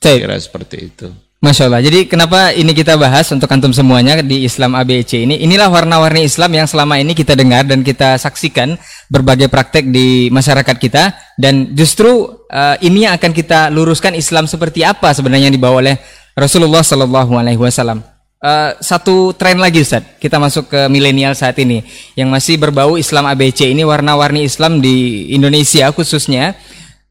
Kira 0.04 0.36
seperti 0.36 0.92
itu. 0.92 1.08
Masya 1.42 1.74
Allah. 1.74 1.82
Jadi 1.82 2.06
kenapa 2.06 2.54
ini 2.54 2.70
kita 2.70 2.94
bahas 3.02 3.26
untuk 3.34 3.50
antum 3.50 3.74
semuanya 3.74 4.22
di 4.22 4.46
Islam 4.46 4.78
ABC 4.78 5.26
ini? 5.26 5.42
Inilah 5.42 5.74
warna-warni 5.74 6.22
Islam 6.22 6.54
yang 6.54 6.70
selama 6.70 7.02
ini 7.02 7.18
kita 7.18 7.34
dengar 7.34 7.66
dan 7.66 7.82
kita 7.82 8.14
saksikan 8.22 8.78
berbagai 9.10 9.50
praktek 9.50 9.89
di 9.89 10.30
masyarakat 10.30 10.78
kita 10.78 11.18
dan 11.42 11.74
justru 11.74 12.30
uh, 12.46 12.78
ini 12.86 13.10
yang 13.10 13.18
akan 13.18 13.34
kita 13.34 13.74
luruskan 13.74 14.14
Islam 14.14 14.46
seperti 14.46 14.86
apa 14.86 15.18
sebenarnya 15.18 15.50
yang 15.50 15.58
dibawa 15.58 15.82
oleh 15.82 15.98
Rasulullah 16.38 16.86
Sallallahu 16.86 17.34
Alaihi 17.34 17.58
Wasallam. 17.58 18.06
Uh, 18.38 18.78
satu 18.78 19.34
tren 19.34 19.58
lagi 19.58 19.82
Ustaz, 19.82 20.06
kita 20.22 20.38
masuk 20.38 20.70
ke 20.70 20.86
milenial 20.94 21.34
saat 21.34 21.58
ini 21.58 21.82
yang 22.14 22.30
masih 22.30 22.62
berbau 22.62 23.02
Islam 23.02 23.26
ABC 23.26 23.66
ini 23.66 23.82
warna-warni 23.82 24.46
Islam 24.46 24.78
di 24.78 25.26
Indonesia 25.34 25.89
khususnya 25.89 26.54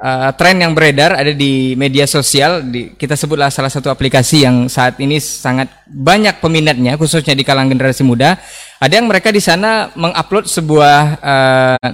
uh, 0.01 0.30
tren 0.34 0.57
yang 0.59 0.72
beredar 0.72 1.14
ada 1.14 1.30
di 1.36 1.76
media 1.76 2.09
sosial 2.09 2.64
di, 2.66 2.96
kita 2.96 3.14
sebutlah 3.14 3.53
salah 3.53 3.70
satu 3.70 3.92
aplikasi 3.92 4.42
yang 4.42 4.66
saat 4.66 4.96
ini 4.98 5.20
sangat 5.20 5.68
banyak 5.86 6.40
peminatnya 6.40 6.96
khususnya 6.96 7.36
di 7.36 7.44
kalangan 7.44 7.76
generasi 7.76 8.03
muda 8.03 8.40
ada 8.80 8.92
yang 8.96 9.07
mereka 9.07 9.28
di 9.28 9.44
sana 9.44 9.92
mengupload 9.94 10.48
sebuah 10.48 11.01
uh, 11.20 11.90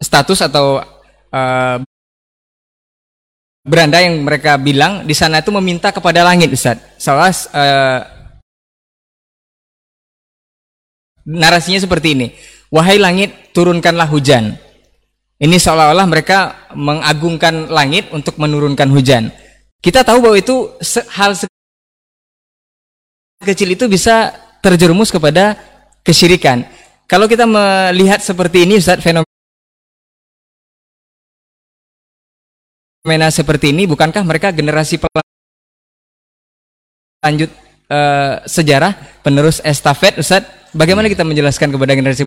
status 0.00 0.40
atau 0.44 0.80
uh, 1.32 1.78
beranda 3.66 3.98
yang 3.98 4.22
mereka 4.22 4.54
bilang 4.56 5.02
di 5.02 5.12
sana 5.12 5.42
itu 5.42 5.50
meminta 5.50 5.90
kepada 5.90 6.22
langit 6.22 6.54
Ustaz. 6.54 6.78
Salah 6.96 7.34
uh, 7.50 8.00
narasinya 11.26 11.82
seperti 11.82 12.14
ini. 12.14 12.26
Wahai 12.70 12.98
langit, 13.02 13.50
turunkanlah 13.50 14.06
hujan. 14.06 14.54
Ini 15.36 15.60
seolah-olah 15.60 16.06
mereka 16.08 16.68
mengagungkan 16.72 17.68
langit 17.68 18.08
untuk 18.08 18.40
menurunkan 18.40 18.88
hujan. 18.88 19.28
Kita 19.84 20.00
tahu 20.00 20.24
bahwa 20.24 20.36
itu 20.40 20.72
hal 21.12 21.36
kecil 23.44 23.68
itu 23.76 23.84
bisa 23.84 24.32
terjerumus 24.64 25.12
kepada 25.12 25.60
kesyirikan. 26.00 26.64
Kalau 27.04 27.28
kita 27.28 27.44
melihat 27.44 28.24
seperti 28.24 28.64
ini 28.64 28.80
Ustaz 28.80 28.98
fenomena 29.04 29.28
seperti 33.30 33.70
ini 33.70 33.86
bukankah 33.86 34.24
mereka 34.26 34.50
generasi 34.50 34.98
lanjut 37.22 37.50
uh, 37.92 38.42
sejarah 38.48 38.96
penerus 39.22 39.62
estafet 39.62 40.18
Ustaz 40.18 40.56
Bagaimana 40.76 41.08
kita 41.08 41.24
menjelaskan 41.24 41.72
kepada 41.72 41.96
generasi 41.96 42.25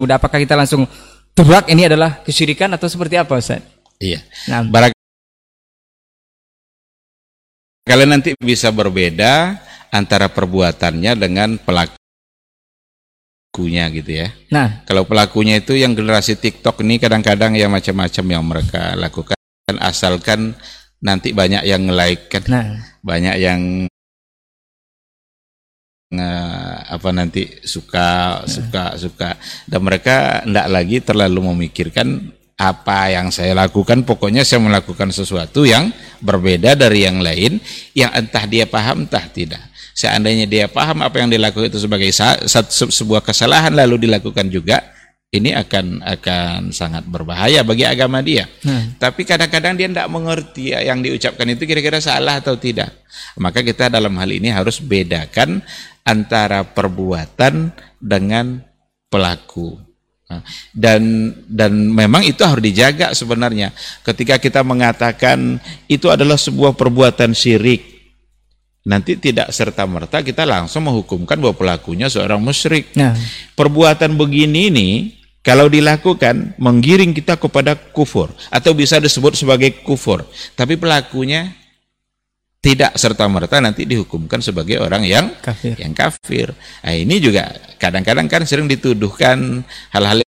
muda? 0.00 0.16
Apakah 0.20 0.40
kita 0.40 0.56
langsung 0.56 0.86
tebak 1.32 1.68
ini 1.72 1.88
adalah 1.88 2.22
kesyirikan 2.24 2.72
atau 2.72 2.88
seperti 2.88 3.16
apa 3.20 3.36
Ustaz? 3.36 3.60
Iya. 3.96 4.20
Nah, 4.52 4.62
Barak 4.68 4.92
kalian 7.86 8.18
nanti 8.18 8.34
bisa 8.36 8.74
berbeda 8.74 9.62
antara 9.94 10.26
perbuatannya 10.26 11.14
dengan 11.16 11.56
pelakunya 11.62 11.94
gitu 13.94 14.26
ya. 14.26 14.28
Nah, 14.52 14.82
kalau 14.84 15.06
pelakunya 15.06 15.62
itu 15.62 15.78
yang 15.78 15.94
generasi 15.94 16.36
TikTok 16.36 16.82
ini 16.84 16.98
kadang-kadang 17.00 17.54
ya 17.56 17.70
macam-macam 17.70 18.24
yang 18.26 18.44
mereka 18.44 18.98
lakukan 18.98 19.38
asalkan 19.80 20.54
nanti 21.00 21.32
banyak 21.32 21.62
yang 21.64 21.88
like 21.88 22.28
kan. 22.28 22.42
Nah 22.50 22.96
banyak 23.06 23.36
yang 23.38 23.60
uh, 26.18 26.84
apa 26.88 27.08
nanti 27.12 27.48
suka 27.64 28.42
suka 28.48 28.96
suka 28.96 29.30
dan 29.68 29.80
mereka 29.80 30.42
tidak 30.42 30.68
lagi 30.68 30.96
terlalu 31.04 31.40
memikirkan 31.52 32.32
apa 32.56 33.12
yang 33.12 33.28
saya 33.28 33.52
lakukan 33.52 34.02
pokoknya 34.08 34.40
saya 34.40 34.64
melakukan 34.64 35.12
sesuatu 35.12 35.68
yang 35.68 35.92
berbeda 36.24 36.72
dari 36.72 37.04
yang 37.04 37.20
lain 37.20 37.60
yang 37.92 38.08
entah 38.16 38.48
dia 38.48 38.64
paham 38.64 39.04
entah 39.04 39.28
tidak 39.28 39.60
seandainya 39.92 40.48
dia 40.48 40.64
paham 40.64 41.04
apa 41.04 41.20
yang 41.20 41.28
dilakukan 41.28 41.68
itu 41.68 41.84
sebagai 41.84 42.08
sebuah 42.92 43.20
kesalahan 43.20 43.76
lalu 43.76 44.08
dilakukan 44.08 44.48
juga 44.48 44.96
ini 45.34 45.52
akan 45.52 46.06
akan 46.06 46.58
sangat 46.70 47.02
berbahaya 47.04 47.66
bagi 47.66 47.82
agama 47.82 48.22
dia. 48.22 48.46
Hmm. 48.62 48.94
Tapi 48.96 49.26
kadang-kadang 49.26 49.74
dia 49.74 49.88
tidak 49.90 50.08
mengerti 50.08 50.72
yang 50.72 51.02
diucapkan 51.02 51.50
itu 51.50 51.66
kira-kira 51.66 51.98
salah 51.98 52.38
atau 52.38 52.54
tidak. 52.54 52.94
Maka 53.36 53.60
kita 53.66 53.90
dalam 53.90 54.14
hal 54.16 54.30
ini 54.30 54.54
harus 54.54 54.78
bedakan 54.78 55.60
antara 56.06 56.62
perbuatan 56.62 57.74
dengan 57.98 58.62
pelaku. 59.10 59.74
Nah, 60.26 60.42
dan 60.74 61.02
dan 61.46 61.70
memang 61.74 62.22
itu 62.26 62.42
harus 62.42 62.62
dijaga 62.62 63.14
sebenarnya. 63.14 63.70
Ketika 64.02 64.38
kita 64.38 64.62
mengatakan 64.66 65.58
itu 65.86 66.10
adalah 66.10 66.34
sebuah 66.34 66.74
perbuatan 66.74 67.30
syirik, 67.30 67.82
nanti 68.86 69.18
tidak 69.18 69.50
serta-merta 69.54 70.22
kita 70.22 70.42
langsung 70.42 70.86
menghukumkan 70.86 71.38
bahwa 71.38 71.54
pelakunya 71.54 72.10
seorang 72.10 72.42
musyrik. 72.42 72.90
Nah. 72.98 73.14
Perbuatan 73.54 74.18
begini 74.18 74.70
ini 74.70 74.88
kalau 75.46 75.70
dilakukan 75.70 76.58
menggiring 76.58 77.14
kita 77.14 77.38
kepada 77.38 77.78
kufur 77.78 78.34
atau 78.50 78.74
bisa 78.74 78.98
disebut 78.98 79.38
sebagai 79.38 79.78
kufur, 79.86 80.26
tapi 80.58 80.74
pelakunya 80.74 81.54
tidak 82.66 82.98
serta-merta 82.98 83.62
nanti 83.62 83.86
dihukumkan 83.86 84.42
sebagai 84.42 84.82
orang 84.82 85.06
yang 85.06 85.30
kafir. 85.38 85.78
yang 85.78 85.94
kafir. 85.94 86.50
Nah, 86.82 86.98
ini 86.98 87.22
juga 87.22 87.54
kadang-kadang 87.78 88.26
kan 88.26 88.42
sering 88.42 88.66
dituduhkan 88.66 89.62
hal-hal 89.94 90.26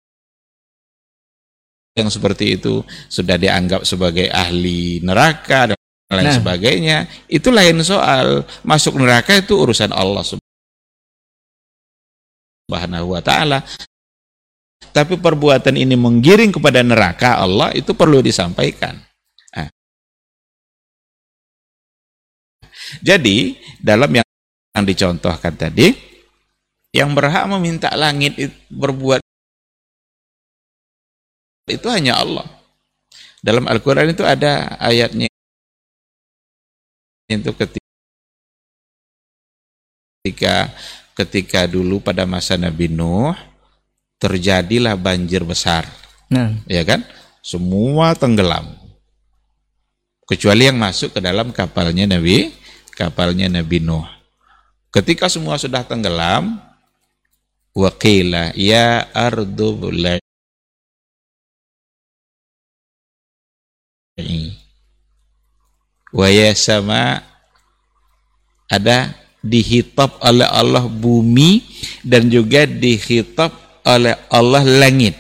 yang 1.99 2.07
seperti 2.07 2.55
itu 2.55 2.87
sudah 3.11 3.35
dianggap 3.35 3.83
sebagai 3.83 4.31
ahli 4.31 5.03
neraka 5.03 5.75
dan 5.75 5.79
lain 6.15 6.31
nah. 6.31 6.39
sebagainya, 6.39 7.11
itu 7.27 7.51
lain 7.51 7.83
soal. 7.83 8.47
Masuk 8.63 8.95
neraka 9.03 9.35
itu 9.35 9.59
urusan 9.59 9.91
Allah 9.91 10.23
Subhanahu 12.71 13.19
wa 13.19 13.23
taala. 13.27 13.67
Tapi 14.95 15.19
perbuatan 15.19 15.75
ini 15.75 15.99
menggiring 15.99 16.55
kepada 16.55 16.87
neraka 16.87 17.43
Allah 17.43 17.75
itu 17.75 17.99
perlu 17.99 18.23
disampaikan. 18.23 19.08
Jadi, 23.01 23.59
dalam 23.79 24.11
yang, 24.11 24.29
yang 24.75 24.85
dicontohkan 24.85 25.55
tadi, 25.55 25.93
yang 26.93 27.13
berhak 27.13 27.45
meminta 27.47 27.93
langit 27.93 28.35
berbuat 28.73 29.21
itu 31.69 31.85
hanya 31.93 32.17
Allah. 32.17 32.49
Dalam 33.45 33.69
Al-Quran 33.69 34.11
itu 34.11 34.25
ada 34.25 34.75
ayatnya 34.81 35.29
itu 37.29 37.53
ketika 40.25 40.73
ketika 41.13 41.69
dulu 41.69 42.01
pada 42.01 42.25
masa 42.25 42.57
Nabi 42.57 42.89
Nuh 42.89 43.37
terjadilah 44.17 44.97
banjir 44.97 45.45
besar. 45.45 45.85
Nah. 46.33 46.57
Ya 46.65 46.83
kan? 46.89 47.05
Semua 47.45 48.17
tenggelam. 48.17 48.75
Kecuali 50.29 50.69
yang 50.69 50.77
masuk 50.77 51.17
ke 51.17 51.21
dalam 51.25 51.53
kapalnya 51.55 52.05
Nabi, 52.05 52.53
kapalnya 52.99 53.47
Nabi 53.47 53.79
Nuh. 53.79 54.03
Ketika 54.91 55.31
semua 55.31 55.55
sudah 55.55 55.87
tenggelam, 55.87 56.59
waqila 57.71 58.51
ya 58.59 59.07
ardu 59.15 59.79
Waya 66.11 66.51
sama 66.59 67.23
ada 68.67 69.15
dihitab 69.45 70.19
oleh 70.25 70.49
Allah 70.51 70.91
bumi 70.91 71.63
dan 72.03 72.27
juga 72.27 72.67
dihitab 72.67 73.55
oleh 73.87 74.19
Allah 74.33 74.65
langit. 74.67 75.15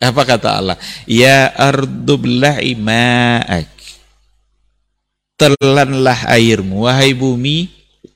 Apa 0.00 0.22
kata 0.24 0.48
Allah? 0.62 0.78
Ya 1.04 1.50
ardubla'i 1.50 2.78
ma'ak. 2.78 3.73
Telanlah 5.44 6.24
airmu, 6.32 6.88
wahai 6.88 7.12
bumi, 7.12 7.68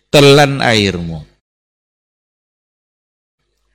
telan 0.08 0.64
airmu. 0.64 1.28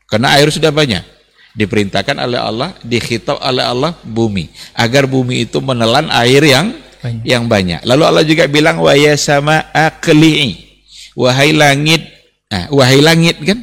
Karena 0.09 0.33
air 0.41 0.49
sudah 0.49 0.73
banyak. 0.73 1.05
Diperintahkan 1.53 2.17
oleh 2.17 2.41
Allah, 2.41 2.73
dikhitab 2.81 3.37
oleh 3.37 3.61
Allah 3.61 3.93
bumi. 4.01 4.49
Agar 4.73 5.05
bumi 5.05 5.45
itu 5.45 5.61
menelan 5.61 6.09
air 6.09 6.41
yang 6.41 6.73
banyak. 6.97 7.23
yang 7.29 7.43
banyak. 7.45 7.81
Lalu 7.85 8.03
Allah 8.09 8.25
juga 8.25 8.49
bilang, 8.49 8.81
wa 8.81 8.93
ya 8.97 9.13
sama 9.13 9.69
akli'i. 9.69 10.81
Wahai 11.13 11.53
langit, 11.53 12.09
nah, 12.49 12.65
wahai 12.73 13.05
langit 13.05 13.37
kan? 13.45 13.61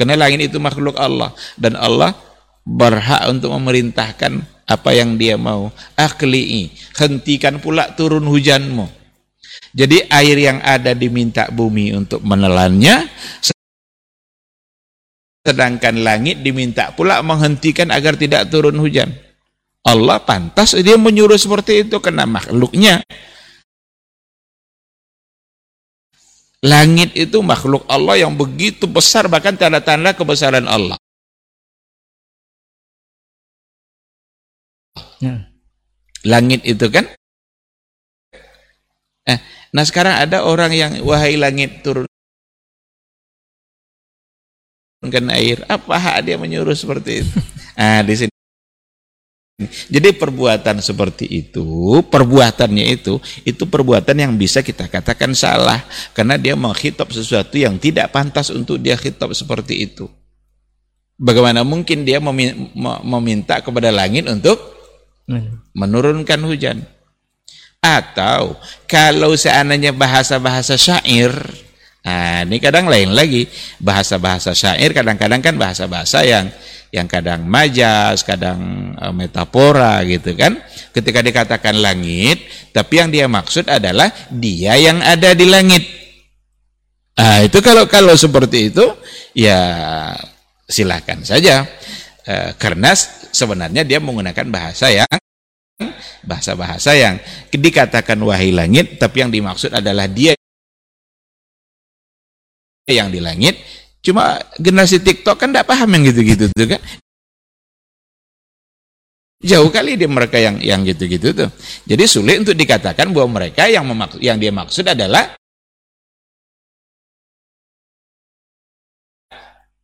Karena 0.00 0.16
langit 0.16 0.48
itu 0.48 0.56
makhluk 0.56 0.96
Allah. 0.96 1.36
Dan 1.60 1.76
Allah 1.76 2.16
berhak 2.64 3.28
untuk 3.28 3.52
memerintahkan 3.52 4.40
apa 4.64 4.90
yang 4.96 5.20
dia 5.20 5.36
mau. 5.36 5.68
Akli'i. 5.92 6.72
Hentikan 6.96 7.60
pula 7.60 7.92
turun 7.92 8.24
hujanmu. 8.24 9.05
Jadi 9.76 10.08
air 10.08 10.36
yang 10.40 10.58
ada 10.64 10.96
diminta 10.96 11.52
bumi 11.52 11.92
untuk 11.92 12.24
menelannya, 12.24 13.12
sedangkan 15.44 16.00
langit 16.00 16.40
diminta 16.40 16.96
pula 16.96 17.20
menghentikan 17.20 17.92
agar 17.92 18.16
tidak 18.16 18.48
turun 18.48 18.80
hujan. 18.80 19.12
Allah 19.84 20.18
pantas 20.24 20.72
dia 20.80 20.96
menyuruh 20.96 21.36
seperti 21.36 21.84
itu 21.84 22.00
karena 22.00 22.24
makhluknya. 22.24 23.04
Langit 26.64 27.14
itu 27.14 27.38
makhluk 27.44 27.84
Allah 27.86 28.18
yang 28.18 28.34
begitu 28.34 28.90
besar 28.90 29.28
bahkan 29.28 29.54
tanda-tanda 29.54 30.16
kebesaran 30.16 30.66
Allah. 30.66 30.96
Ya. 35.20 35.48
Langit 36.26 36.64
itu 36.64 36.88
kan. 36.92 37.15
Eh, 39.26 39.38
nah 39.74 39.82
sekarang 39.82 40.22
ada 40.22 40.46
orang 40.46 40.70
yang 40.70 40.92
wahai 41.02 41.34
langit 41.34 41.82
turun 41.82 42.06
turunkan 45.06 45.30
air. 45.30 45.62
Apa 45.70 45.94
hak 45.94 46.26
dia 46.26 46.36
menyuruh 46.38 46.74
seperti 46.74 47.22
itu? 47.22 47.38
Ah, 47.76 48.00
di 48.00 48.16
sini. 48.16 48.32
Jadi 49.92 50.16
perbuatan 50.16 50.80
seperti 50.80 51.28
itu, 51.28 52.00
perbuatannya 52.08 52.88
itu, 52.88 53.20
itu 53.44 53.68
perbuatan 53.68 54.16
yang 54.16 54.32
bisa 54.32 54.64
kita 54.64 54.88
katakan 54.88 55.36
salah. 55.36 55.84
Karena 56.16 56.40
dia 56.40 56.56
menghitab 56.56 57.12
sesuatu 57.12 57.60
yang 57.60 57.76
tidak 57.76 58.16
pantas 58.16 58.48
untuk 58.48 58.80
dia 58.80 58.96
khitab 58.96 59.28
seperti 59.36 59.92
itu. 59.92 60.08
Bagaimana 61.20 61.68
mungkin 61.68 62.08
dia 62.08 62.16
meminta 62.16 63.60
kepada 63.60 63.92
langit 63.92 64.24
untuk 64.24 64.56
hmm. 65.28 65.76
menurunkan 65.76 66.40
hujan? 66.48 66.80
Atau 67.86 68.58
kalau 68.90 69.38
seandainya 69.38 69.94
bahasa-bahasa 69.94 70.74
syair, 70.74 71.30
Nah, 72.06 72.46
ini 72.46 72.62
kadang 72.62 72.86
lain 72.86 73.10
lagi. 73.10 73.50
Bahasa-bahasa 73.82 74.54
syair 74.54 74.94
kadang-kadang 74.94 75.42
kan 75.42 75.58
bahasa-bahasa 75.58 76.22
yang 76.22 76.46
yang 76.94 77.10
kadang 77.10 77.42
majas, 77.42 78.22
kadang 78.22 78.94
uh, 78.94 79.10
metafora 79.10 80.06
gitu 80.06 80.38
kan. 80.38 80.54
Ketika 80.94 81.18
dikatakan 81.18 81.74
langit, 81.82 82.46
tapi 82.70 83.02
yang 83.02 83.10
dia 83.10 83.26
maksud 83.26 83.66
adalah 83.66 84.06
dia 84.30 84.78
yang 84.78 85.02
ada 85.02 85.34
di 85.34 85.50
langit. 85.50 85.82
Nah, 87.18 87.42
itu 87.42 87.58
kalau 87.58 87.90
kalau 87.90 88.14
seperti 88.14 88.70
itu 88.70 88.86
ya 89.34 89.58
silakan 90.70 91.26
saja. 91.26 91.66
Uh, 92.22 92.54
karena 92.54 92.94
sebenarnya 93.34 93.82
dia 93.82 93.98
menggunakan 93.98 94.46
bahasa 94.46 94.94
yang 94.94 95.10
bahasa-bahasa 96.26 96.92
yang 96.98 97.16
dikatakan 97.48 98.18
wahai 98.20 98.50
langit 98.52 98.98
tapi 98.98 99.22
yang 99.24 99.30
dimaksud 99.32 99.72
adalah 99.72 100.10
dia 100.10 100.36
yang 102.90 103.10
di 103.10 103.18
langit. 103.18 103.58
Cuma 104.02 104.38
generasi 104.62 105.02
TikTok 105.02 105.34
kan 105.34 105.50
tidak 105.50 105.66
paham 105.66 105.90
yang 105.98 106.06
gitu-gitu 106.06 106.46
tuh 106.54 106.78
kan? 106.78 106.82
Jauh 109.42 109.70
kali 109.70 109.98
dia 109.98 110.06
mereka 110.06 110.38
yang 110.38 110.58
yang 110.62 110.80
gitu-gitu 110.86 111.34
tuh. 111.34 111.50
Jadi 111.86 112.04
sulit 112.06 112.42
untuk 112.42 112.54
dikatakan 112.54 113.10
bahwa 113.10 113.42
mereka 113.42 113.66
yang 113.66 113.86
memaksud 113.86 114.22
yang 114.22 114.38
dia 114.38 114.54
maksud 114.54 114.86
adalah 114.86 115.34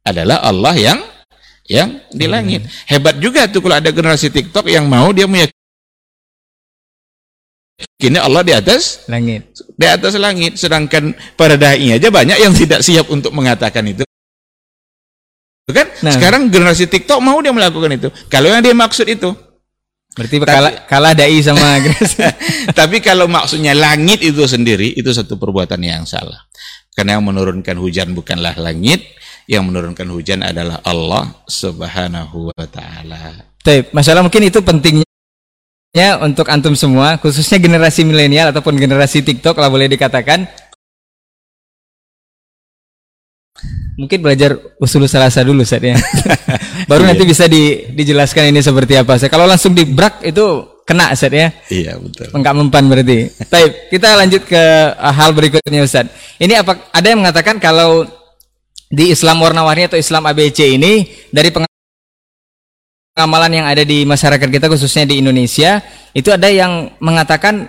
adalah 0.02 0.42
Allah 0.42 0.74
yang 0.78 0.98
yang 1.66 1.98
di 2.10 2.26
langit. 2.26 2.66
Hebat 2.90 3.18
juga 3.22 3.46
tuh 3.46 3.62
kalau 3.62 3.78
ada 3.78 3.90
generasi 3.90 4.30
TikTok 4.30 4.66
yang 4.70 4.86
mau 4.86 5.10
dia 5.14 5.26
meyakini 5.30 5.61
Kini 7.96 8.18
Allah 8.18 8.42
di 8.42 8.52
atas 8.54 9.06
langit. 9.06 9.54
Di 9.78 9.86
atas 9.86 10.18
langit. 10.18 10.58
Sedangkan 10.58 11.14
para 11.38 11.54
dai 11.54 11.94
aja 11.94 12.08
banyak 12.10 12.38
yang 12.38 12.52
tidak 12.54 12.82
siap 12.82 13.06
untuk 13.10 13.30
mengatakan 13.30 13.86
itu. 13.86 14.02
Kan? 15.70 15.88
Nah. 16.02 16.12
Sekarang 16.12 16.50
generasi 16.50 16.90
TikTok 16.90 17.22
mau 17.22 17.38
dia 17.40 17.54
melakukan 17.54 17.94
itu. 17.94 18.08
Kalau 18.26 18.50
yang 18.50 18.60
dia 18.60 18.74
maksud 18.74 19.06
itu. 19.06 19.30
Berarti 20.12 20.36
tapi, 20.44 20.50
kalah, 20.52 20.72
kalah 20.84 21.12
dai 21.16 21.40
sama 21.40 21.80
Tapi 22.78 23.00
kalau 23.00 23.24
maksudnya 23.30 23.72
langit 23.72 24.20
itu 24.20 24.44
sendiri 24.44 24.92
itu 24.92 25.08
satu 25.08 25.40
perbuatan 25.40 25.80
yang 25.80 26.04
salah. 26.04 26.44
Karena 26.92 27.16
yang 27.16 27.24
menurunkan 27.24 27.72
hujan 27.80 28.12
bukanlah 28.12 28.52
langit, 28.60 29.16
yang 29.48 29.64
menurunkan 29.64 30.04
hujan 30.12 30.44
adalah 30.44 30.84
Allah 30.84 31.32
Subhanahu 31.48 32.52
wa 32.52 32.66
taala. 32.68 33.48
masalah 33.96 34.20
mungkin 34.20 34.44
itu 34.44 34.60
pentingnya 34.60 35.08
Ya, 35.92 36.16
untuk 36.16 36.48
antum 36.48 36.72
semua, 36.72 37.20
khususnya 37.20 37.60
generasi 37.60 38.00
milenial 38.00 38.48
ataupun 38.48 38.80
generasi 38.80 39.20
TikTok 39.20 39.60
lah 39.60 39.68
boleh 39.68 39.92
dikatakan. 39.92 40.48
Mungkin 44.00 44.24
belajar 44.24 44.56
usul 44.80 45.04
salasa 45.04 45.44
dulu 45.44 45.60
saat 45.68 45.84
ya. 45.84 46.00
Baru 46.90 47.04
nanti 47.04 47.28
iya. 47.28 47.30
bisa 47.36 47.44
di, 47.44 47.92
dijelaskan 47.92 48.48
ini 48.48 48.64
seperti 48.64 48.96
apa. 48.96 49.20
Saya 49.20 49.28
kalau 49.28 49.44
langsung 49.44 49.76
di 49.76 49.84
brak 49.84 50.24
itu 50.24 50.80
kena 50.88 51.12
Ustaz 51.12 51.28
ya. 51.28 51.52
Iya, 51.68 52.00
betul. 52.00 52.32
Enggak 52.32 52.54
mempan 52.56 52.88
berarti. 52.88 53.28
Baik, 53.52 53.92
kita 53.92 54.16
lanjut 54.16 54.42
ke 54.48 54.62
uh, 54.96 55.12
hal 55.12 55.36
berikutnya 55.36 55.84
Ustaz. 55.84 56.08
Ini 56.40 56.64
apa 56.64 56.88
ada 56.88 57.04
yang 57.04 57.20
mengatakan 57.20 57.60
kalau 57.60 58.08
di 58.88 59.12
Islam 59.12 59.44
warna-warni 59.44 59.92
atau 59.92 60.00
Islam 60.00 60.24
ABC 60.24 60.72
ini 60.72 61.04
dari 61.28 61.52
peng 61.52 61.68
amalan 63.12 63.60
yang 63.60 63.66
ada 63.68 63.84
di 63.84 64.08
masyarakat 64.08 64.48
kita 64.48 64.66
khususnya 64.72 65.04
di 65.04 65.20
Indonesia 65.20 65.84
itu 66.16 66.32
ada 66.32 66.48
yang 66.48 66.96
mengatakan 66.96 67.68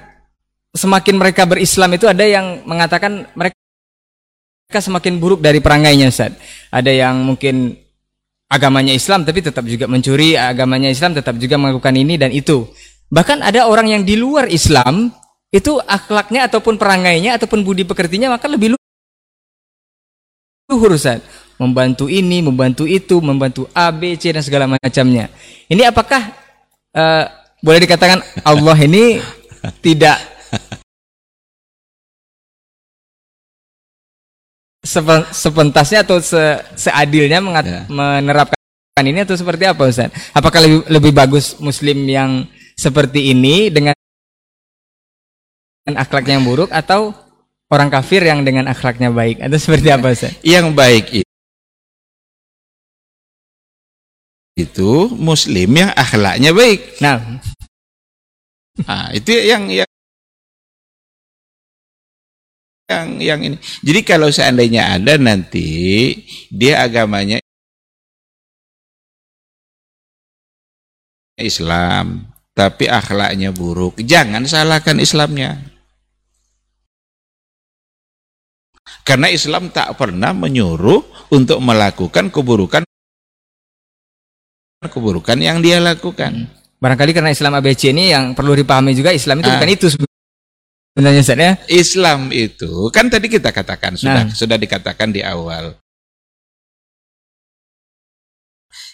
semakin 0.71 1.15
mereka 1.19 1.43
berislam 1.43 1.91
itu 1.93 2.07
ada 2.07 2.23
yang 2.23 2.63
mengatakan 2.63 3.27
mereka 3.35 3.57
semakin 4.79 5.19
buruk 5.19 5.43
dari 5.43 5.59
perangainya 5.59 6.09
Ustaz. 6.09 6.33
Ada 6.73 6.89
yang 6.89 7.21
mungkin 7.21 7.77
agamanya 8.49 8.95
Islam 8.95 9.27
tapi 9.27 9.43
tetap 9.43 9.67
juga 9.69 9.85
mencuri, 9.85 10.33
agamanya 10.33 10.89
Islam 10.89 11.13
tetap 11.13 11.37
juga 11.37 11.59
melakukan 11.59 11.93
ini 11.93 12.17
dan 12.17 12.33
itu. 12.33 12.65
Bahkan 13.13 13.45
ada 13.45 13.69
orang 13.69 13.93
yang 13.93 14.01
di 14.01 14.17
luar 14.17 14.49
Islam 14.49 15.13
itu 15.53 15.77
akhlaknya 15.77 16.49
ataupun 16.49 16.81
perangainya 16.81 17.37
ataupun 17.37 17.61
budi 17.61 17.85
pekertinya 17.85 18.33
maka 18.33 18.49
lebih 18.49 18.73
luhur 20.65 20.97
Ustaz 20.97 21.21
membantu 21.57 22.09
ini, 22.09 22.41
membantu 22.41 22.83
itu, 22.87 23.21
membantu 23.21 23.69
A, 23.71 23.89
B, 23.93 24.17
C 24.17 24.33
dan 24.33 24.43
segala 24.43 24.65
macamnya. 24.65 25.29
Ini 25.69 25.89
apakah 25.89 26.21
uh, 26.93 27.25
boleh 27.63 27.79
dikatakan 27.87 28.19
Allah 28.43 28.75
ini 28.75 29.23
tidak 29.79 30.19
sepentasnya 35.31 36.03
atau 36.03 36.19
se 36.19 36.59
seadilnya 36.75 37.39
mengat 37.39 37.65
ya. 37.65 37.81
menerapkan 37.87 39.03
ini 39.07 39.23
atau 39.23 39.39
seperti 39.39 39.63
apa 39.63 39.87
Ustaz? 39.87 40.11
Apakah 40.35 40.59
lebih 40.59 40.79
lebih 40.91 41.11
bagus 41.15 41.55
muslim 41.63 42.03
yang 42.03 42.43
seperti 42.75 43.31
ini 43.31 43.71
dengan 43.71 43.95
akhlaknya 45.87 46.35
yang 46.35 46.45
buruk 46.45 46.67
atau 46.67 47.15
orang 47.71 47.87
kafir 47.87 48.27
yang 48.27 48.43
dengan 48.43 48.67
akhlaknya 48.67 49.07
baik 49.07 49.39
atau 49.39 49.55
seperti 49.55 49.87
apa 49.87 50.11
Ustaz? 50.11 50.35
Yang 50.43 50.75
baik 50.75 51.22
itu 54.53 55.09
muslim 55.17 55.69
yang 55.73 55.91
akhlaknya 55.97 56.53
baik. 56.53 57.01
Nah, 57.01 57.17
nah 58.85 59.09
itu 59.09 59.33
yang 59.33 59.65
yang 59.69 59.89
yang 62.89 63.07
yang 63.17 63.39
ini. 63.41 63.57
Jadi 63.81 63.99
kalau 64.05 64.29
seandainya 64.29 64.93
ada 64.99 65.17
nanti 65.17 66.13
dia 66.53 66.85
agamanya 66.85 67.41
Islam, 71.41 72.29
tapi 72.53 72.85
akhlaknya 72.85 73.49
buruk, 73.49 73.97
jangan 74.05 74.45
salahkan 74.45 75.01
Islamnya. 75.01 75.57
Karena 79.03 79.27
Islam 79.27 79.73
tak 79.73 79.97
pernah 79.99 80.31
menyuruh 80.31 81.03
untuk 81.33 81.59
melakukan 81.59 82.31
keburukan 82.31 82.85
keburukan 84.87 85.37
yang 85.37 85.59
dia 85.59 85.79
lakukan. 85.79 86.47
Barangkali 86.79 87.11
karena 87.15 87.31
Islam 87.31 87.55
ABC 87.55 87.95
ini 87.95 88.11
yang 88.11 88.35
perlu 88.35 88.51
dipahami 88.53 88.91
juga 88.91 89.15
Islam 89.15 89.39
itu 89.39 89.47
Ah. 89.47 89.55
bukan 89.55 89.71
itu 89.71 89.87
sebenarnya 89.87 91.21
Ustaz 91.23 91.39
ya. 91.39 91.51
Islam 91.71 92.19
itu 92.31 92.71
kan 92.91 93.07
tadi 93.07 93.31
kita 93.31 93.49
katakan 93.51 93.95
sudah 93.95 94.27
Nah. 94.27 94.35
sudah 94.35 94.57
dikatakan 94.59 95.11
di 95.11 95.23
awal. 95.23 95.75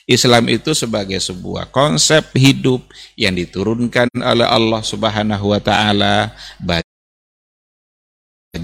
Islam 0.09 0.49
itu 0.49 0.73
sebagai 0.73 1.21
sebuah 1.21 1.69
konsep 1.69 2.33
hidup 2.33 2.81
yang 3.13 3.37
diturunkan 3.37 4.09
oleh 4.17 4.41
Allah 4.41 4.81
Subhanahu 4.81 5.53
wa 5.53 5.61
taala 5.61 6.33
bagi 6.57 6.81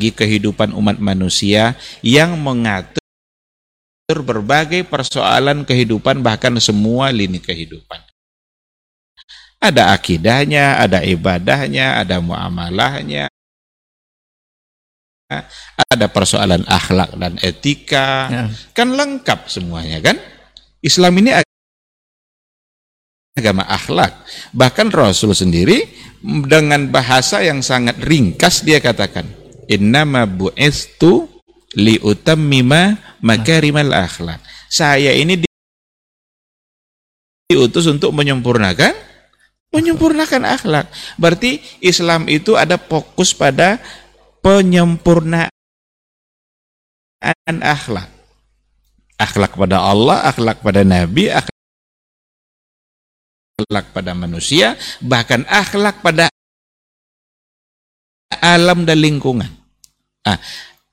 kehidupan 0.10 0.74
umat 0.74 0.98
manusia 0.98 1.78
yang 2.02 2.34
mengatur 2.42 3.05
berbagai 4.14 4.86
persoalan 4.86 5.66
kehidupan 5.66 6.22
bahkan 6.22 6.54
semua 6.62 7.10
lini 7.10 7.42
kehidupan. 7.42 7.98
Ada 9.58 9.98
akidahnya, 9.98 10.78
ada 10.78 11.02
ibadahnya, 11.02 11.98
ada 11.98 12.22
muamalahnya, 12.22 13.26
ada 15.90 16.06
persoalan 16.06 16.62
akhlak 16.70 17.18
dan 17.18 17.42
etika, 17.42 18.30
Ya. 18.30 18.44
kan 18.78 18.94
lengkap 18.94 19.50
semuanya 19.50 19.98
kan? 20.06 20.22
Islam 20.86 21.18
ini 21.18 21.34
ag- 21.34 21.50
agama 23.34 23.66
akhlak. 23.66 24.22
Bahkan 24.54 24.94
Rasul 24.94 25.34
sendiri 25.34 25.82
dengan 26.22 26.94
bahasa 26.94 27.42
yang 27.42 27.66
sangat 27.66 27.98
ringkas 28.06 28.62
dia 28.62 28.78
katakan, 28.78 29.26
"Innama 29.66 30.30
bu'istu 30.30 31.35
liutammima 31.76 32.98
makarimal 33.22 33.92
akhlak." 33.92 34.40
Saya 34.72 35.14
ini 35.14 35.44
di- 35.44 35.52
diutus 37.52 37.86
untuk 37.86 38.16
menyempurnakan 38.16 39.06
menyempurnakan 39.76 40.48
akhlak. 40.48 40.88
Berarti 41.20 41.60
Islam 41.84 42.32
itu 42.32 42.56
ada 42.56 42.80
fokus 42.80 43.36
pada 43.36 43.84
penyempurnaan 44.40 45.52
akhlak. 47.60 48.08
Akhlak 49.20 49.52
pada 49.56 49.80
Allah, 49.84 50.24
akhlak 50.28 50.60
pada 50.64 50.84
Nabi, 50.88 51.32
akhlak 51.32 51.52
pada 53.92 54.14
manusia, 54.16 54.78
bahkan 55.04 55.46
akhlak 55.48 56.02
pada 56.04 56.30
alam 58.44 58.84
dan 58.84 59.00
lingkungan. 59.00 59.48
Ah, 60.28 60.36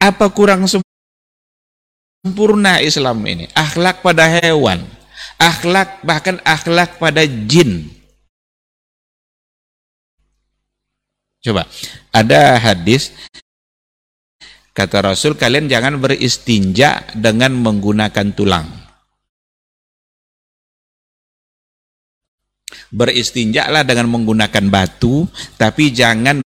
apa 0.03 0.27
kurang 0.35 0.67
sempurna 0.67 2.83
Islam 2.83 3.23
ini? 3.23 3.47
Akhlak 3.55 4.03
pada 4.03 4.27
hewan, 4.27 4.83
akhlak 5.39 6.03
bahkan 6.03 6.43
akhlak 6.43 6.99
pada 6.99 7.23
jin. 7.23 7.87
Coba, 11.43 11.67
ada 12.15 12.55
hadis 12.59 13.11
kata 14.75 15.07
Rasul 15.07 15.39
kalian 15.39 15.71
jangan 15.71 16.03
beristinja 16.03 17.07
dengan 17.15 17.55
menggunakan 17.63 18.35
tulang. 18.35 18.67
Beristinjalah 22.93 23.89
dengan 23.89 24.13
menggunakan 24.13 24.69
batu, 24.69 25.25
tapi 25.57 25.97
jangan 25.97 26.45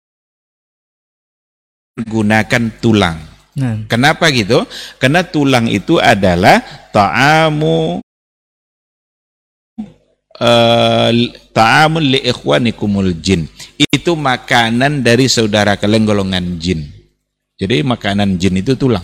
gunakan 2.06 2.64
tulang. 2.78 3.35
Nah, 3.56 3.88
Kenapa 3.88 4.28
gitu? 4.36 4.68
Karena 5.00 5.24
tulang 5.24 5.72
itu 5.72 5.96
adalah 5.96 6.60
ta'amu 6.92 8.04
eh, 10.36 11.10
ta'amun 11.56 12.04
li 12.04 12.20
ikhwanikumul 12.20 13.16
jin. 13.24 13.48
Itu 13.80 14.20
makanan 14.20 15.08
dari 15.08 15.32
saudara 15.32 15.80
kalian 15.80 16.04
golongan 16.04 16.60
jin. 16.60 16.84
Jadi 17.56 17.88
makanan 17.88 18.36
jin 18.36 18.60
itu 18.60 18.76
tulang. 18.76 19.04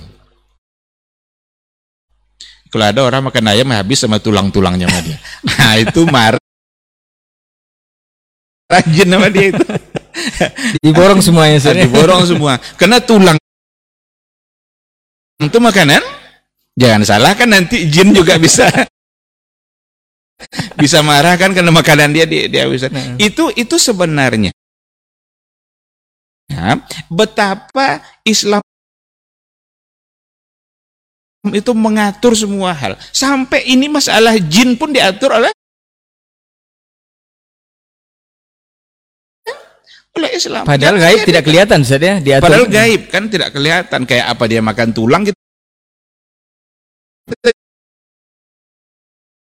Kalau 2.72 2.88
ada 2.88 3.04
orang 3.04 3.28
makan 3.28 3.52
ayam 3.52 3.68
habis 3.72 4.00
sama 4.00 4.20
tulang-tulangnya 4.20 4.88
sama 4.88 5.02
dia. 5.04 5.18
Nah, 5.60 5.74
itu 5.80 6.02
marah 6.08 6.40
jin 8.88 9.08
sama 9.08 9.28
dia 9.32 9.56
itu. 9.56 9.66
diborong 10.84 11.20
semuanya 11.24 11.60
ya. 11.60 11.84
diborong 11.88 12.24
semua. 12.28 12.60
Karena 12.80 13.00
tulang 13.04 13.41
itu 15.42 15.58
makanan. 15.58 16.02
Jangan 16.78 17.02
salah 17.04 17.34
kan 17.36 17.52
nanti 17.52 17.92
jin 17.92 18.16
juga 18.16 18.40
bisa 18.40 18.70
bisa 20.82 21.04
marah 21.04 21.36
kan 21.36 21.52
karena 21.52 21.70
makanan 21.70 22.16
dia 22.16 22.24
dia, 22.24 22.48
dia 22.48 22.64
bisa. 22.70 22.88
Nah. 22.88 23.20
Itu 23.20 23.52
itu 23.54 23.76
sebenarnya 23.76 24.56
ya, 26.52 26.80
betapa 27.12 28.00
Islam 28.24 28.64
itu 31.50 31.74
mengatur 31.74 32.38
semua 32.38 32.72
hal. 32.72 32.94
Sampai 33.10 33.66
ini 33.66 33.90
masalah 33.90 34.38
jin 34.38 34.78
pun 34.78 34.94
diatur 34.94 35.42
oleh 35.42 35.50
oleh 40.12 40.32
Islam. 40.36 40.64
Padahal 40.68 41.00
Jangan 41.00 41.06
gaib 41.08 41.20
dia- 41.20 41.28
tidak 41.32 41.44
kelihatan 41.48 41.78
Ustaz 41.84 42.02
ya. 42.02 42.16
Diatur. 42.20 42.44
Padahal 42.48 42.68
gaib 42.68 43.02
kan 43.08 43.24
tidak 43.32 43.50
kelihatan 43.56 44.02
kayak 44.04 44.26
apa 44.28 44.44
dia 44.48 44.62
makan 44.64 44.90
tulang 44.92 45.22
kita 45.24 45.40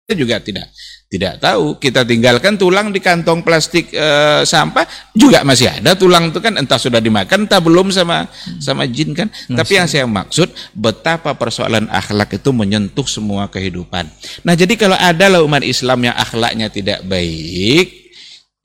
kita 0.07 0.13
juga 0.15 0.39
tidak 0.39 0.68
tidak 1.07 1.39
tahu. 1.39 1.80
Kita 1.80 2.03
tinggalkan 2.07 2.55
tulang 2.55 2.91
di 2.95 2.99
kantong 3.03 3.43
plastik 3.43 3.91
eh, 3.91 4.43
sampah 4.47 4.88
juga 5.11 5.43
masih 5.43 5.68
ada 5.68 5.95
tulang 5.99 6.32
itu 6.32 6.39
kan 6.39 6.55
entah 6.55 6.80
sudah 6.80 6.99
dimakan 7.03 7.43
entah 7.47 7.59
belum 7.59 7.91
sama 7.91 8.28
sama 8.59 8.88
jin 8.88 9.11
kan. 9.11 9.28
Tapi 9.51 9.72
yang 9.76 9.88
saya 9.88 10.07
maksud 10.07 10.47
betapa 10.72 11.36
persoalan 11.36 11.91
akhlak 11.91 12.39
itu 12.39 12.51
menyentuh 12.55 13.07
semua 13.07 13.51
kehidupan. 13.51 14.07
Nah, 14.47 14.55
jadi 14.55 14.80
kalau 14.80 14.95
ada 14.95 15.28
lah 15.28 15.43
umat 15.43 15.63
Islam 15.63 16.07
yang 16.07 16.15
akhlaknya 16.15 16.72
tidak 16.72 17.03
baik, 17.03 18.06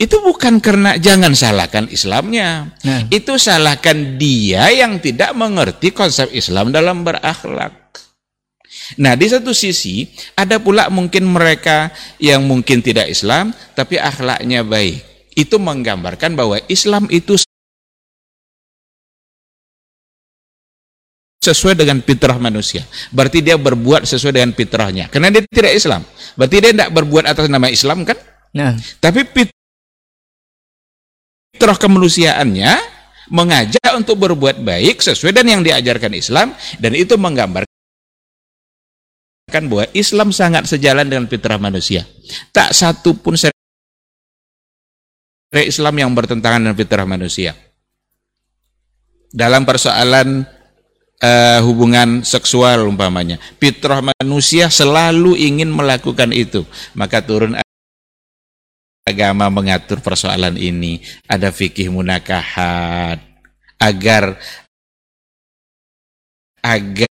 itu 0.03 0.19
bukan 0.19 0.59
karena 0.59 0.99
jangan 0.99 1.31
salahkan 1.31 1.87
Islamnya. 1.87 2.75
Nah. 2.83 3.07
Itu 3.07 3.39
salahkan 3.39 4.19
dia 4.19 4.67
yang 4.75 4.99
tidak 4.99 5.31
mengerti 5.39 5.95
konsep 5.95 6.27
Islam 6.35 6.75
dalam 6.75 7.07
berakhlak. 7.07 7.79
Nah, 8.99 9.15
di 9.15 9.31
satu 9.31 9.55
sisi 9.55 10.11
ada 10.35 10.59
pula 10.59 10.91
mungkin 10.91 11.31
mereka 11.31 11.95
yang 12.19 12.43
mungkin 12.43 12.83
tidak 12.83 13.15
Islam 13.15 13.55
tapi 13.79 13.95
akhlaknya 13.95 14.67
baik. 14.67 15.07
Itu 15.39 15.63
menggambarkan 15.63 16.35
bahwa 16.35 16.59
Islam 16.67 17.07
itu 17.07 17.39
sesuai 21.47 21.79
dengan 21.79 22.03
fitrah 22.03 22.43
manusia. 22.43 22.83
Berarti 23.15 23.39
dia 23.39 23.55
berbuat 23.55 24.03
sesuai 24.03 24.35
dengan 24.35 24.51
fitrahnya. 24.51 25.07
Karena 25.15 25.31
dia 25.31 25.47
tidak 25.47 25.79
Islam. 25.79 26.03
Berarti 26.35 26.57
dia 26.59 26.71
tidak 26.75 26.91
berbuat 26.91 27.25
atas 27.31 27.47
nama 27.47 27.71
Islam 27.71 28.03
kan? 28.03 28.19
Nah, 28.53 28.77
Tapi 29.01 29.25
fitrah 31.53 31.77
kemanusiaannya 31.77 32.73
mengajak 33.29 33.93
untuk 33.95 34.25
berbuat 34.25 34.65
baik 34.65 35.05
sesuai 35.05 35.37
dengan 35.37 35.61
yang 35.61 35.65
diajarkan 35.65 36.13
Islam 36.17 36.57
dan 36.81 36.93
itu 36.97 37.15
menggambarkan 37.21 37.69
bahwa 39.69 39.85
Islam 39.93 40.33
sangat 40.33 40.65
sejalan 40.65 41.05
dengan 41.05 41.29
fitrah 41.29 41.61
manusia. 41.61 42.09
Tak 42.57 42.73
satu 42.73 43.13
pun 43.15 43.37
syariat 43.37 43.53
Islam 45.69 45.95
yang 46.01 46.11
bertentangan 46.17 46.65
dengan 46.65 46.77
fitrah 46.77 47.05
manusia. 47.05 47.53
Dalam 49.33 49.65
persoalan 49.65 50.45
eh, 51.21 51.61
hubungan 51.65 52.25
seksual 52.25 52.85
umpamanya, 52.89 53.37
fitrah 53.61 54.01
manusia 54.01 54.73
selalu 54.73 55.37
ingin 55.37 55.69
melakukan 55.73 56.33
itu. 56.33 56.65
Maka 56.97 57.25
turun 57.25 57.57
agama 59.13 59.53
mengatur 59.53 60.01
persoalan 60.01 60.57
ini, 60.57 61.05
ada 61.29 61.53
fikih 61.53 61.93
munakahat 61.93 63.21
agar 63.77 64.41
agar 66.65 67.11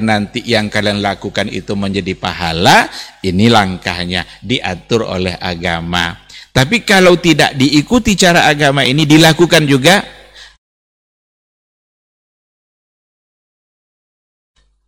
nanti 0.00 0.40
yang 0.40 0.72
kalian 0.72 1.04
lakukan 1.04 1.52
itu 1.52 1.76
menjadi 1.76 2.16
pahala, 2.16 2.88
ini 3.20 3.52
langkahnya 3.52 4.24
diatur 4.40 5.04
oleh 5.04 5.36
agama. 5.36 6.16
Tapi 6.56 6.88
kalau 6.88 7.20
tidak 7.20 7.52
diikuti 7.52 8.16
cara 8.16 8.48
agama 8.48 8.80
ini 8.80 9.04
dilakukan 9.04 9.68
juga 9.68 10.00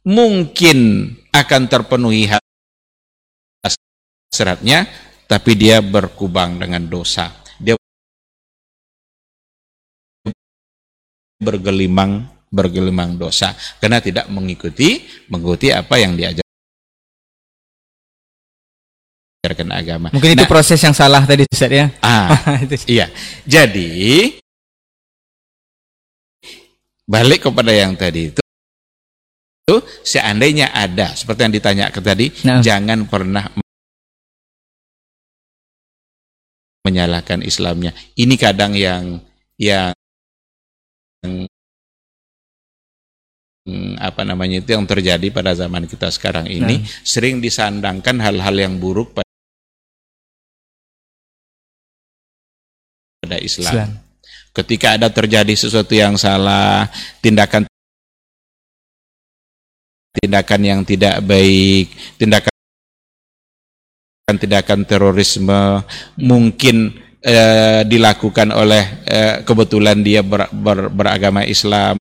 mungkin 0.08 1.12
akan 1.28 1.62
terpenuhi 1.68 2.24
hasratnya 4.28 4.84
tapi 5.28 5.56
dia 5.56 5.80
berkubang 5.80 6.56
dengan 6.60 6.84
dosa. 6.84 7.32
Dia 7.56 7.76
bergelimang 11.38 12.26
bergelimang 12.48 13.14
dosa 13.14 13.52
karena 13.78 14.00
tidak 14.00 14.26
mengikuti 14.32 15.04
mengikuti 15.28 15.68
apa 15.68 16.00
yang 16.00 16.16
diajar 16.16 16.42
meninggalkan 19.38 19.70
agama. 19.70 20.08
Mungkin 20.10 20.34
itu 20.34 20.44
Nah, 20.44 20.50
proses 20.50 20.80
yang 20.80 20.96
salah 20.96 21.22
tadi 21.22 21.44
Ustaz 21.46 21.70
ya. 21.70 21.86
ah, 22.02 22.32
Itu. 22.64 22.74
iya. 22.88 23.06
Jadi 23.46 24.34
balik 27.08 27.48
kepada 27.48 27.72
yang 27.72 27.96
tadi 27.96 28.28
itu 28.32 28.40
itu 29.68 29.76
seandainya 30.00 30.72
ada 30.72 31.12
seperti 31.12 31.44
yang 31.44 31.52
ditanyakan 31.52 32.00
tadi, 32.02 32.26
Nah. 32.48 32.64
jangan 32.64 33.04
pernah 33.04 33.44
menyalahkan 36.88 37.44
Islamnya. 37.44 37.92
Ini 38.16 38.34
kadang 38.40 38.72
yang 38.72 39.20
yang 39.60 39.92
hmm, 41.22 41.44
apa 44.00 44.24
namanya 44.24 44.64
itu 44.64 44.72
yang 44.72 44.88
terjadi 44.88 45.28
pada 45.28 45.52
zaman 45.52 45.84
kita 45.84 46.08
sekarang 46.08 46.48
ini 46.48 46.80
sering 47.04 47.44
disandangkan 47.44 48.16
hal-hal 48.24 48.56
yang 48.56 48.80
buruk 48.80 49.12
pada 49.12 49.28
Islam. 53.44 53.68
Islam. 53.68 54.00
Ketika 54.56 54.96
ada 54.96 55.12
terjadi 55.12 55.52
sesuatu 55.54 55.92
yang 55.92 56.16
salah, 56.18 56.88
tindakan 57.22 57.68
tindakan 60.18 60.60
yang 60.64 60.80
tidak 60.82 61.22
baik, 61.22 61.94
tindakan 62.18 62.57
tindakan 64.36 64.84
terorisme 64.84 65.80
mungkin 66.20 66.92
eh, 67.24 67.80
dilakukan 67.88 68.52
oleh 68.52 68.84
eh, 69.08 69.34
kebetulan 69.48 70.04
dia 70.04 70.20
ber- 70.20 70.52
ber- 70.52 70.92
beragama 70.92 71.48
Islam 71.48 71.96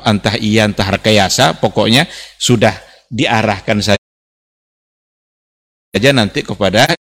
entah 0.00 0.34
iya 0.40 0.64
entah 0.64 0.88
rekayasa 0.88 1.60
pokoknya 1.60 2.08
sudah 2.40 2.72
diarahkan 3.12 3.84
saja 3.84 4.00
nanti 6.16 6.42
kepada 6.42 6.96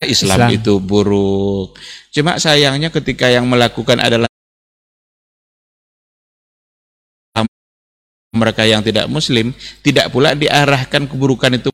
Islam, 0.00 0.48
Islam. 0.48 0.56
itu 0.56 0.80
buruk. 0.80 1.76
Cuma 2.08 2.40
sayangnya 2.40 2.88
ketika 2.88 3.28
yang 3.28 3.44
melakukan 3.44 4.00
adalah 4.00 4.29
mereka 8.40 8.64
yang 8.64 8.80
tidak 8.80 9.04
muslim, 9.12 9.52
tidak 9.84 10.08
pula 10.08 10.32
diarahkan 10.32 11.04
keburukan 11.04 11.60
itu. 11.60 11.68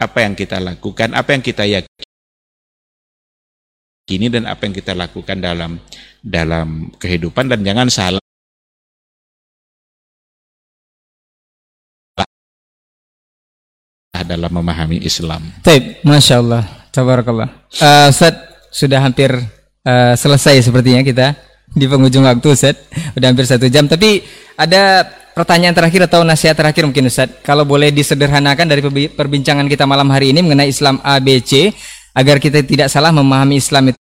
Apa 0.00 0.24
yang 0.24 0.32
kita 0.32 0.56
lakukan, 0.56 1.12
apa 1.12 1.36
yang 1.36 1.42
kita 1.44 1.68
yakini 1.68 1.92
dan 4.32 4.48
apa 4.48 4.64
yang 4.64 4.72
kita 4.72 4.96
lakukan 4.96 5.36
dalam 5.36 5.76
dalam 6.24 6.88
kehidupan. 6.96 7.52
Dan 7.52 7.60
jangan 7.66 7.92
salah. 7.92 8.22
Dalam 14.18 14.50
memahami 14.50 15.00
Islam. 15.08 15.40
Baik, 15.64 16.04
Masya 16.04 16.36
Allah, 16.42 16.68
Tabarakallah. 16.92 17.48
Eh, 17.80 18.12
Ustaz, 18.12 18.34
sudah 18.68 19.00
hampir 19.00 19.32
eh, 19.86 20.14
selesai 20.20 20.68
sepertinya 20.68 21.00
kita 21.00 21.47
di 21.74 21.84
penghujung 21.84 22.24
waktu 22.24 22.48
Ustaz. 22.48 22.76
Udah 23.16 23.26
hampir 23.32 23.44
satu 23.44 23.66
jam, 23.68 23.84
tapi 23.84 24.24
ada 24.56 25.04
pertanyaan 25.36 25.76
terakhir 25.76 26.10
atau 26.10 26.26
nasihat 26.26 26.56
terakhir 26.58 26.82
mungkin 26.88 27.06
Ustaz. 27.06 27.30
Kalau 27.44 27.62
boleh 27.68 27.92
disederhanakan 27.94 28.66
dari 28.66 28.80
perbi- 28.82 29.12
perbincangan 29.12 29.66
kita 29.70 29.84
malam 29.84 30.08
hari 30.10 30.34
ini 30.34 30.42
mengenai 30.42 30.70
Islam 30.70 30.98
ABC, 31.04 31.72
agar 32.16 32.42
kita 32.42 32.64
tidak 32.66 32.88
salah 32.90 33.14
memahami 33.14 33.62
Islam 33.62 33.94
itu 33.94 33.98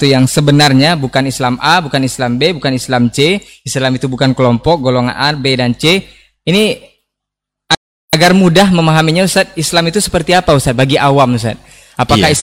itu 0.00 0.16
yang 0.16 0.24
sebenarnya 0.24 0.96
bukan 0.96 1.28
Islam 1.28 1.60
A, 1.60 1.84
bukan 1.84 2.00
Islam 2.00 2.40
B, 2.40 2.56
bukan 2.56 2.72
Islam 2.72 3.12
C. 3.12 3.36
Islam 3.68 4.00
itu 4.00 4.08
bukan 4.08 4.32
kelompok, 4.32 4.80
golongan 4.80 5.12
A, 5.12 5.36
B, 5.36 5.52
dan 5.60 5.76
C. 5.76 6.00
Ini 6.40 6.80
agar 8.16 8.32
mudah 8.32 8.72
memahaminya 8.72 9.28
Ustaz, 9.28 9.52
Islam 9.60 9.92
itu 9.92 10.00
seperti 10.00 10.32
apa 10.32 10.56
Ustaz 10.56 10.72
bagi 10.72 10.96
awam 10.96 11.36
Ustaz? 11.36 11.60
Apakah 12.00 12.32
Iya. 12.32 12.40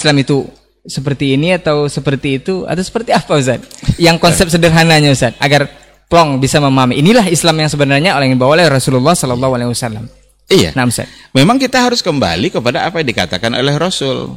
Islam 0.00 0.16
itu 0.16 0.48
seperti 0.88 1.36
ini 1.36 1.52
atau 1.60 1.84
seperti 1.92 2.40
itu 2.40 2.64
atau 2.64 2.80
seperti 2.80 3.12
apa 3.12 3.36
Ustaz? 3.36 3.60
Yang 4.00 4.16
konsep 4.16 4.48
sederhananya 4.48 5.12
Ustaz 5.12 5.36
agar 5.36 5.68
plong 6.08 6.40
bisa 6.40 6.56
memahami. 6.56 6.96
Inilah 7.04 7.28
Islam 7.28 7.60
yang 7.60 7.68
sebenarnya 7.68 8.16
oleh 8.16 8.32
yang 8.32 8.40
dibawa 8.40 8.56
oleh 8.56 8.66
Rasulullah 8.72 9.12
sallallahu 9.12 9.60
alaihi 9.60 9.70
wasallam. 9.70 10.08
Iya. 10.48 10.72
Nah, 10.72 10.88
Ustaz. 10.88 11.06
Memang 11.36 11.60
kita 11.60 11.84
harus 11.84 12.00
kembali 12.00 12.50
kepada 12.50 12.88
apa 12.88 13.04
yang 13.04 13.08
dikatakan 13.12 13.52
oleh 13.54 13.76
Rasul. 13.76 14.34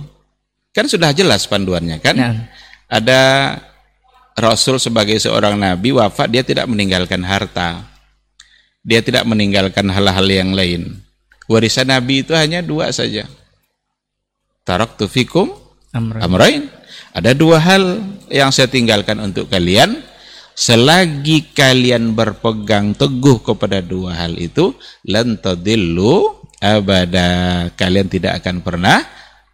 Kan 0.76 0.86
sudah 0.92 1.16
jelas 1.16 1.48
panduannya 1.48 2.04
kan? 2.04 2.16
Nah, 2.20 2.36
Ada 2.92 3.22
Rasul 4.38 4.78
sebagai 4.78 5.18
seorang 5.18 5.58
nabi 5.58 5.90
wafat 5.96 6.30
dia 6.30 6.44
tidak 6.46 6.70
meninggalkan 6.70 7.24
harta. 7.26 7.88
Dia 8.84 9.00
tidak 9.00 9.24
meninggalkan 9.26 9.88
hal-hal 9.90 10.28
yang 10.28 10.52
lain. 10.52 11.02
Warisan 11.48 11.90
nabi 11.90 12.22
itu 12.22 12.36
hanya 12.36 12.60
dua 12.60 12.92
saja. 12.92 13.26
Taraktu 14.64 15.12
fikum 15.12 15.52
amra. 15.92 16.24
amrain. 16.24 16.72
Ada 17.14 17.36
dua 17.36 17.60
hal 17.60 18.00
yang 18.32 18.50
saya 18.50 18.72
tinggalkan 18.72 19.20
untuk 19.20 19.52
kalian. 19.52 20.00
Selagi 20.54 21.50
kalian 21.52 22.14
berpegang 22.14 22.94
teguh 22.94 23.42
kepada 23.42 23.82
dua 23.82 24.14
hal 24.14 24.38
itu, 24.38 24.78
lan 25.10 25.42
tadillu 25.42 26.46
abada. 26.62 27.68
Kalian 27.74 28.08
tidak 28.08 28.40
akan 28.40 28.62
pernah 28.62 29.02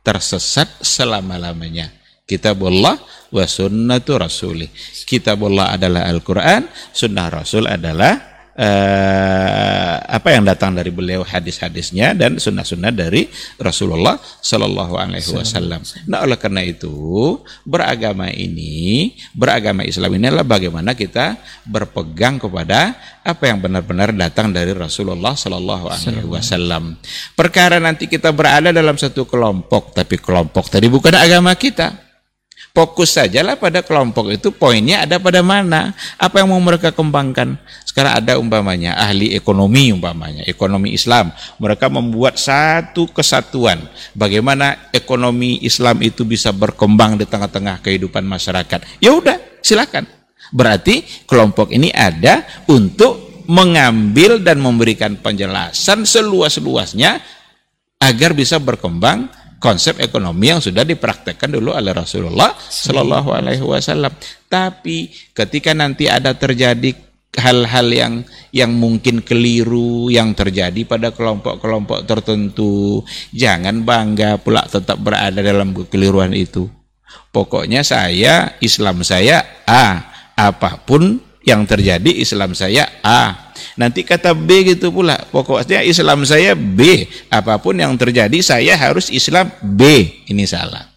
tersesat 0.03 0.83
selama-lamanya. 0.83 1.89
Kitabullah 2.27 2.99
wa 3.33 3.45
sunnatu 3.47 4.19
rasulih. 4.19 4.69
Kitabullah 5.07 5.73
adalah 5.73 6.05
Al-Quran, 6.05 6.69
sunnah 6.93 7.27
Rasul 7.33 7.65
adalah 7.65 8.28
eh, 8.59 9.95
apa 10.03 10.35
yang 10.35 10.43
datang 10.43 10.75
dari 10.75 10.91
beliau 10.91 11.23
hadis-hadisnya 11.23 12.11
dan 12.11 12.35
sunnah-sunnah 12.35 12.91
dari 12.91 13.31
Rasulullah 13.55 14.19
Sallallahu 14.19 14.99
Alaihi 14.99 15.31
Wasallam. 15.31 15.79
Nah 16.11 16.27
oleh 16.27 16.35
karena 16.35 16.67
itu 16.67 17.39
beragama 17.63 18.27
ini, 18.27 19.15
beragama 19.31 19.87
Islam 19.87 20.19
ini 20.19 20.27
adalah 20.27 20.43
bagaimana 20.43 20.91
kita 20.91 21.39
berpegang 21.63 22.35
kepada 22.35 22.99
apa 23.23 23.43
yang 23.47 23.63
benar-benar 23.63 24.11
datang 24.11 24.51
dari 24.51 24.75
Rasulullah 24.75 25.39
Sallallahu 25.39 25.87
Alaihi 25.87 26.27
Wasallam. 26.27 26.99
Perkara 27.39 27.79
nanti 27.79 28.11
kita 28.11 28.35
berada 28.35 28.75
dalam 28.75 28.99
satu 28.99 29.23
kelompok, 29.23 29.95
tapi 29.95 30.19
kelompok 30.19 30.67
tadi 30.67 30.91
bukan 30.91 31.15
agama 31.15 31.55
kita. 31.55 32.08
Fokus 32.79 33.11
sajalah 33.19 33.59
pada 33.59 33.83
kelompok 33.83 34.31
itu 34.31 34.55
poinnya 34.55 35.03
ada 35.03 35.19
pada 35.19 35.43
mana? 35.43 35.91
Apa 36.15 36.39
yang 36.39 36.55
mau 36.55 36.63
mereka 36.63 36.95
kembangkan? 36.95 37.59
Sekarang 37.83 38.15
ada 38.15 38.39
umpamanya 38.39 38.95
ahli 38.95 39.35
ekonomi 39.35 39.91
umpamanya 39.91 40.47
ekonomi 40.47 40.95
Islam. 40.95 41.35
Mereka 41.59 41.91
membuat 41.91 42.39
satu 42.39 43.11
kesatuan 43.11 43.83
bagaimana 44.15 44.87
ekonomi 44.95 45.59
Islam 45.59 45.99
itu 45.99 46.23
bisa 46.23 46.55
berkembang 46.55 47.19
di 47.19 47.27
tengah-tengah 47.27 47.83
kehidupan 47.83 48.23
masyarakat. 48.23 49.03
Ya 49.03 49.11
udah 49.11 49.35
silakan. 49.59 50.07
Berarti 50.55 51.03
kelompok 51.27 51.75
ini 51.75 51.91
ada 51.91 52.47
untuk 52.71 53.43
mengambil 53.51 54.39
dan 54.39 54.63
memberikan 54.63 55.19
penjelasan 55.19 56.07
seluas-luasnya 56.07 57.19
agar 57.99 58.31
bisa 58.31 58.55
berkembang 58.55 59.27
konsep 59.59 59.99
ekonomi 59.99 60.49
yang 60.49 60.63
sudah 60.63 60.87
dipraktekkan 60.87 61.51
dulu 61.51 61.75
oleh 61.75 61.91
Rasulullah 61.91 62.55
Shallallahu 62.55 63.29
Alaihi 63.35 63.61
Wasallam. 63.61 64.11
Tapi 64.47 65.11
ketika 65.35 65.75
nanti 65.75 66.07
ada 66.07 66.33
terjadi 66.33 66.95
hal-hal 67.37 67.87
yang 67.93 68.13
yang 68.49 68.73
mungkin 68.73 69.21
keliru 69.21 70.09
yang 70.09 70.33
terjadi 70.33 70.81
pada 70.87 71.13
kelompok-kelompok 71.13 72.07
tertentu, 72.09 73.05
jangan 73.35 73.85
bangga 73.85 74.41
pula 74.41 74.65
tetap 74.65 74.97
berada 74.97 75.43
dalam 75.43 75.75
kekeliruan 75.75 76.33
itu. 76.33 76.65
Pokoknya 77.29 77.85
saya 77.85 78.57
Islam 78.57 79.05
saya 79.05 79.45
A, 79.69 80.01
apa 80.33 80.81
pun 80.81 81.21
yang 81.45 81.67
terjadi 81.69 82.09
Islam 82.09 82.57
saya 82.57 82.89
A. 83.05 83.48
Nanti 83.79 84.03
kata 84.03 84.35
B 84.35 84.75
gitu 84.75 84.91
pula. 84.91 85.15
Pokoknya 85.31 85.79
Islam 85.87 86.27
saya 86.27 86.51
B. 86.51 87.07
Apa 87.31 87.55
pun 87.63 87.79
yang 87.79 87.95
terjadi 87.95 88.35
saya 88.43 88.75
harus 88.75 89.07
Islam 89.07 89.47
B. 89.63 90.03
Ini 90.27 90.43
salah. 90.43 90.91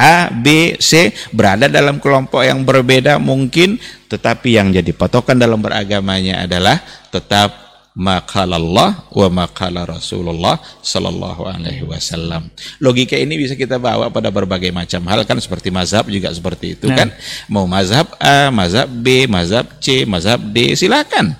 A, 0.00 0.32
B, 0.32 0.80
C 0.80 1.12
berada 1.28 1.68
dalam 1.68 2.00
kelompok 2.00 2.40
yang 2.40 2.64
berbeda 2.64 3.20
mungkin 3.20 3.76
tetapi 4.08 4.56
yang 4.56 4.72
jadi 4.72 4.96
patokan 4.96 5.36
dalam 5.36 5.60
beragamanya 5.60 6.48
adalah 6.48 6.80
tetap 7.12 7.52
makalallah 7.92 9.04
wa 9.12 9.28
makala 9.44 9.84
Rasulullah 9.84 10.56
sallallahu 10.80 11.44
alaihi 11.44 11.84
wasallam. 11.84 12.48
Logika 12.80 13.12
ini 13.20 13.36
bisa 13.36 13.52
kita 13.52 13.76
bawa 13.76 14.08
pada 14.08 14.32
berbagai 14.32 14.72
macam 14.72 15.04
hal 15.04 15.20
kan 15.28 15.36
seperti 15.36 15.68
mazhab 15.68 16.08
juga 16.08 16.32
seperti 16.32 16.80
itu 16.80 16.88
Nah. 16.88 16.96
kan. 16.96 17.08
Mau 17.52 17.68
mazhab 17.68 18.08
A, 18.16 18.48
mazhab 18.48 18.88
B, 18.88 19.28
mazhab 19.28 19.68
C, 19.84 20.08
mazhab 20.08 20.40
D 20.40 20.72
silakan. 20.72 21.36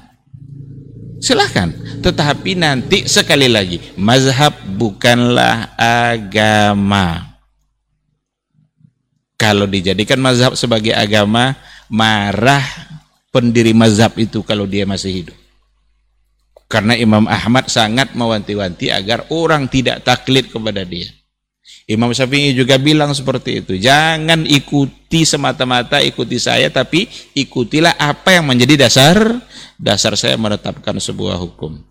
Silakan. 1.20 2.00
Tetapi 2.00 2.56
nanti 2.56 3.04
sekali 3.04 3.44
lagi 3.44 3.76
mazhab 4.00 4.56
bukanlah 4.80 5.76
agama. 5.76 7.36
Kalau 9.36 9.68
dijadikan 9.68 10.20
mazhab 10.20 10.56
sebagai 10.56 10.96
agama, 10.96 11.56
marah 11.92 12.64
pendiri 13.28 13.76
mazhab 13.76 14.16
itu 14.16 14.40
kalau 14.40 14.64
dia 14.64 14.88
masih 14.88 15.24
hidup. 15.24 15.36
Karena 16.70 16.96
Imam 16.96 17.28
Ahmad 17.28 17.68
sangat 17.68 18.16
mewanti-wanti 18.16 18.88
agar 18.88 19.28
orang 19.28 19.68
tidak 19.68 20.06
taklid 20.06 20.48
kepada 20.48 20.86
dia. 20.88 21.19
Imam 21.90 22.14
Syafi'i 22.14 22.54
juga 22.54 22.78
bilang 22.78 23.10
seperti 23.10 23.66
itu. 23.66 23.72
Jangan 23.74 24.46
ikuti 24.46 25.26
semata-mata 25.26 25.98
ikuti 25.98 26.38
saya 26.38 26.70
tapi 26.70 27.10
ikutilah 27.34 27.98
apa 27.98 28.38
yang 28.38 28.46
menjadi 28.46 28.86
dasar 28.86 29.18
dasar 29.74 30.14
saya 30.14 30.38
menetapkan 30.38 30.94
sebuah 31.02 31.34
hukum. 31.42 31.89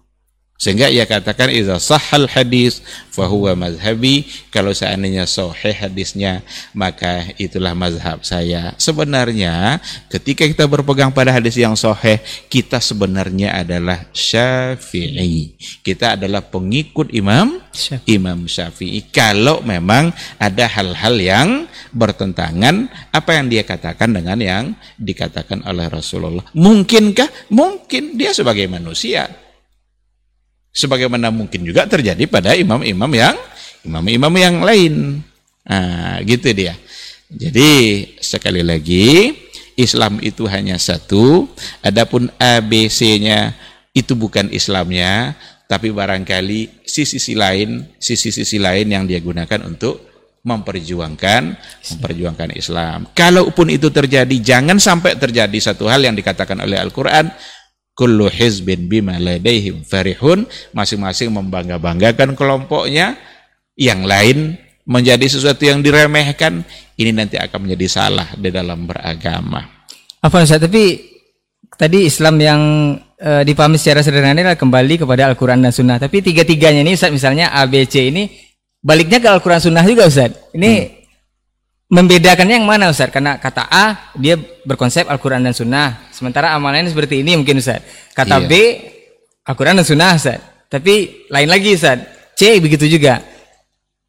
Sehingga 0.59 0.91
ia 0.91 1.07
katakan 1.07 1.47
idza 1.55 1.79
sahal 1.79 2.27
hadis 2.27 2.83
fahuwa 3.15 3.55
mazhabi 3.55 4.27
kalau 4.51 4.75
seandainya 4.75 5.23
sahih 5.23 5.71
hadisnya 5.71 6.43
maka 6.75 7.31
itulah 7.39 7.71
mazhab 7.71 8.19
saya. 8.27 8.75
Sebenarnya 8.75 9.79
ketika 10.11 10.43
kita 10.43 10.67
berpegang 10.67 11.15
pada 11.15 11.31
hadis 11.31 11.55
yang 11.55 11.79
sahih 11.79 12.19
kita 12.51 12.83
sebenarnya 12.83 13.55
adalah 13.55 14.03
Syafi'i. 14.11 15.55
Kita 15.79 16.19
adalah 16.19 16.43
pengikut 16.43 17.15
Imam 17.15 17.63
Syafi'i. 17.71 18.19
Imam 18.19 18.43
Syafi'i. 18.43 19.07
Kalau 19.15 19.63
memang 19.63 20.11
ada 20.43 20.67
hal-hal 20.67 21.15
yang 21.23 21.49
bertentangan 21.95 22.91
apa 23.15 23.31
yang 23.31 23.47
dia 23.47 23.63
katakan 23.63 24.11
dengan 24.11 24.35
yang 24.35 24.75
dikatakan 24.99 25.63
oleh 25.63 25.87
Rasulullah. 25.87 26.43
Mungkinkah? 26.51 27.47
Mungkin 27.47 28.19
dia 28.19 28.35
sebagai 28.35 28.67
manusia 28.67 29.47
Sebagaimana 30.69 31.33
mungkin 31.33 31.65
juga 31.65 31.89
terjadi 31.89 32.23
pada 32.29 32.53
imam-imam 32.53 33.11
yang 33.11 33.35
imam-imam 33.83 34.33
yang 34.37 34.55
lain. 34.61 35.23
Nah, 35.65 36.21
gitu 36.25 36.49
dia. 36.53 36.77
Jadi 37.29 37.69
sekali 38.17 38.65
lagi 38.65 39.37
Islam 39.77 40.17
itu 40.19 40.49
hanya 40.49 40.75
satu, 40.81 41.47
adapun 41.85 42.27
ABC-nya 42.41 43.53
itu 43.93 44.17
bukan 44.17 44.49
Islamnya, 44.49 45.37
tapi 45.69 45.93
barangkali 45.93 46.83
sisi-sisi 46.83 47.37
lain, 47.37 47.85
sisi-sisi 48.01 48.57
lain 48.57 48.89
yang 48.89 49.05
dia 49.05 49.21
gunakan 49.21 49.69
untuk 49.69 50.09
memperjuangkan 50.43 51.41
memperjuangkan 51.95 52.55
Islam. 52.55 53.07
Kalaupun 53.13 53.69
itu 53.69 53.91
terjadi, 53.93 54.35
jangan 54.41 54.81
sampai 54.81 55.19
terjadi 55.19 55.57
satu 55.61 55.85
hal 55.85 56.01
yang 56.01 56.15
dikatakan 56.17 56.57
oleh 56.63 56.79
Al-Qur'an, 56.79 57.29
kullu 57.99 58.31
hizbin 58.31 58.87
bima 58.87 59.19
ladaihim 59.19 59.83
farihun. 59.83 60.47
Masing-masing 60.71 61.35
membangga-banggakan 61.35 62.39
kelompoknya. 62.39 63.19
Yang 63.75 64.01
lain 64.07 64.37
menjadi 64.87 65.27
sesuatu 65.27 65.67
yang 65.67 65.83
diremehkan. 65.83 66.63
Ini 66.95 67.11
nanti 67.11 67.35
akan 67.35 67.67
menjadi 67.67 67.87
salah 67.91 68.27
di 68.39 68.47
dalam 68.47 68.87
beragama. 68.87 69.83
Apa 70.23 70.43
Ustaz 70.43 70.59
tapi 70.59 70.99
tadi 71.79 72.03
Islam 72.07 72.35
yang 72.39 72.61
e, 73.15 73.47
dipahami 73.47 73.79
secara 73.79 74.03
sederhana 74.03 74.35
adalah 74.35 74.59
kembali 74.59 75.03
kepada 75.03 75.31
Al-Quran 75.31 75.63
dan 75.63 75.71
Sunnah. 75.71 75.95
Tapi 75.95 76.23
tiga-tiganya 76.23 76.83
ini 76.83 76.95
Ustaz 76.95 77.11
misalnya 77.11 77.55
ABC 77.55 78.11
ini 78.11 78.27
baliknya 78.83 79.23
ke 79.23 79.27
Al-Quran 79.31 79.63
Sunnah 79.63 79.83
juga 79.87 80.07
Ustaz. 80.07 80.35
Ini 80.55 80.71
hmm 80.71 80.98
membedakannya 81.89 82.61
yang 82.61 82.69
mana 82.69 82.93
Ustaz? 82.93 83.09
Karena 83.09 83.41
kata 83.41 83.65
A 83.67 84.13
dia 84.15 84.37
berkonsep 84.37 85.09
Al-Quran 85.09 85.41
dan 85.41 85.57
Sunnah. 85.57 86.09
Sementara 86.13 86.53
amalannya 86.53 86.93
seperti 86.93 87.25
ini 87.25 87.35
mungkin 87.35 87.57
Ustaz. 87.59 87.81
Kata 88.13 88.45
iya. 88.45 88.47
B 88.47 88.53
Al-Quran 89.43 89.81
dan 89.81 89.85
Sunnah 89.85 90.13
Ustaz. 90.15 90.39
Tapi 90.69 91.27
lain 91.33 91.49
lagi 91.49 91.73
Ustaz. 91.73 91.99
C 92.37 92.61
begitu 92.61 92.85
juga. 92.85 93.19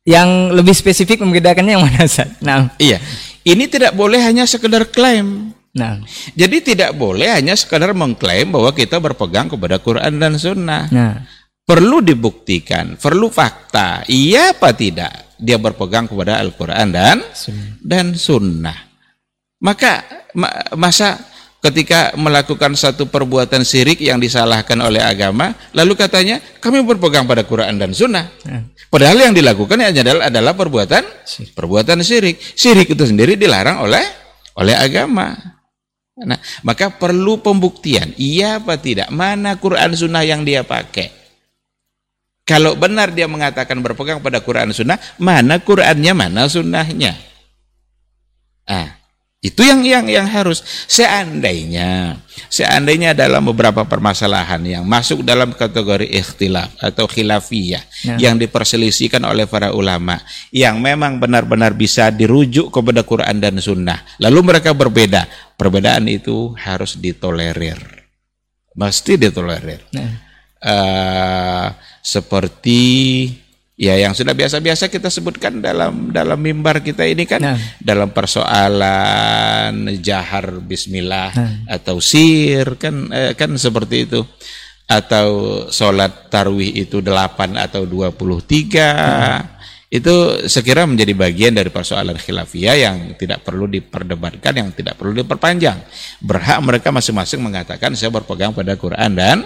Yang 0.05 0.29
lebih 0.57 0.75
spesifik 0.77 1.25
membedakannya 1.25 1.81
yang 1.81 1.85
mana 1.85 2.05
Ustaz? 2.05 2.29
Nah. 2.45 2.71
Iya. 2.77 3.01
Ini 3.41 3.65
tidak 3.73 3.97
boleh 3.97 4.21
hanya 4.21 4.45
sekedar 4.45 4.85
klaim. 4.93 5.57
Nah. 5.73 6.03
Jadi 6.37 6.75
tidak 6.75 6.93
boleh 6.93 7.33
hanya 7.33 7.57
sekedar 7.57 7.97
mengklaim 7.97 8.53
bahwa 8.53 8.69
kita 8.77 9.01
berpegang 9.01 9.49
kepada 9.49 9.81
Quran 9.81 10.21
dan 10.21 10.37
Sunnah. 10.37 10.93
Nah. 10.93 11.25
Perlu 11.71 12.03
dibuktikan, 12.03 12.99
perlu 12.99 13.31
fakta. 13.31 14.03
Iya 14.11 14.59
apa 14.59 14.75
tidak? 14.75 15.31
dia 15.41 15.57
berpegang 15.57 16.05
kepada 16.05 16.39
Al-Quran 16.39 16.93
dan 16.93 17.25
dan 17.81 18.13
Sunnah. 18.13 18.77
Maka 19.65 20.05
masa 20.77 21.17
ketika 21.65 22.13
melakukan 22.17 22.77
satu 22.77 23.09
perbuatan 23.09 23.65
syirik 23.65 24.01
yang 24.01 24.21
disalahkan 24.21 24.77
oleh 24.81 25.01
agama, 25.01 25.57
lalu 25.73 25.97
katanya 25.97 26.41
kami 26.61 26.85
berpegang 26.85 27.25
pada 27.25 27.45
Quran 27.45 27.81
dan 27.81 27.97
Sunnah. 27.97 28.29
Ya. 28.45 28.65
Padahal 28.93 29.33
yang 29.33 29.35
dilakukan 29.35 29.81
adalah 29.81 30.29
adalah 30.29 30.53
perbuatan 30.53 31.03
perbuatan 31.57 32.05
syirik. 32.05 32.37
Syirik 32.37 32.93
itu 32.93 33.05
sendiri 33.09 33.35
dilarang 33.41 33.85
oleh 33.85 34.05
oleh 34.61 34.77
agama. 34.77 35.33
Nah, 36.21 36.37
maka 36.69 36.93
perlu 36.93 37.41
pembuktian, 37.41 38.13
iya 38.21 38.61
apa 38.61 38.77
tidak, 38.77 39.09
mana 39.09 39.57
Quran 39.57 39.97
Sunnah 39.97 40.21
yang 40.21 40.45
dia 40.45 40.61
pakai. 40.61 41.20
Kalau 42.51 42.75
benar 42.75 43.15
dia 43.15 43.31
mengatakan 43.31 43.79
berpegang 43.79 44.19
pada 44.19 44.43
Quran 44.43 44.75
Sunnah, 44.75 44.99
mana 45.23 45.63
Qurannya, 45.63 46.11
mana 46.11 46.51
Sunnahnya? 46.51 47.15
Ah, 48.67 48.99
itu 49.39 49.63
yang 49.63 49.87
yang 49.87 50.11
yang 50.11 50.27
harus. 50.27 50.59
Seandainya, 50.91 52.19
seandainya 52.51 53.15
dalam 53.15 53.47
beberapa 53.47 53.87
permasalahan 53.87 54.59
yang 54.67 54.83
masuk 54.83 55.23
dalam 55.23 55.55
kategori 55.55 56.11
ikhtilaf 56.11 56.75
atau 56.83 57.07
khilafiyah 57.07 57.87
ya. 58.03 58.15
yang 58.19 58.35
diperselisihkan 58.35 59.23
oleh 59.23 59.47
para 59.47 59.71
ulama, 59.71 60.19
yang 60.51 60.83
memang 60.83 61.23
benar-benar 61.23 61.79
bisa 61.79 62.11
dirujuk 62.11 62.75
kepada 62.75 63.07
Quran 63.07 63.39
dan 63.39 63.63
Sunnah, 63.63 64.03
lalu 64.19 64.51
mereka 64.51 64.75
berbeda, 64.75 65.55
perbedaan 65.55 66.11
itu 66.11 66.51
harus 66.59 66.99
ditolerir, 66.99 67.79
mesti 68.75 69.15
ditolerir. 69.15 69.87
Ya 69.95 70.30
uh, 70.65 71.67
seperti 72.01 72.83
ya 73.81 73.97
yang 73.97 74.13
sudah 74.13 74.37
biasa-biasa 74.37 74.93
kita 74.93 75.09
sebutkan 75.09 75.65
dalam 75.65 76.13
dalam 76.13 76.37
mimbar 76.37 76.85
kita 76.85 77.09
ini 77.09 77.25
kan 77.25 77.41
nah. 77.41 77.57
dalam 77.81 78.13
persoalan 78.13 79.73
jahar 80.05 80.61
bismillah 80.61 81.33
nah. 81.33 81.81
atau 81.81 81.97
sir 81.97 82.77
kan 82.77 83.09
eh, 83.09 83.33
kan 83.33 83.57
seperti 83.57 84.05
itu 84.05 84.21
atau 84.85 85.29
sholat 85.73 86.29
tarwih 86.29 86.77
itu 86.77 87.01
8 87.01 87.57
atau 87.57 87.89
23 87.89 88.21
nah. 88.85 89.41
itu 89.89 90.45
sekira 90.45 90.85
menjadi 90.85 91.17
bagian 91.17 91.57
dari 91.57 91.73
persoalan 91.73 92.21
khilafiyah 92.21 92.77
yang 92.77 92.97
tidak 93.17 93.41
perlu 93.41 93.65
diperdebatkan 93.65 94.61
yang 94.61 94.69
tidak 94.77 95.01
perlu 95.01 95.17
diperpanjang 95.17 95.81
berhak 96.21 96.61
mereka 96.61 96.93
masing-masing 96.93 97.41
mengatakan 97.41 97.97
saya 97.97 98.13
berpegang 98.13 98.53
pada 98.53 98.77
Quran 98.77 99.17
dan 99.17 99.41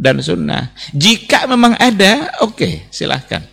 dan 0.00 0.24
sunnah. 0.24 0.72
Jika 0.96 1.44
memang 1.44 1.76
ada, 1.76 2.32
oke, 2.40 2.56
okay, 2.56 2.88
silahkan. 2.88 3.44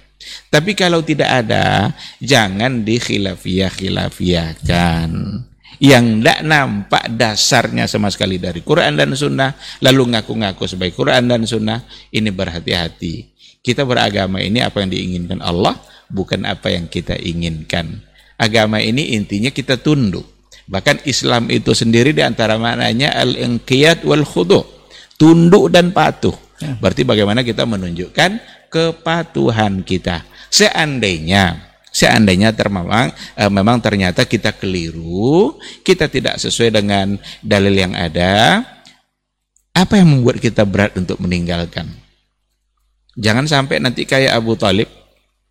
Tapi 0.47 0.79
kalau 0.79 1.03
tidak 1.03 1.43
ada, 1.43 1.91
jangan 2.23 2.87
dikhilafiyah-khilafiyahkan. 2.87 5.11
Yang 5.77 6.05
tidak 6.17 6.41
nampak 6.41 7.05
dasarnya 7.13 7.85
sama 7.85 8.09
sekali 8.09 8.41
dari 8.41 8.65
Quran 8.65 8.97
dan 8.97 9.13
Sunnah, 9.13 9.53
lalu 9.83 10.07
ngaku-ngaku 10.15 10.65
sebagai 10.65 10.97
Quran 10.97 11.29
dan 11.29 11.45
Sunnah, 11.45 11.85
ini 12.09 12.33
berhati-hati. 12.33 13.29
Kita 13.61 13.85
beragama 13.85 14.41
ini 14.41 14.57
apa 14.63 14.81
yang 14.81 14.89
diinginkan 14.89 15.37
Allah, 15.43 15.75
bukan 16.09 16.49
apa 16.49 16.73
yang 16.73 16.89
kita 16.89 17.13
inginkan. 17.19 18.01
Agama 18.41 18.81
ini 18.81 19.13
intinya 19.13 19.53
kita 19.53 19.77
tunduk. 19.77 20.25
Bahkan 20.65 21.05
Islam 21.05 21.53
itu 21.53 21.77
sendiri 21.77 22.09
di 22.09 22.25
antara 22.25 22.57
maknanya 22.57 23.13
al-inqiyad 23.13 24.01
wal 24.01 24.25
khudu' 24.25 24.76
tunduk 25.17 25.73
dan 25.73 25.91
patuh. 25.91 26.33
Ya. 26.61 26.77
Berarti 26.77 27.03
bagaimana 27.03 27.41
kita 27.41 27.65
menunjukkan 27.65 28.39
kepatuhan 28.69 29.81
kita. 29.83 30.23
Seandainya 30.47 31.67
seandainya 31.97 32.53
termamang 32.53 33.09
e, 33.33 33.43
memang 33.49 33.81
ternyata 33.81 34.21
kita 34.21 34.53
keliru, 34.53 35.57
kita 35.81 36.05
tidak 36.05 36.37
sesuai 36.37 36.77
dengan 36.77 37.17
dalil 37.41 37.73
yang 37.73 37.97
ada, 37.97 38.61
apa 39.73 39.93
yang 39.97 40.13
membuat 40.13 40.37
kita 40.37 40.61
berat 40.61 40.93
untuk 40.93 41.17
meninggalkan? 41.17 41.89
Jangan 43.17 43.49
sampai 43.49 43.81
nanti 43.81 44.05
kayak 44.05 44.37
Abu 44.37 44.53
Talib, 44.53 44.85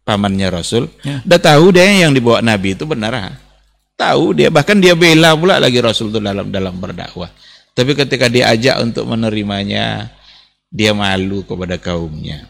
pamannya 0.06 0.46
Rasul, 0.54 0.86
ya. 1.02 1.18
udah 1.26 1.40
tahu 1.42 1.74
deh 1.74 2.06
yang 2.06 2.14
dibawa 2.14 2.38
Nabi 2.38 2.78
itu 2.78 2.86
benar. 2.86 3.42
Tahu 3.98 4.38
dia, 4.38 4.52
bahkan 4.52 4.78
dia 4.78 4.94
bela 4.94 5.34
pula 5.34 5.58
lagi 5.58 5.82
Rasul 5.82 6.14
itu 6.14 6.22
dalam 6.22 6.46
dalam 6.52 6.78
berdakwah. 6.78 7.32
Tapi 7.76 7.92
ketika 7.92 8.32
diajak 8.32 8.80
untuk 8.80 9.04
menerimanya, 9.04 10.08
dia 10.72 10.96
malu 10.96 11.44
kepada 11.44 11.76
kaumnya. 11.76 12.48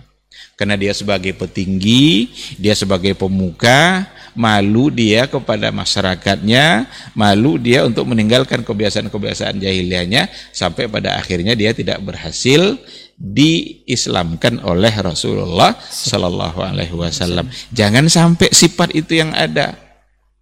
Karena 0.55 0.79
dia 0.79 0.95
sebagai 0.95 1.35
petinggi, 1.37 2.33
dia 2.57 2.73
sebagai 2.73 3.13
pemuka, 3.13 4.09
malu 4.33 4.89
dia 4.89 5.29
kepada 5.29 5.69
masyarakatnya, 5.69 6.87
malu 7.13 7.61
dia 7.61 7.85
untuk 7.85 8.09
meninggalkan 8.09 8.65
kebiasaan-kebiasaan 8.65 9.61
jahiliahnya 9.61 10.29
sampai 10.57 10.89
pada 10.89 11.21
akhirnya 11.21 11.53
dia 11.53 11.77
tidak 11.77 12.01
berhasil 12.01 12.79
diislamkan 13.17 14.61
oleh 14.65 14.93
Rasulullah 14.93 15.73
Sallallahu 15.81 16.61
Alaihi 16.61 16.97
Wasallam. 16.97 17.49
Jangan 17.73 18.09
sampai 18.13 18.53
sifat 18.53 18.93
itu 18.93 19.21
yang 19.21 19.33
ada. 19.33 19.86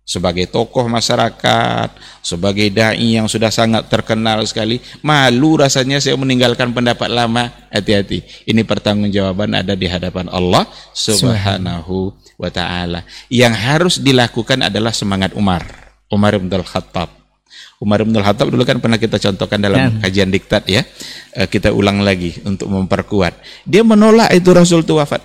Sebagai 0.05 0.45
tokoh 0.53 0.85
masyarakat, 0.85 1.89
sebagai 2.21 2.69
dai 2.69 3.17
yang 3.17 3.25
sudah 3.25 3.49
sangat 3.49 3.89
terkenal 3.89 4.45
sekali, 4.45 4.79
malu 5.01 5.57
rasanya 5.57 5.97
saya 5.97 6.15
meninggalkan 6.21 6.77
pendapat 6.77 7.09
lama. 7.09 7.49
Hati-hati. 7.73 8.23
Ini 8.47 8.63
pertanggungjawaban 8.63 9.51
ada 9.51 9.75
di 9.75 9.91
hadapan 9.91 10.31
Allah 10.31 10.69
Subhanahu 10.95 12.15
wa 12.39 12.51
taala. 12.53 13.03
Yang 13.33 13.55
harus 13.59 13.95
dilakukan 13.99 14.63
adalah 14.63 14.95
semangat 14.95 15.35
Umar, 15.35 15.67
Umar 16.13 16.39
bin 16.39 16.53
Khattab. 16.53 17.11
Umar 17.83 18.07
bin 18.07 18.15
Khattab 18.15 18.47
dulu 18.47 18.63
kan 18.63 18.79
pernah 18.79 19.01
kita 19.01 19.19
contohkan 19.19 19.59
dalam 19.59 19.99
ya. 19.99 20.07
kajian 20.07 20.31
diktat 20.31 20.69
ya. 20.71 20.87
Eh, 21.35 21.49
kita 21.51 21.75
ulang 21.75 22.05
lagi 22.05 22.39
untuk 22.47 22.71
memperkuat. 22.71 23.67
Dia 23.67 23.83
menolak 23.83 24.31
itu 24.37 24.53
Rasul 24.55 24.87
itu 24.87 24.95
wafat. 24.95 25.25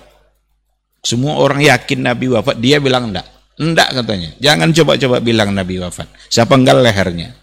Semua 1.06 1.38
orang 1.38 1.64
yakin 1.64 2.02
Nabi 2.02 2.28
wafat, 2.28 2.60
dia 2.60 2.76
bilang 2.82 3.08
enggak 3.08 3.39
Enggak 3.60 3.92
katanya. 3.92 4.32
Jangan 4.40 4.72
coba-coba 4.72 5.20
bilang 5.20 5.52
Nabi 5.52 5.76
wafat. 5.76 6.08
Saya 6.32 6.48
penggal 6.48 6.80
lehernya. 6.80 7.36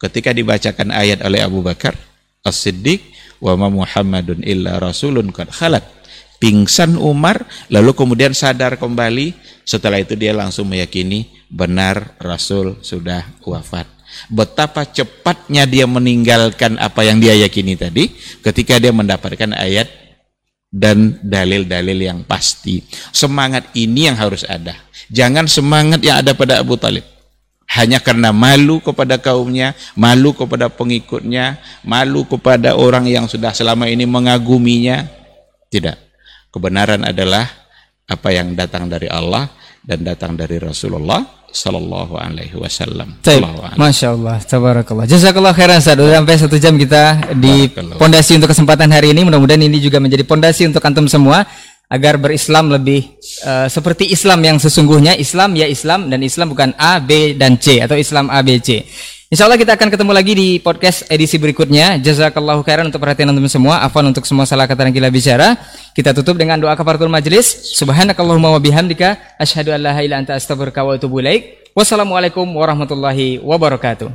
Ketika 0.00 0.32
dibacakan 0.32 0.96
ayat 0.96 1.20
oleh 1.20 1.44
Abu 1.44 1.60
Bakar 1.60 1.92
As-Siddiq 2.40 3.04
wa 3.44 3.52
ma 3.52 3.68
Muhammadun 3.68 4.40
illa 4.40 4.80
rasulun 4.80 5.28
qad 5.28 5.52
khalat. 5.52 5.84
Pingsan 6.40 6.96
Umar 6.96 7.44
lalu 7.68 7.92
kemudian 7.92 8.32
sadar 8.32 8.80
kembali. 8.80 9.36
Setelah 9.68 10.00
itu 10.00 10.16
dia 10.16 10.32
langsung 10.32 10.72
meyakini 10.72 11.28
benar 11.52 12.16
Rasul 12.16 12.80
sudah 12.80 13.28
wafat. 13.44 13.84
Betapa 14.32 14.88
cepatnya 14.88 15.68
dia 15.68 15.84
meninggalkan 15.84 16.80
apa 16.80 17.04
yang 17.04 17.20
dia 17.20 17.36
yakini 17.36 17.76
tadi 17.76 18.10
ketika 18.40 18.80
dia 18.80 18.90
mendapatkan 18.90 19.52
ayat 19.52 19.86
dan 20.70 21.18
dalil-dalil 21.20 21.98
yang 21.98 22.22
pasti. 22.22 22.80
Semangat 23.10 23.74
ini 23.74 24.06
yang 24.06 24.16
harus 24.16 24.46
ada. 24.46 24.78
Jangan 25.10 25.50
semangat 25.50 26.00
yang 26.00 26.22
ada 26.22 26.32
pada 26.32 26.62
Abu 26.62 26.78
Talib. 26.78 27.02
Hanya 27.70 28.02
karena 28.02 28.34
malu 28.34 28.82
kepada 28.82 29.14
kaumnya, 29.14 29.78
malu 29.94 30.34
kepada 30.34 30.66
pengikutnya, 30.66 31.58
malu 31.86 32.26
kepada 32.26 32.74
orang 32.74 33.06
yang 33.06 33.30
sudah 33.30 33.54
selama 33.54 33.86
ini 33.86 34.06
mengaguminya. 34.06 35.06
Tidak. 35.70 35.94
Kebenaran 36.50 37.06
adalah 37.06 37.46
apa 38.10 38.34
yang 38.34 38.58
datang 38.58 38.90
dari 38.90 39.06
Allah 39.06 39.46
dan 39.80 40.04
datang 40.04 40.36
dari 40.36 40.60
Rasulullah 40.60 41.40
Sallallahu 41.50 42.14
Alaihi 42.14 42.54
Wasallam. 42.54 43.18
Masya 43.74 44.14
Allah, 44.14 44.38
tabarakallah. 44.38 45.06
Jazakallah 45.10 45.50
khairan 45.50 45.82
Sudah 45.82 46.22
sampai 46.22 46.36
satu 46.38 46.56
jam 46.62 46.78
kita 46.78 47.34
di 47.34 47.66
pondasi 47.98 48.38
untuk 48.38 48.54
kesempatan 48.54 48.86
hari 48.94 49.10
ini. 49.10 49.26
Mudah-mudahan 49.26 49.66
ini 49.66 49.82
juga 49.82 49.98
menjadi 49.98 50.22
pondasi 50.22 50.70
untuk 50.70 50.84
antum 50.86 51.10
semua 51.10 51.42
agar 51.90 52.22
berislam 52.22 52.70
lebih 52.70 53.18
uh, 53.42 53.66
seperti 53.66 54.14
Islam 54.14 54.38
yang 54.46 54.56
sesungguhnya 54.62 55.18
Islam 55.18 55.58
ya 55.58 55.66
Islam 55.66 56.06
dan 56.06 56.22
Islam 56.22 56.54
bukan 56.54 56.70
A, 56.78 57.02
B 57.02 57.34
dan 57.34 57.58
C 57.58 57.82
atau 57.82 57.98
Islam 57.98 58.30
A, 58.30 58.46
B, 58.46 58.62
C. 58.62 58.86
Insya 59.30 59.46
Allah 59.46 59.62
kita 59.62 59.78
akan 59.78 59.94
ketemu 59.94 60.10
lagi 60.10 60.32
di 60.34 60.48
podcast 60.58 61.06
edisi 61.06 61.38
berikutnya. 61.38 62.02
Jazakallahu 62.02 62.66
khairan 62.66 62.90
untuk 62.90 62.98
perhatian 62.98 63.30
teman-teman 63.30 63.46
semua. 63.46 63.78
Afan 63.78 64.02
untuk 64.10 64.26
semua 64.26 64.42
salah 64.42 64.66
kata 64.66 64.90
yang 64.90 64.90
kita 64.90 65.06
bicara. 65.06 65.54
Kita 65.94 66.10
tutup 66.10 66.34
dengan 66.34 66.58
doa 66.58 66.74
kafaratul 66.74 67.06
majelis. 67.06 67.46
Subhanakallahumma 67.78 68.50
wa 68.50 68.58
bihamdika 68.58 69.38
asyhadu 69.38 69.70
an 69.70 69.86
la 69.86 69.94
ilaha 69.94 70.00
illa 70.02 70.16
anta 70.18 70.34
astaghfiruka 70.34 70.82
wa 70.82 70.98
atubu 70.98 71.22
ilaik. 71.22 71.70
Wassalamualaikum 71.78 72.42
warahmatullahi 72.42 73.38
wabarakatuh. 73.38 74.10